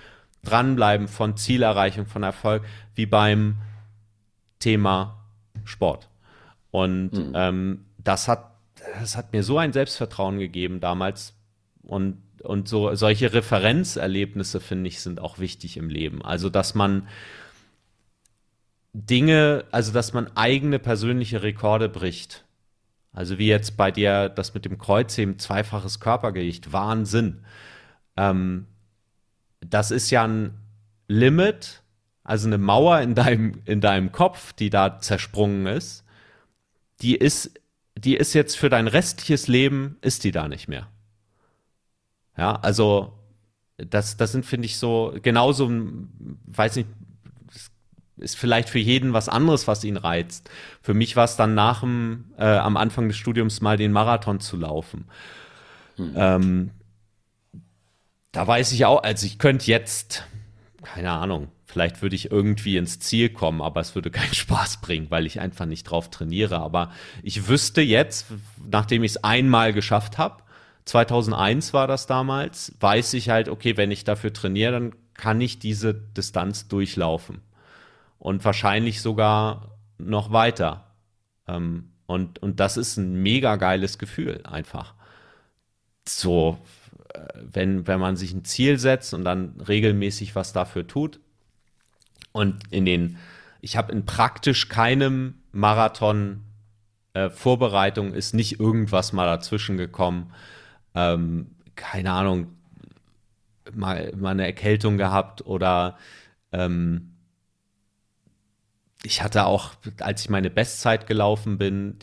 [0.44, 2.66] dranbleiben, von Zielerreichung, von Erfolg,
[2.96, 3.60] wie beim
[4.60, 5.24] Thema
[5.66, 6.10] Sport.
[6.72, 7.32] Und mhm.
[7.36, 8.52] ähm, das hat,
[9.00, 11.34] das hat mir so ein Selbstvertrauen gegeben damals
[11.84, 16.24] und und so solche Referenzerlebnisse finde ich sind auch wichtig im Leben.
[16.24, 17.08] Also dass man
[18.94, 22.46] Dinge, also dass man eigene persönliche Rekorde bricht.
[23.14, 27.44] Also wie jetzt bei dir das mit dem Kreuzheben, zweifaches Körpergewicht, Wahnsinn.
[28.16, 28.68] Ähm,
[29.60, 30.54] das ist ja ein
[31.08, 31.82] Limit,
[32.28, 36.04] also eine Mauer in deinem, in deinem Kopf, die da zersprungen ist.
[37.02, 37.52] Die ist,
[37.98, 40.90] die ist jetzt für dein restliches Leben, ist die da nicht mehr.
[42.38, 43.14] Ja, also
[43.78, 45.72] das, das sind, finde ich, so genauso,
[46.48, 46.90] weiß nicht,
[48.18, 50.50] ist vielleicht für jeden was anderes, was ihn reizt.
[50.82, 54.42] Für mich war es dann nach dem, äh, am Anfang des Studiums mal den Marathon
[54.42, 55.06] zu laufen.
[55.96, 56.14] Hm.
[56.16, 56.72] Ähm,
[58.34, 60.26] da weiß ich auch, also ich könnte jetzt,
[60.84, 61.48] keine Ahnung,
[61.78, 65.40] vielleicht würde ich irgendwie ins Ziel kommen, aber es würde keinen Spaß bringen, weil ich
[65.40, 66.60] einfach nicht drauf trainiere.
[66.60, 66.92] Aber
[67.22, 68.26] ich wüsste jetzt,
[68.68, 70.42] nachdem ich es einmal geschafft habe,
[70.86, 75.60] 2001 war das damals, weiß ich halt, okay, wenn ich dafür trainiere, dann kann ich
[75.60, 77.42] diese Distanz durchlaufen.
[78.18, 80.96] Und wahrscheinlich sogar noch weiter.
[81.48, 84.96] Ähm, und, und das ist ein mega geiles Gefühl einfach.
[86.08, 86.58] So,
[87.14, 91.20] äh, wenn, wenn man sich ein Ziel setzt und dann regelmäßig was dafür tut.
[92.32, 93.18] Und in den,
[93.62, 96.44] ich habe in praktisch keinem Marathon
[97.14, 100.34] äh, Vorbereitung ist nicht irgendwas mal dazwischen gekommen,
[100.94, 102.48] ähm, keine Ahnung,
[103.74, 105.98] mal, mal eine Erkältung gehabt oder
[106.52, 107.14] ähm,
[109.04, 111.98] ich hatte auch, als ich meine Bestzeit gelaufen bin,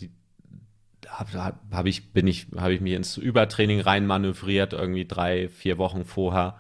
[1.09, 6.57] habe hab ich, ich, habe ich mich ins Übertraining reinmanövriert, irgendwie drei, vier Wochen vorher.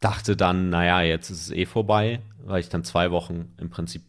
[0.00, 4.02] Dachte dann, naja, jetzt ist es eh vorbei, weil ich dann zwei Wochen im Prinzip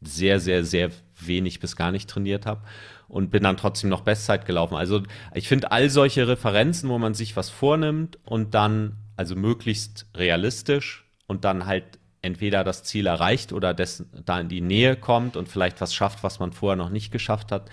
[0.00, 2.62] sehr, sehr, sehr wenig bis gar nicht trainiert habe
[3.08, 4.74] und bin dann trotzdem noch Bestzeit gelaufen.
[4.74, 5.02] Also
[5.34, 11.04] ich finde all solche Referenzen, wo man sich was vornimmt und dann, also möglichst realistisch
[11.26, 11.84] und dann halt
[12.22, 16.22] entweder das Ziel erreicht oder dessen, da in die Nähe kommt und vielleicht was schafft,
[16.22, 17.70] was man vorher noch nicht geschafft hat,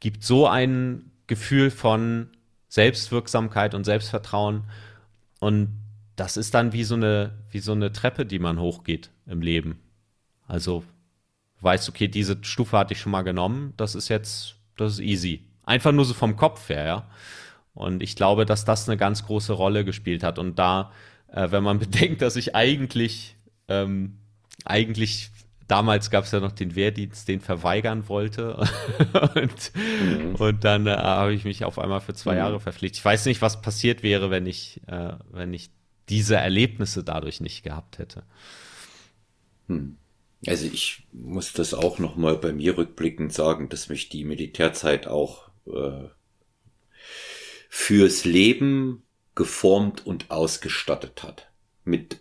[0.00, 2.30] gibt so ein Gefühl von
[2.68, 4.64] Selbstwirksamkeit und Selbstvertrauen
[5.40, 5.68] und
[6.20, 9.78] das ist dann wie so eine, wie so eine Treppe, die man hochgeht im Leben.
[10.46, 10.84] Also
[11.60, 15.42] weißt, okay, diese Stufe hatte ich schon mal genommen, das ist jetzt das ist easy.
[15.64, 17.10] Einfach nur so vom Kopf her, ja.
[17.74, 20.38] Und ich glaube, dass das eine ganz große Rolle gespielt hat.
[20.38, 20.92] Und da,
[21.30, 23.36] äh, wenn man bedenkt, dass ich eigentlich,
[23.68, 24.18] ähm,
[24.64, 25.30] eigentlich
[25.68, 28.56] damals gab es ja noch den Wehrdienst, den verweigern wollte.
[29.34, 30.34] und, mhm.
[30.36, 32.38] und dann äh, habe ich mich auf einmal für zwei mhm.
[32.38, 32.98] Jahre verpflichtet.
[32.98, 35.70] Ich weiß nicht, was passiert wäre, wenn ich, äh, wenn ich
[36.08, 38.24] diese Erlebnisse dadurch nicht gehabt hätte.
[39.68, 39.96] Hm.
[40.46, 45.48] Also ich muss das auch nochmal bei mir rückblickend sagen, dass mich die Militärzeit auch
[45.66, 46.08] äh,
[47.68, 49.02] fürs Leben
[49.34, 51.50] geformt und ausgestattet hat.
[51.84, 52.20] Mit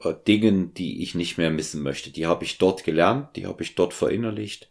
[0.00, 2.10] äh, Dingen, die ich nicht mehr missen möchte.
[2.10, 4.70] Die habe ich dort gelernt, die habe ich dort verinnerlicht.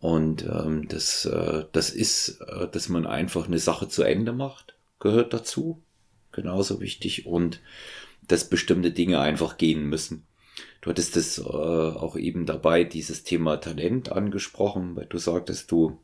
[0.00, 4.76] Und ähm, das, äh, das ist, äh, dass man einfach eine Sache zu Ende macht,
[4.98, 5.82] gehört dazu.
[6.34, 7.26] Genauso wichtig.
[7.26, 7.60] Und
[8.26, 10.26] dass bestimmte Dinge einfach gehen müssen.
[10.80, 15.98] Du hattest es äh, auch eben dabei, dieses Thema Talent angesprochen, weil du sagtest, du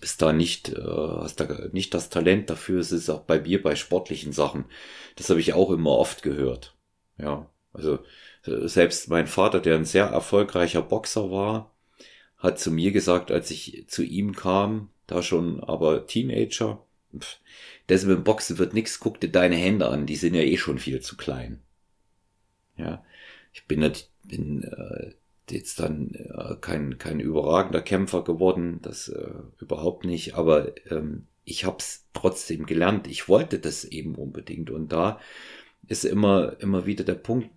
[0.00, 2.80] bist da nicht, äh, hast da nicht das Talent dafür.
[2.80, 4.64] Es ist auch bei mir bei sportlichen Sachen.
[5.16, 6.74] Das habe ich auch immer oft gehört.
[7.18, 7.50] Ja.
[7.72, 7.98] Also
[8.42, 11.74] selbst mein Vater, der ein sehr erfolgreicher Boxer war,
[12.36, 16.83] hat zu mir gesagt, als ich zu ihm kam, da schon aber Teenager,
[17.18, 17.38] pff,
[17.86, 20.56] das mit dem Boxen wird nix, guck dir deine Hände an, die sind ja eh
[20.56, 21.60] schon viel zu klein.
[22.76, 23.04] Ja,
[23.52, 23.90] ich bin,
[24.28, 25.12] bin äh,
[25.50, 31.64] jetzt dann äh, kein, kein überragender Kämpfer geworden, das äh, überhaupt nicht, aber ähm, ich
[31.64, 33.06] hab's trotzdem gelernt.
[33.06, 35.20] Ich wollte das eben unbedingt und da
[35.86, 37.50] ist immer, immer wieder der Punkt.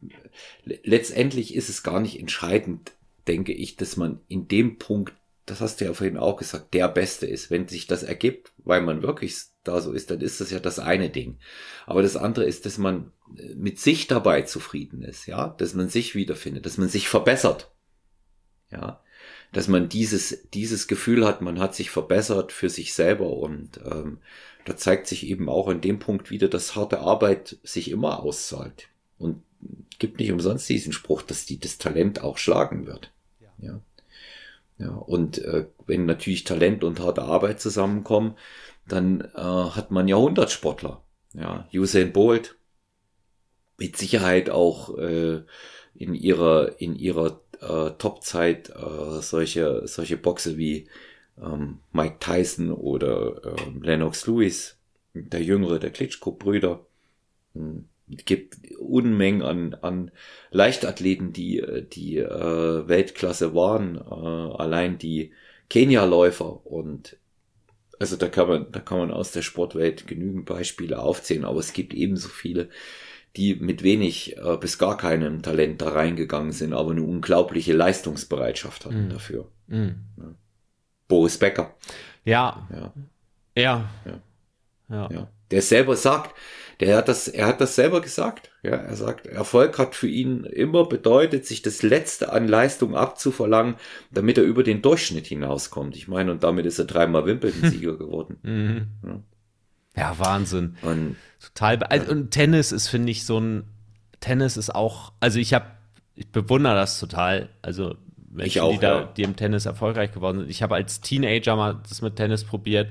[0.65, 2.91] Letztendlich ist es gar nicht entscheidend,
[3.27, 5.13] denke ich, dass man in dem Punkt,
[5.47, 7.49] das hast du ja vorhin auch gesagt, der Beste ist.
[7.49, 10.77] Wenn sich das ergibt, weil man wirklich da so ist, dann ist das ja das
[10.77, 11.39] eine Ding.
[11.85, 15.87] Aber das andere ist, dass man äh, mit sich dabei zufrieden ist, ja, dass man
[15.87, 17.71] sich wiederfindet, dass man sich verbessert,
[18.69, 19.01] ja,
[19.53, 24.19] dass man dieses dieses Gefühl hat, man hat sich verbessert für sich selber und ähm,
[24.65, 28.89] da zeigt sich eben auch in dem Punkt wieder, dass harte Arbeit sich immer auszahlt
[29.17, 29.43] und
[29.97, 33.47] gibt nicht umsonst diesen Spruch, dass die das Talent auch schlagen wird, ja.
[33.59, 33.81] Ja,
[34.85, 38.35] und äh, wenn natürlich Talent und harte Arbeit zusammenkommen,
[38.87, 41.03] dann äh, hat man Jahrhundertsportler.
[41.33, 42.55] Ja, Usain Bolt
[43.77, 45.43] mit Sicherheit auch äh,
[45.95, 50.87] in ihrer in ihrer äh, Topzeit äh, solche solche Boxe wie
[51.41, 54.79] ähm, Mike Tyson oder äh, Lennox Lewis,
[55.13, 56.85] der jüngere der Klitschko-Brüder.
[57.53, 60.11] Hm, gibt Unmengen an, an
[60.51, 65.33] Leichtathleten, die die äh, Weltklasse waren, äh, allein die
[65.69, 67.17] Kenia-Läufer und
[67.99, 71.73] also da kann man, da kann man aus der Sportwelt genügend Beispiele aufzählen, aber es
[71.73, 72.69] gibt ebenso viele,
[73.35, 78.85] die mit wenig äh, bis gar keinem Talent da reingegangen sind, aber eine unglaubliche Leistungsbereitschaft
[78.85, 79.09] hatten mm.
[79.09, 79.47] dafür.
[79.67, 79.87] Mm.
[80.17, 80.35] Ja.
[81.07, 81.75] Boris Becker.
[82.23, 82.67] Ja.
[82.71, 82.93] Ja.
[83.55, 83.89] Ja.
[84.89, 85.09] ja.
[85.11, 85.27] ja.
[85.51, 86.35] Der selber sagt,
[86.79, 88.51] der hat das, er hat das selber gesagt.
[88.61, 93.75] Ja, er sagt, Erfolg hat für ihn immer bedeutet, sich das Letzte an Leistung abzuverlangen,
[94.11, 95.95] damit er über den Durchschnitt hinauskommt.
[95.95, 98.37] Ich meine, und damit ist er dreimal Wimbledon-Sieger geworden.
[98.43, 98.87] Mhm.
[99.03, 99.21] Ja.
[99.95, 100.19] ja.
[100.19, 100.77] Wahnsinn.
[100.83, 101.81] Und, Total.
[101.83, 103.63] Also, und Tennis ist, finde ich, so ein,
[104.19, 105.65] Tennis ist auch, also ich habe,
[106.15, 107.49] ich bewundere das total.
[107.61, 107.95] Also
[108.29, 109.13] Menschen, auch, die da, ja.
[109.17, 110.49] die im Tennis erfolgreich geworden sind.
[110.49, 112.89] Ich habe als Teenager mal das mit Tennis probiert.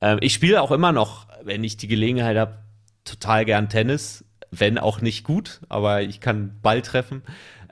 [0.00, 2.58] Ähm, ich spiele auch immer noch, wenn ich die Gelegenheit habe,
[3.04, 7.22] total gern Tennis, wenn auch nicht gut, aber ich kann Ball treffen.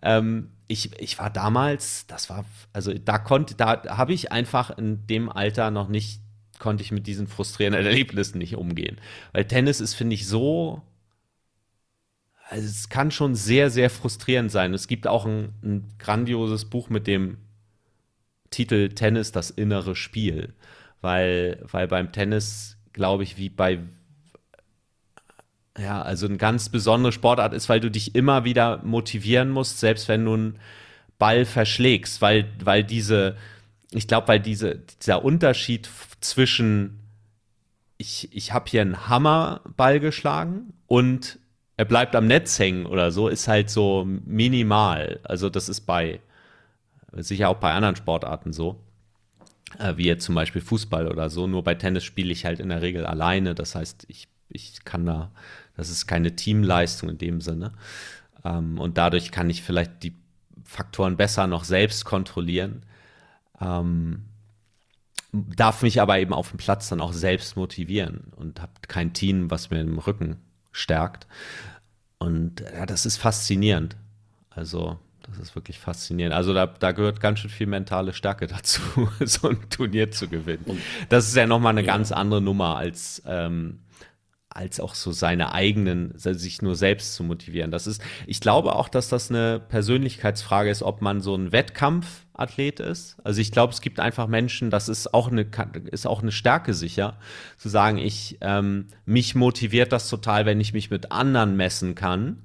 [0.03, 5.07] Ähm, ich, ich war damals, das war, also da konnte, da habe ich einfach in
[5.07, 6.21] dem Alter noch nicht,
[6.59, 9.01] konnte ich mit diesen frustrierenden Erlebnissen nicht umgehen.
[9.33, 10.83] Weil Tennis ist, finde ich, so,
[12.49, 14.75] also es kann schon sehr, sehr frustrierend sein.
[14.75, 17.39] Es gibt auch ein, ein grandioses Buch mit dem
[18.51, 20.55] Titel Tennis, das innere Spiel.
[21.01, 23.81] Weil, weil beim Tennis, glaube ich, wie bei
[25.81, 30.09] ja, also eine ganz besondere Sportart ist, weil du dich immer wieder motivieren musst, selbst
[30.09, 30.59] wenn du einen
[31.19, 33.37] Ball verschlägst, weil, weil diese,
[33.91, 35.89] ich glaube, weil diese, dieser Unterschied
[36.21, 37.01] zwischen
[38.01, 41.39] ich, ich habe hier einen Hammerball geschlagen und
[41.77, 45.21] er bleibt am Netz hängen oder so, ist halt so minimal.
[45.23, 46.21] Also das ist bei,
[47.13, 48.81] sicher auch bei anderen Sportarten so,
[49.79, 51.47] äh, wie jetzt zum Beispiel Fußball oder so.
[51.47, 53.55] Nur bei Tennis spiele ich halt in der Regel alleine.
[53.55, 55.31] Das heißt, ich, ich kann da
[55.81, 57.73] das ist keine Teamleistung in dem Sinne.
[58.45, 60.15] Ähm, und dadurch kann ich vielleicht die
[60.63, 62.85] Faktoren besser noch selbst kontrollieren.
[63.63, 64.27] Ähm,
[65.33, 69.51] darf mich aber eben auf dem Platz dann auch selbst motivieren und habe kein Team,
[69.51, 70.37] was mir im Rücken
[70.71, 71.27] stärkt.
[72.19, 73.97] Und ja, das ist faszinierend.
[74.51, 76.35] Also, das ist wirklich faszinierend.
[76.35, 78.83] Also, da, da gehört ganz schön viel mentale Stärke dazu,
[79.25, 80.83] so ein Turnier zu gewinnen.
[81.09, 81.95] Das ist ja nochmal eine ja.
[81.95, 83.79] ganz andere Nummer als ähm,
[84.53, 87.71] als auch so seine eigenen, sich nur selbst zu motivieren.
[87.71, 92.81] Das ist, ich glaube auch, dass das eine Persönlichkeitsfrage ist, ob man so ein Wettkampfathlet
[92.81, 93.17] ist.
[93.23, 95.47] Also ich glaube, es gibt einfach Menschen, das ist auch eine,
[95.93, 97.17] ist auch eine Stärke sicher,
[97.59, 102.43] zu sagen, ich, ähm, mich motiviert das total, wenn ich mich mit anderen messen kann.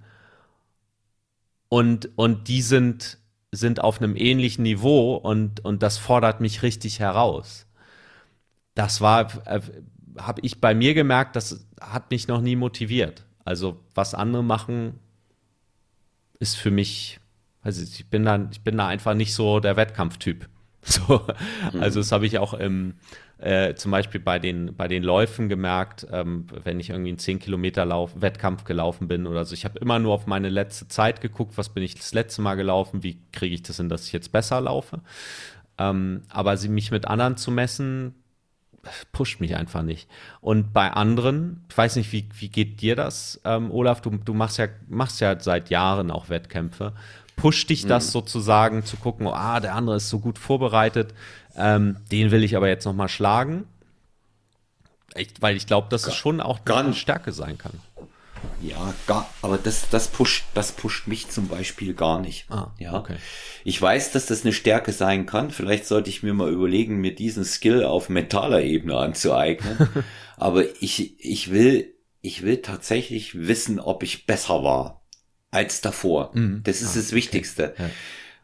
[1.70, 3.18] Und, und die sind,
[3.52, 7.66] sind auf einem ähnlichen Niveau und, und das fordert mich richtig heraus.
[8.76, 9.62] Das war, äh,
[10.18, 13.26] habe ich bei mir gemerkt, das hat mich noch nie motiviert.
[13.44, 15.00] Also was andere machen,
[16.40, 17.20] ist für mich,
[17.62, 20.50] also ich bin da, ich bin da einfach nicht so der Wettkampftyp.
[20.88, 21.26] So,
[21.74, 21.82] mhm.
[21.82, 22.94] also das habe ich auch im,
[23.40, 27.40] äh, zum Beispiel bei den, bei den Läufen gemerkt, ähm, wenn ich irgendwie einen 10
[27.40, 29.56] Kilometer Lauf, Wettkampf gelaufen bin oder so.
[29.56, 32.54] Ich habe immer nur auf meine letzte Zeit geguckt, was bin ich das letzte Mal
[32.54, 35.02] gelaufen, wie kriege ich das hin, dass ich jetzt besser laufe.
[35.80, 38.14] Ähm, aber sie mich mit anderen zu messen,
[39.12, 40.08] pusht mich einfach nicht.
[40.42, 44.02] Und bei anderen, ich weiß nicht, wie, wie geht dir das, ähm, Olaf?
[44.02, 46.94] Du, du machst ja, machst ja seit Jahren auch Wettkämpfe.
[47.36, 48.12] Pusht dich das mhm.
[48.12, 51.14] sozusagen zu gucken, ah, der andere ist so gut vorbereitet,
[51.58, 53.66] ähm, den will ich aber jetzt nochmal schlagen?
[55.14, 57.80] Echt, weil ich glaube, dass es schon auch eine Stärke sein kann.
[58.62, 62.46] Ja, gar, aber das, das pusht, das pusht mich zum Beispiel gar nicht.
[62.50, 62.94] Ah, ja.
[62.94, 63.16] Okay.
[63.64, 65.52] Ich weiß, dass das eine Stärke sein kann.
[65.52, 69.78] Vielleicht sollte ich mir mal überlegen, mir diesen Skill auf mentaler Ebene anzueignen.
[70.38, 75.06] aber ich, ich will, ich will tatsächlich wissen, ob ich besser war
[75.52, 76.32] als davor.
[76.34, 76.62] Mhm.
[76.64, 77.72] Das ist ah, das Wichtigste.
[77.74, 77.84] Okay.
[77.84, 77.90] Ja.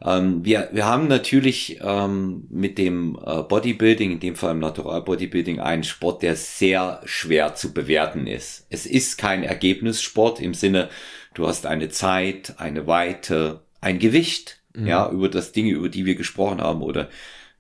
[0.04, 5.02] Ähm, wir, wir haben natürlich ähm, mit dem äh, Bodybuilding, in dem Fall im Natural
[5.02, 8.66] Bodybuilding, einen Sport, der sehr schwer zu bewerten ist.
[8.70, 10.90] Es ist kein Ergebnissport im Sinne,
[11.34, 14.88] du hast eine Zeit, eine Weite, ein Gewicht, mhm.
[14.88, 17.10] ja, über das Dinge, über die wir gesprochen haben oder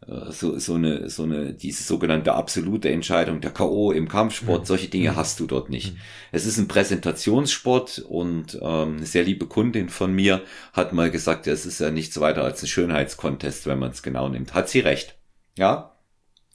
[0.08, 3.92] so, so eine, so eine, diese sogenannte absolute Entscheidung, der K.O.
[3.92, 4.66] im Kampfsport, mhm.
[4.66, 5.16] solche Dinge mhm.
[5.16, 5.94] hast du dort nicht.
[5.94, 6.00] Mhm.
[6.32, 10.42] Es ist ein Präsentationssport und ähm, eine sehr liebe Kundin von mir
[10.74, 14.28] hat mal gesagt, es ist ja nichts weiter als ein Schönheitskontest, wenn man es genau
[14.28, 14.56] nimmt.
[14.56, 15.16] Hat sie recht.
[15.58, 15.96] Ja.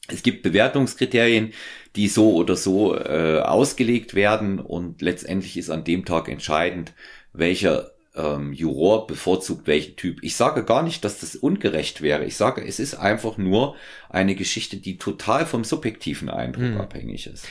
[0.09, 1.53] Es gibt Bewertungskriterien,
[1.97, 6.95] die so oder so äh, ausgelegt werden und letztendlich ist an dem Tag entscheidend,
[7.33, 10.19] welcher ähm, Juror bevorzugt welchen Typ.
[10.23, 12.25] Ich sage gar nicht, dass das ungerecht wäre.
[12.25, 13.77] Ich sage, es ist einfach nur
[14.09, 16.81] eine Geschichte, die total vom subjektiven Eindruck mhm.
[16.81, 17.47] abhängig ist.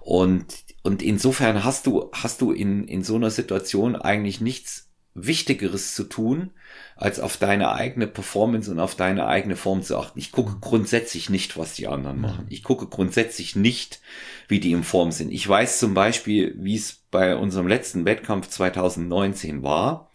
[0.00, 0.46] Und,
[0.82, 6.04] und insofern hast du, hast du in, in so einer Situation eigentlich nichts Wichtigeres zu
[6.04, 6.50] tun,
[6.94, 10.18] als auf deine eigene Performance und auf deine eigene Form zu achten.
[10.18, 12.46] Ich gucke grundsätzlich nicht, was die anderen machen.
[12.50, 14.00] Ich gucke grundsätzlich nicht,
[14.48, 15.32] wie die in Form sind.
[15.32, 20.10] Ich weiß zum Beispiel, wie es bei unserem letzten Wettkampf 2019 war.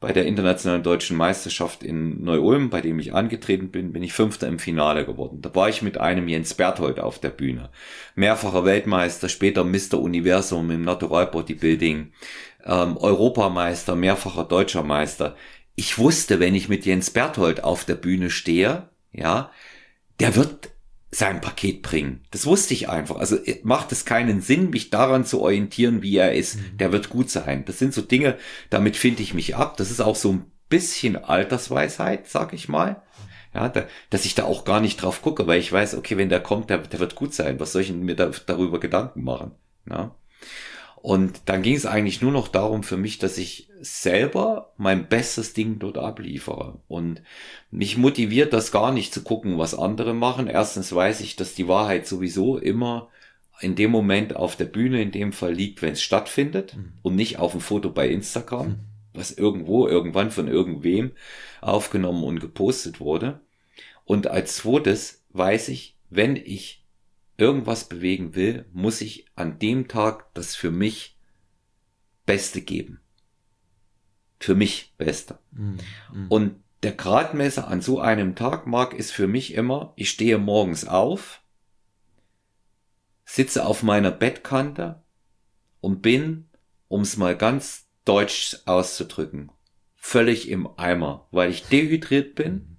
[0.00, 4.46] Bei der internationalen deutschen Meisterschaft in Neu-Ulm, bei dem ich angetreten bin, bin ich Fünfter
[4.48, 5.40] im Finale geworden.
[5.40, 7.70] Da war ich mit einem Jens Berthold auf der Bühne.
[8.14, 9.94] Mehrfacher Weltmeister, später Mr.
[9.94, 12.12] Universum im Natural Bodybuilding,
[12.66, 15.36] ähm, Europameister, mehrfacher deutscher Meister.
[15.74, 19.50] Ich wusste, wenn ich mit Jens Berthold auf der Bühne stehe, ja,
[20.20, 20.73] der wird
[21.14, 22.20] sein Paket bringen.
[22.30, 23.16] Das wusste ich einfach.
[23.16, 26.56] Also äh, macht es keinen Sinn, mich daran zu orientieren, wie er ist.
[26.56, 26.78] Mhm.
[26.78, 27.64] Der wird gut sein.
[27.64, 28.36] Das sind so Dinge,
[28.70, 29.76] damit finde ich mich ab.
[29.76, 33.02] Das ist auch so ein bisschen Altersweisheit, sag ich mal.
[33.54, 36.28] Ja, da, dass ich da auch gar nicht drauf gucke, weil ich weiß, okay, wenn
[36.28, 37.60] der kommt, der, der wird gut sein.
[37.60, 39.52] Was soll ich mir da, darüber Gedanken machen?
[39.88, 40.16] Ja?
[41.04, 45.52] Und dann ging es eigentlich nur noch darum für mich, dass ich selber mein bestes
[45.52, 46.78] Ding dort abliefere.
[46.88, 47.20] Und
[47.70, 50.46] mich motiviert das gar nicht zu gucken, was andere machen.
[50.46, 53.10] Erstens weiß ich, dass die Wahrheit sowieso immer
[53.60, 56.94] in dem Moment auf der Bühne in dem Fall liegt, wenn es stattfindet mhm.
[57.02, 58.78] und nicht auf dem Foto bei Instagram, mhm.
[59.12, 61.12] was irgendwo irgendwann von irgendwem
[61.60, 63.40] aufgenommen und gepostet wurde.
[64.06, 66.83] Und als zweites weiß ich, wenn ich
[67.36, 71.18] irgendwas bewegen will, muss ich an dem Tag das für mich
[72.26, 73.00] Beste geben.
[74.38, 75.38] Für mich Beste.
[75.52, 75.78] Mhm.
[76.28, 80.86] Und der Gradmesser an so einem Tag, Mark, ist für mich immer, ich stehe morgens
[80.86, 81.40] auf,
[83.24, 85.02] sitze auf meiner Bettkante
[85.80, 86.48] und bin,
[86.88, 89.50] um es mal ganz deutsch auszudrücken,
[89.96, 92.76] völlig im Eimer, weil ich dehydriert bin, mhm.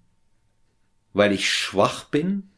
[1.14, 2.52] weil ich schwach bin,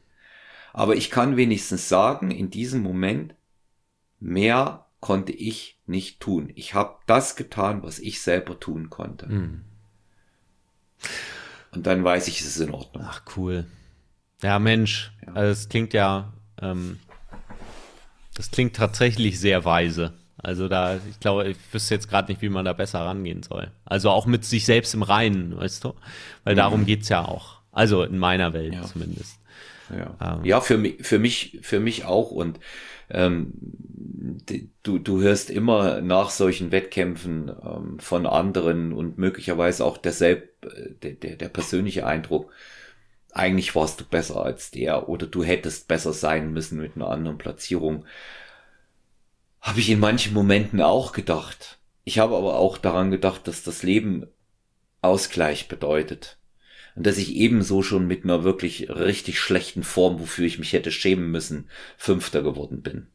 [0.77, 3.33] aber ich kann wenigstens sagen, in diesem Moment,
[4.19, 6.51] mehr konnte ich nicht tun.
[6.53, 9.25] Ich habe das getan, was ich selber tun konnte.
[9.25, 9.61] Mhm.
[11.71, 13.03] Und dann weiß ich, es ist in Ordnung.
[13.07, 13.65] Ach, cool.
[14.43, 15.33] Ja, Mensch, ja.
[15.33, 16.31] Also es klingt ja,
[16.61, 16.99] ähm,
[18.35, 20.13] das klingt tatsächlich sehr weise.
[20.37, 23.71] Also da, ich glaube, ich wüsste jetzt gerade nicht, wie man da besser rangehen soll.
[23.83, 25.95] Also auch mit sich selbst im Reinen, weißt du?
[26.43, 26.57] Weil mhm.
[26.57, 27.61] darum geht's ja auch.
[27.71, 28.83] Also in meiner Welt ja.
[28.83, 29.39] zumindest.
[29.89, 30.45] Ja, ähm.
[30.45, 32.31] ja für, mich, für mich, für mich auch.
[32.31, 32.59] Und
[33.09, 33.53] ähm,
[34.83, 40.49] du, du hörst immer nach solchen Wettkämpfen ähm, von anderen und möglicherweise auch derselb,
[41.01, 42.51] der, der, der persönliche Eindruck,
[43.31, 47.37] eigentlich warst du besser als der oder du hättest besser sein müssen mit einer anderen
[47.37, 48.05] Platzierung.
[49.61, 51.79] Habe ich in manchen Momenten auch gedacht.
[52.03, 54.27] Ich habe aber auch daran gedacht, dass das Leben
[55.01, 56.36] Ausgleich bedeutet.
[56.97, 60.91] Und dass ich ebenso schon mit einer wirklich richtig schlechten Form, wofür ich mich hätte
[60.91, 63.05] schämen müssen, Fünfter geworden bin.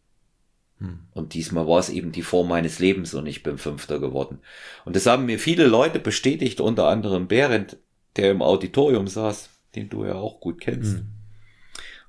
[0.78, 1.00] Hm.
[1.10, 4.38] Und diesmal war es eben die Form meines Lebens und ich bin Fünfter geworden.
[4.84, 7.76] Und das haben mir viele Leute bestätigt, unter anderem Berend,
[8.14, 10.98] der im Auditorium saß, den du ja auch gut kennst.
[10.98, 11.08] Hm.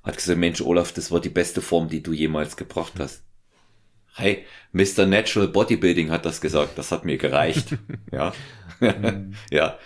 [0.04, 3.24] Hat gesagt, Mensch, Olaf, das war die beste Form, die du jemals gebracht hast.
[4.14, 5.06] Hey, Mr.
[5.06, 7.76] Natural Bodybuilding hat das gesagt, das hat mir gereicht.
[8.12, 8.32] ja.
[8.78, 9.34] Hm.
[9.50, 9.76] ja.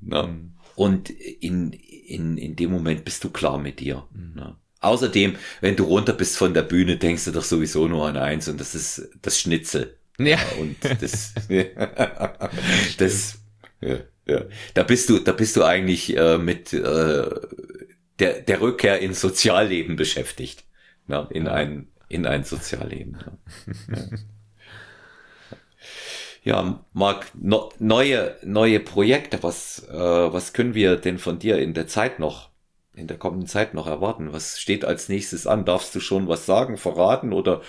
[0.00, 0.22] Na.
[0.22, 0.53] Hm.
[0.76, 4.06] Und in, in, in dem Moment bist du klar mit dir.
[4.34, 4.56] Ne?
[4.80, 8.48] Außerdem, wenn du runter bist von der Bühne, denkst du doch sowieso nur an eins
[8.48, 9.96] und das ist das Schnitzel.
[10.18, 10.38] Ja.
[10.60, 11.34] Und das,
[12.98, 13.38] das,
[13.80, 14.44] ja, ja.
[14.74, 17.30] Da bist du, da bist du eigentlich äh, mit äh,
[18.18, 20.64] der, der Rückkehr ins Sozialleben beschäftigt.
[21.06, 23.18] Na, in ein, in ein Sozialleben.
[23.24, 23.96] Ja.
[26.44, 31.72] ja, Marc, no, neue, neue Projekte, was, äh, was können wir denn von dir in
[31.72, 32.50] der Zeit noch,
[32.94, 34.32] in der kommenden Zeit noch erwarten?
[34.32, 35.64] Was steht als nächstes an?
[35.64, 37.62] Darfst du schon was sagen, verraten oder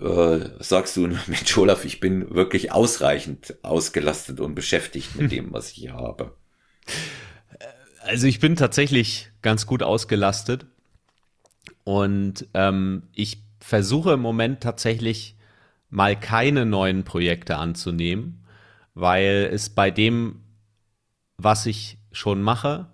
[0.00, 5.72] äh, sagst du, Mensch, Olaf, ich bin wirklich ausreichend ausgelastet und beschäftigt mit dem, was
[5.72, 6.36] ich hier habe?
[8.02, 10.64] Also ich bin tatsächlich ganz gut ausgelastet
[11.82, 15.36] und ähm, ich versuche im Moment tatsächlich
[15.90, 18.44] mal keine neuen Projekte anzunehmen,
[18.94, 20.40] weil es bei dem,
[21.36, 22.86] was ich schon mache,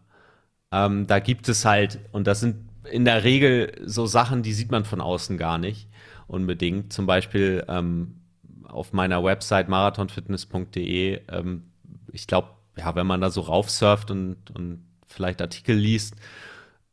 [0.72, 4.70] ähm, da gibt es halt, und das sind in der Regel so Sachen, die sieht
[4.70, 5.88] man von außen gar nicht
[6.26, 6.92] unbedingt.
[6.92, 8.20] Zum Beispiel ähm,
[8.64, 11.20] auf meiner Website marathonfitness.de.
[11.28, 11.64] Ähm,
[12.12, 16.16] ich glaube, ja, wenn man da so raufsurft und, und vielleicht Artikel liest,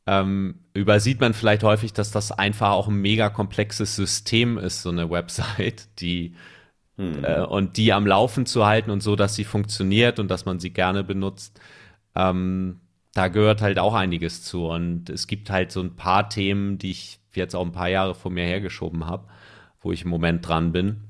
[0.05, 4.89] ähm, übersieht man vielleicht häufig, dass das einfach auch ein mega komplexes System ist, so
[4.89, 6.35] eine Website, die
[6.97, 7.23] hm.
[7.23, 10.59] äh, und die am Laufen zu halten und so, dass sie funktioniert und dass man
[10.59, 11.59] sie gerne benutzt.
[12.15, 12.81] Ähm,
[13.13, 14.67] da gehört halt auch einiges zu.
[14.67, 18.15] Und es gibt halt so ein paar Themen, die ich jetzt auch ein paar Jahre
[18.15, 19.27] vor mir hergeschoben habe,
[19.81, 21.01] wo ich im Moment dran bin.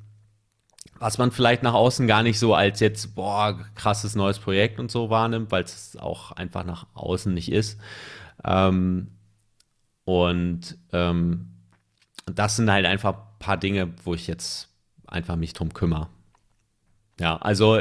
[1.00, 4.92] Was man vielleicht nach außen gar nicht so als jetzt, boah, krasses neues Projekt und
[4.92, 7.80] so wahrnimmt, weil es auch einfach nach außen nicht ist.
[8.44, 9.08] Ähm,
[10.06, 11.50] und ähm,
[12.26, 14.70] das sind halt einfach ein paar Dinge, wo ich jetzt
[15.08, 16.10] einfach mich drum kümmere.
[17.20, 17.80] Ja, also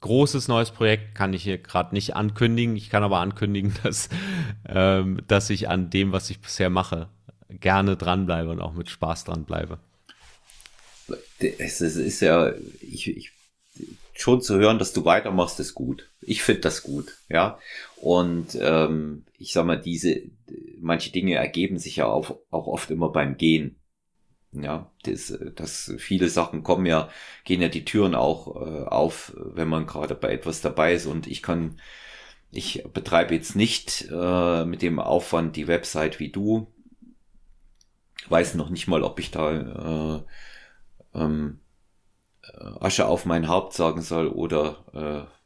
[0.00, 2.76] großes neues Projekt kann ich hier gerade nicht ankündigen.
[2.76, 4.08] Ich kann aber ankündigen, dass,
[4.66, 7.08] ähm, dass ich an dem, was ich bisher mache,
[7.48, 9.78] gerne dranbleibe und auch mit Spaß dranbleibe.
[11.38, 13.32] Es ist ja, ich, ich,
[14.16, 16.10] schon zu hören, dass du weitermachst, ist gut.
[16.20, 17.58] Ich finde das gut, ja.
[17.96, 20.22] Und ähm, ich sag mal, diese,
[20.80, 23.76] manche Dinge ergeben sich ja auch, auch oft immer beim Gehen.
[24.52, 27.10] Ja, das, das viele Sachen kommen ja,
[27.44, 31.06] gehen ja die Türen auch äh, auf, wenn man gerade bei etwas dabei ist.
[31.06, 31.78] Und ich kann,
[32.50, 36.72] ich betreibe jetzt nicht äh, mit dem Aufwand die Website wie du.
[38.28, 40.24] Weiß noch nicht mal, ob ich da
[41.14, 41.60] äh, ähm,
[42.80, 45.36] Asche auf mein Haupt sagen soll oder äh,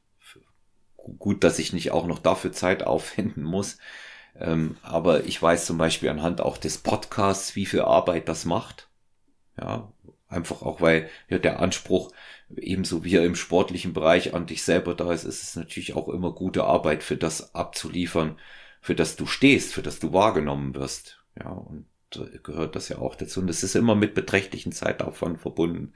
[1.18, 3.78] gut, dass ich nicht auch noch dafür Zeit aufwenden muss.
[4.38, 8.88] Ähm, aber ich weiß zum Beispiel anhand auch des Podcasts, wie viel Arbeit das macht.
[9.60, 9.92] Ja,
[10.28, 12.12] einfach auch, weil ja der Anspruch
[12.56, 16.08] ebenso wie er im sportlichen Bereich an dich selber da ist, ist es natürlich auch
[16.08, 18.38] immer gute Arbeit für das abzuliefern,
[18.80, 21.22] für das du stehst, für das du wahrgenommen wirst.
[21.38, 21.86] Ja, und
[22.42, 23.40] gehört das ja auch dazu.
[23.40, 25.92] Und es ist immer mit beträchtlichen Zeitaufwand verbunden.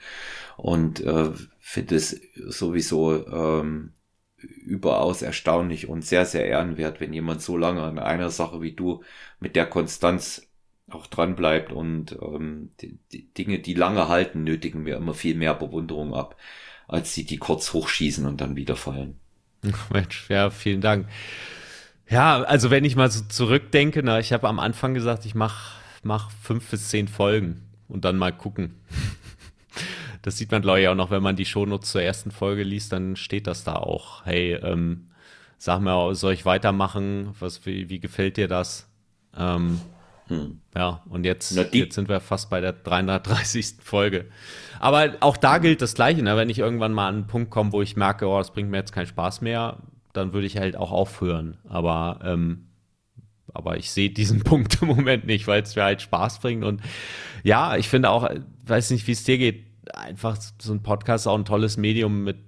[0.57, 1.31] Und äh,
[1.61, 3.93] finde es sowieso ähm,
[4.37, 9.03] überaus erstaunlich und sehr, sehr ehrenwert, wenn jemand so lange an einer Sache wie du
[9.41, 10.49] mit der Konstanz
[10.91, 11.35] auch dran
[11.73, 16.37] und ähm, die, die Dinge, die lange halten, nötigen mir immer viel mehr Bewunderung ab,
[16.87, 19.19] als die, die kurz hochschießen und dann wieder fallen.
[19.93, 21.09] Mensch, ja, vielen Dank.
[22.09, 25.84] Ja, also wenn ich mal so zurückdenke, na, ich habe am Anfang gesagt, ich mache
[26.05, 28.75] mach fünf bis zehn Folgen und dann mal gucken.
[30.23, 32.93] Das sieht man, glaube ich, auch noch, wenn man die Shownotes zur ersten Folge liest,
[32.93, 34.25] dann steht das da auch.
[34.25, 35.11] Hey, ähm,
[35.59, 37.35] sag mir, soll ich weitermachen?
[37.41, 38.89] Was, wie, wie gefällt dir das?
[39.37, 39.83] Ähm,
[40.29, 40.61] hm.
[40.75, 43.77] Ja, und jetzt, jetzt sind wir fast bei der 330.
[43.83, 44.25] Folge.
[44.81, 46.23] Aber auch da gilt das Gleiche.
[46.23, 46.37] Ne?
[46.39, 48.79] Wenn ich irgendwann mal an einen Punkt komme, wo ich merke, oh, das bringt mir
[48.79, 49.77] jetzt keinen Spaß mehr,
[50.15, 51.59] dann würde ich halt auch aufhören.
[51.69, 52.67] Aber, ähm,
[53.55, 56.65] aber ich sehe diesen Punkt im Moment nicht, weil es mir halt Spaß bringt.
[56.65, 56.83] Und
[57.43, 58.29] ja, ich finde auch,
[58.67, 62.25] weiß nicht, wie es dir geht, einfach so ein Podcast ist auch ein tolles Medium
[62.25, 62.39] mit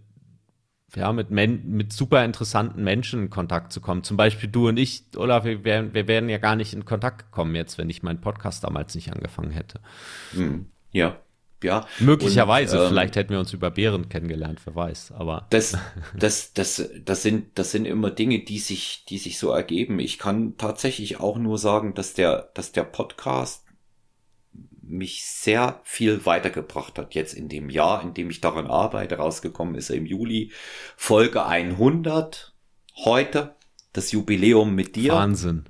[0.94, 4.02] ja, mit, Men mit super interessanten Menschen in Kontakt zu kommen.
[4.02, 7.30] Zum Beispiel du und ich, Olaf, wir wären, wir wären ja gar nicht in Kontakt
[7.30, 9.80] gekommen jetzt, wenn ich meinen Podcast damals nicht angefangen hätte.
[10.32, 11.18] Hm, ja.
[11.62, 11.86] Ja.
[12.00, 15.46] Möglicherweise, und, ähm, vielleicht hätten wir uns über Bären kennengelernt, wer weiß, aber.
[15.50, 15.76] Das,
[16.14, 19.98] das, das, das sind, das sind immer Dinge, die sich, die sich so ergeben.
[19.98, 23.64] Ich kann tatsächlich auch nur sagen, dass der, dass der Podcast
[24.88, 27.14] mich sehr viel weitergebracht hat.
[27.14, 30.52] Jetzt in dem Jahr, in dem ich daran arbeite, rausgekommen ist er im Juli.
[30.96, 32.54] Folge 100.
[33.04, 33.56] Heute
[33.92, 35.12] das Jubiläum mit dir.
[35.12, 35.64] Wahnsinn.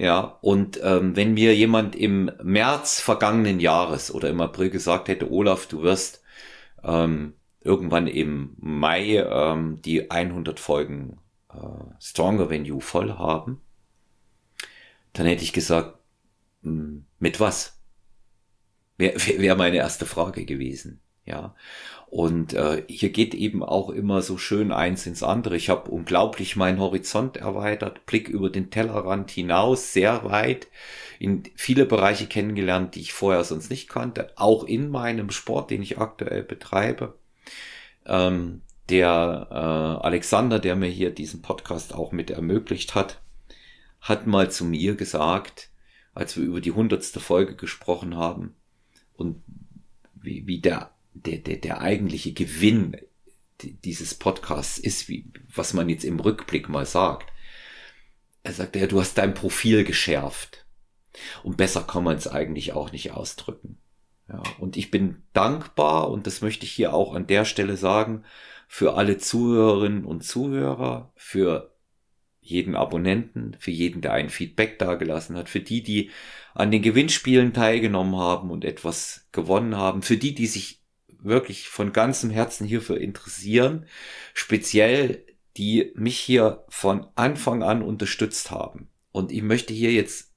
[0.00, 5.30] Ja, und ähm, wenn mir jemand im März vergangenen Jahres oder im April gesagt hätte,
[5.30, 6.22] Olaf, du wirst
[6.82, 11.18] ähm, irgendwann im Mai ähm, die 100 Folgen
[11.52, 11.58] äh,
[12.00, 13.60] Stronger Than You voll haben,
[15.12, 15.98] dann hätte ich gesagt,
[16.62, 17.78] hm, mit was?
[18.96, 21.02] Wäre wär meine erste Frage gewesen.
[21.26, 21.54] Ja.
[22.10, 25.56] Und äh, hier geht eben auch immer so schön eins ins andere.
[25.56, 30.66] Ich habe unglaublich meinen Horizont erweitert, Blick über den Tellerrand hinaus, sehr weit,
[31.20, 35.82] in viele Bereiche kennengelernt, die ich vorher sonst nicht kannte, auch in meinem Sport, den
[35.82, 37.14] ich aktuell betreibe.
[38.06, 43.20] Ähm, der äh, Alexander, der mir hier diesen Podcast auch mit ermöglicht hat,
[44.00, 45.70] hat mal zu mir gesagt,
[46.12, 48.56] als wir über die hundertste Folge gesprochen haben
[49.14, 49.44] und
[50.14, 52.96] wie, wie der der, der, der eigentliche Gewinn
[53.62, 57.30] dieses Podcasts ist, wie, was man jetzt im Rückblick mal sagt.
[58.42, 60.64] Er sagt, ja, du hast dein Profil geschärft.
[61.42, 63.78] Und besser kann man es eigentlich auch nicht ausdrücken.
[64.28, 68.24] Ja, und ich bin dankbar, und das möchte ich hier auch an der Stelle sagen,
[68.68, 71.74] für alle Zuhörerinnen und Zuhörer, für
[72.40, 76.10] jeden Abonnenten, für jeden, der ein Feedback dagelassen hat, für die, die
[76.54, 80.79] an den Gewinnspielen teilgenommen haben und etwas gewonnen haben, für die, die sich
[81.22, 83.86] wirklich von ganzem Herzen hierfür interessieren,
[84.34, 85.24] speziell
[85.56, 88.88] die mich hier von Anfang an unterstützt haben.
[89.12, 90.32] Und ich möchte hier jetzt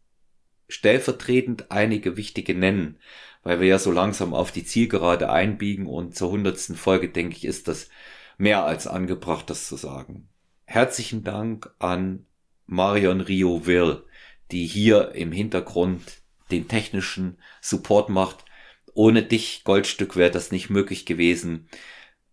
[0.68, 2.98] stellvertretend einige wichtige nennen,
[3.44, 7.46] weil wir ja so langsam auf die Zielgerade einbiegen und zur hundertsten Folge, denke ich,
[7.46, 7.90] ist das
[8.38, 10.30] mehr als angebracht, das zu sagen.
[10.66, 12.26] Herzlichen Dank an
[12.66, 14.04] Marion Rio Will,
[14.52, 18.46] die hier im Hintergrund den technischen Support macht
[18.94, 21.68] ohne dich, Goldstück, wäre das nicht möglich gewesen.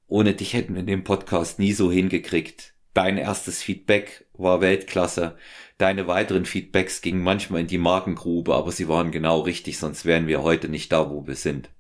[0.06, 2.74] Ohne dich hätten wir den Podcast nie so hingekriegt.
[2.94, 5.36] Dein erstes Feedback war Weltklasse.
[5.78, 10.26] Deine weiteren Feedbacks gingen manchmal in die Markengrube, aber sie waren genau richtig, sonst wären
[10.26, 11.70] wir heute nicht da, wo wir sind.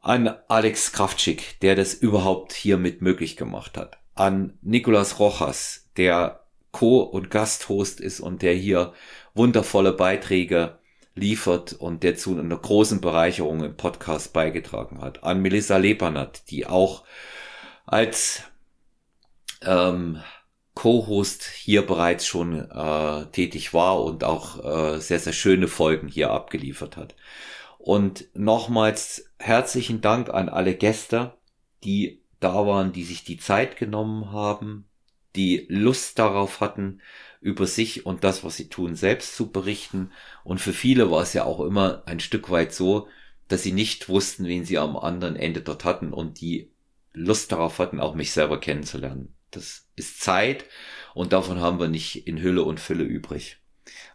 [0.00, 3.98] An Alex Kraftschick, der das überhaupt hier mit möglich gemacht hat.
[4.14, 8.92] An Nicolas Rojas, der Co- und Gasthost ist und der hier
[9.34, 10.77] wundervolle Beiträge
[11.18, 15.24] liefert und der zu einer großen Bereicherung im Podcast beigetragen hat.
[15.24, 17.04] An Melissa Lepanat, die auch
[17.86, 18.42] als
[19.62, 20.22] ähm,
[20.74, 26.30] Co-Host hier bereits schon äh, tätig war und auch äh, sehr, sehr schöne Folgen hier
[26.30, 27.16] abgeliefert hat.
[27.78, 31.34] Und nochmals herzlichen Dank an alle Gäste,
[31.84, 34.88] die da waren, die sich die Zeit genommen haben,
[35.34, 37.00] die Lust darauf hatten,
[37.40, 40.12] über sich und das, was sie tun, selbst zu berichten.
[40.44, 43.08] Und für viele war es ja auch immer ein Stück weit so,
[43.48, 46.70] dass sie nicht wussten, wen sie am anderen Ende dort hatten und die
[47.12, 49.34] Lust darauf hatten, auch mich selber kennenzulernen.
[49.50, 50.64] Das ist Zeit
[51.14, 53.58] und davon haben wir nicht in Hülle und Fülle übrig.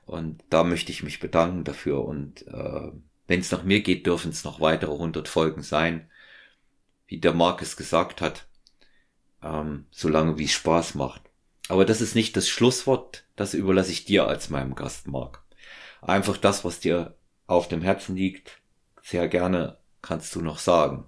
[0.06, 2.06] Und da möchte ich mich bedanken dafür.
[2.06, 2.92] Und äh,
[3.28, 6.10] wenn es nach mir geht, dürfen es noch weitere 100 Folgen sein.
[7.08, 8.48] Wie der Markus gesagt hat,
[9.42, 11.23] ähm, solange wie es Spaß macht.
[11.70, 15.44] Aber das ist nicht das Schlusswort, das überlasse ich dir als meinem Gast, Marc.
[16.02, 17.16] Einfach das, was dir
[17.48, 18.60] auf dem Herzen liegt,
[19.02, 21.06] sehr gerne kannst du noch sagen.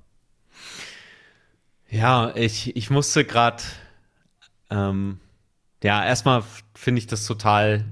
[1.90, 3.64] Ja, ich, ich musste gerade,
[4.69, 5.19] ähm,
[5.84, 7.86] ja, erstmal finde ich das total,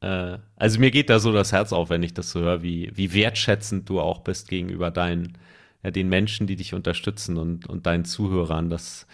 [0.00, 2.92] äh, also mir geht da so das Herz auf, wenn ich das so höre, wie,
[2.94, 5.38] wie wertschätzend du auch bist gegenüber deinen,
[5.82, 8.70] ja, den Menschen, die dich unterstützen und, und deinen Zuhörern.
[8.70, 9.06] Das,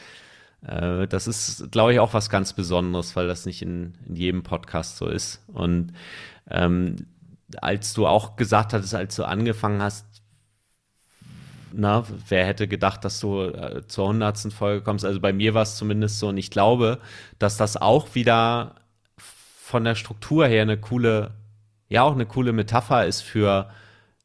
[0.66, 4.42] äh, das ist, glaube ich, auch was ganz Besonderes, weil das nicht in, in jedem
[4.42, 5.44] Podcast so ist.
[5.48, 5.92] Und
[6.50, 7.06] ähm,
[7.60, 10.06] als du auch gesagt hattest, als du angefangen hast,
[11.74, 15.04] na, wer hätte gedacht, dass du äh, zur hundertsten Folge kommst?
[15.04, 16.98] Also bei mir war es zumindest so und ich glaube,
[17.38, 18.74] dass das auch wieder
[19.16, 21.32] von der Struktur her eine coole,
[21.88, 23.70] ja auch eine coole Metapher ist für,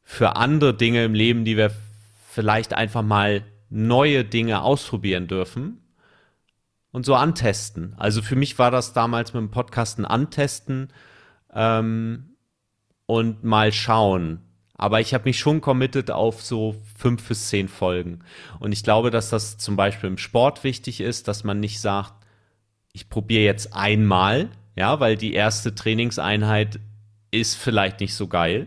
[0.03, 1.71] für andere Dinge im Leben, die wir
[2.29, 5.81] vielleicht einfach mal neue Dinge ausprobieren dürfen
[6.97, 7.93] und so antesten.
[7.97, 10.87] Also für mich war das damals mit dem Podcasten antesten
[11.53, 12.37] ähm,
[13.05, 14.41] und mal schauen.
[14.73, 18.21] Aber ich habe mich schon committed auf so fünf bis zehn Folgen.
[18.59, 22.15] Und ich glaube, dass das zum Beispiel im Sport wichtig ist, dass man nicht sagt,
[22.93, 26.79] ich probiere jetzt einmal, ja, weil die erste Trainingseinheit
[27.29, 28.65] ist vielleicht nicht so geil.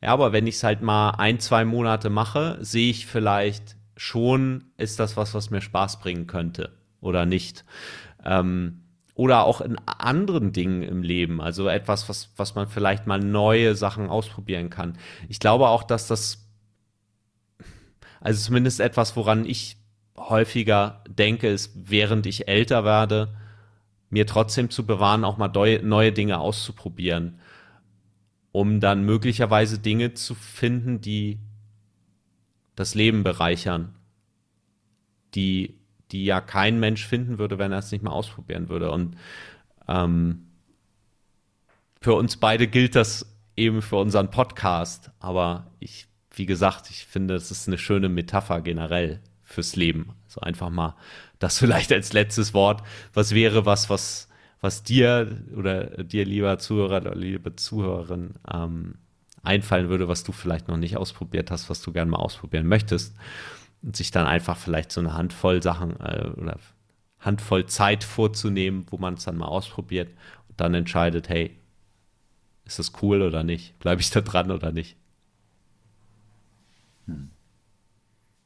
[0.00, 4.66] Ja, aber wenn ich es halt mal ein, zwei Monate mache, sehe ich vielleicht schon,
[4.76, 7.64] ist das was, was mir Spaß bringen könnte oder nicht.
[8.24, 8.82] Ähm,
[9.14, 13.74] oder auch in anderen Dingen im Leben, also etwas, was, was man vielleicht mal neue
[13.74, 14.96] Sachen ausprobieren kann.
[15.28, 16.48] Ich glaube auch, dass das,
[18.20, 19.76] also zumindest etwas, woran ich
[20.16, 23.34] häufiger denke, ist, während ich älter werde,
[24.10, 27.38] mir trotzdem zu bewahren, auch mal neue, Dinge auszuprobieren,
[28.52, 31.38] um dann möglicherweise Dinge zu finden, die
[32.74, 33.94] das Leben bereichern,
[35.34, 35.79] die
[36.12, 38.90] die ja kein Mensch finden würde, wenn er es nicht mal ausprobieren würde.
[38.90, 39.16] Und
[39.88, 40.46] ähm,
[42.00, 43.26] für uns beide gilt das
[43.56, 45.10] eben für unseren Podcast.
[45.20, 50.14] Aber ich, wie gesagt, ich finde, es ist eine schöne Metapher generell fürs Leben.
[50.26, 50.96] So einfach mal
[51.38, 52.82] das vielleicht als letztes Wort.
[53.12, 54.28] Was wäre was, was,
[54.60, 58.94] was dir oder dir, lieber Zuhörer oder liebe Zuhörerin, ähm,
[59.42, 63.16] einfallen würde, was du vielleicht noch nicht ausprobiert hast, was du gerne mal ausprobieren möchtest?
[63.82, 66.58] Und sich dann einfach vielleicht so eine Handvoll Sachen äh, oder
[67.18, 70.08] Handvoll Zeit vorzunehmen, wo man es dann mal ausprobiert
[70.48, 71.56] und dann entscheidet, hey,
[72.64, 73.78] ist das cool oder nicht?
[73.78, 74.96] Bleibe ich da dran oder nicht?
[77.06, 77.30] Hm.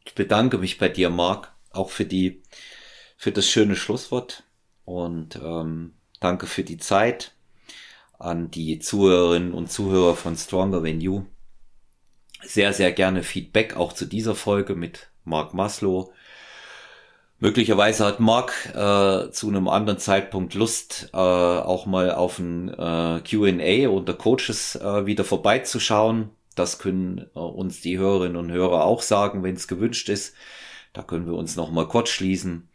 [0.04, 2.42] Ich bedanke mich bei dir, Marc, auch für die,
[3.16, 4.44] für das schöne Schlusswort
[4.84, 7.32] und ähm, danke für die Zeit
[8.18, 11.26] an die Zuhörerinnen und Zuhörer von Stronger Than You.
[12.42, 16.12] Sehr, sehr gerne Feedback auch zu dieser Folge mit Mark Maslow.
[17.40, 23.20] Möglicherweise hat Mark äh, zu einem anderen Zeitpunkt Lust, äh, auch mal auf ein äh,
[23.20, 26.30] QA unter Coaches äh, wieder vorbeizuschauen.
[26.54, 30.34] Das können äh, uns die Hörerinnen und Hörer auch sagen, wenn es gewünscht ist.
[30.92, 32.68] Da können wir uns noch mal kurz schließen.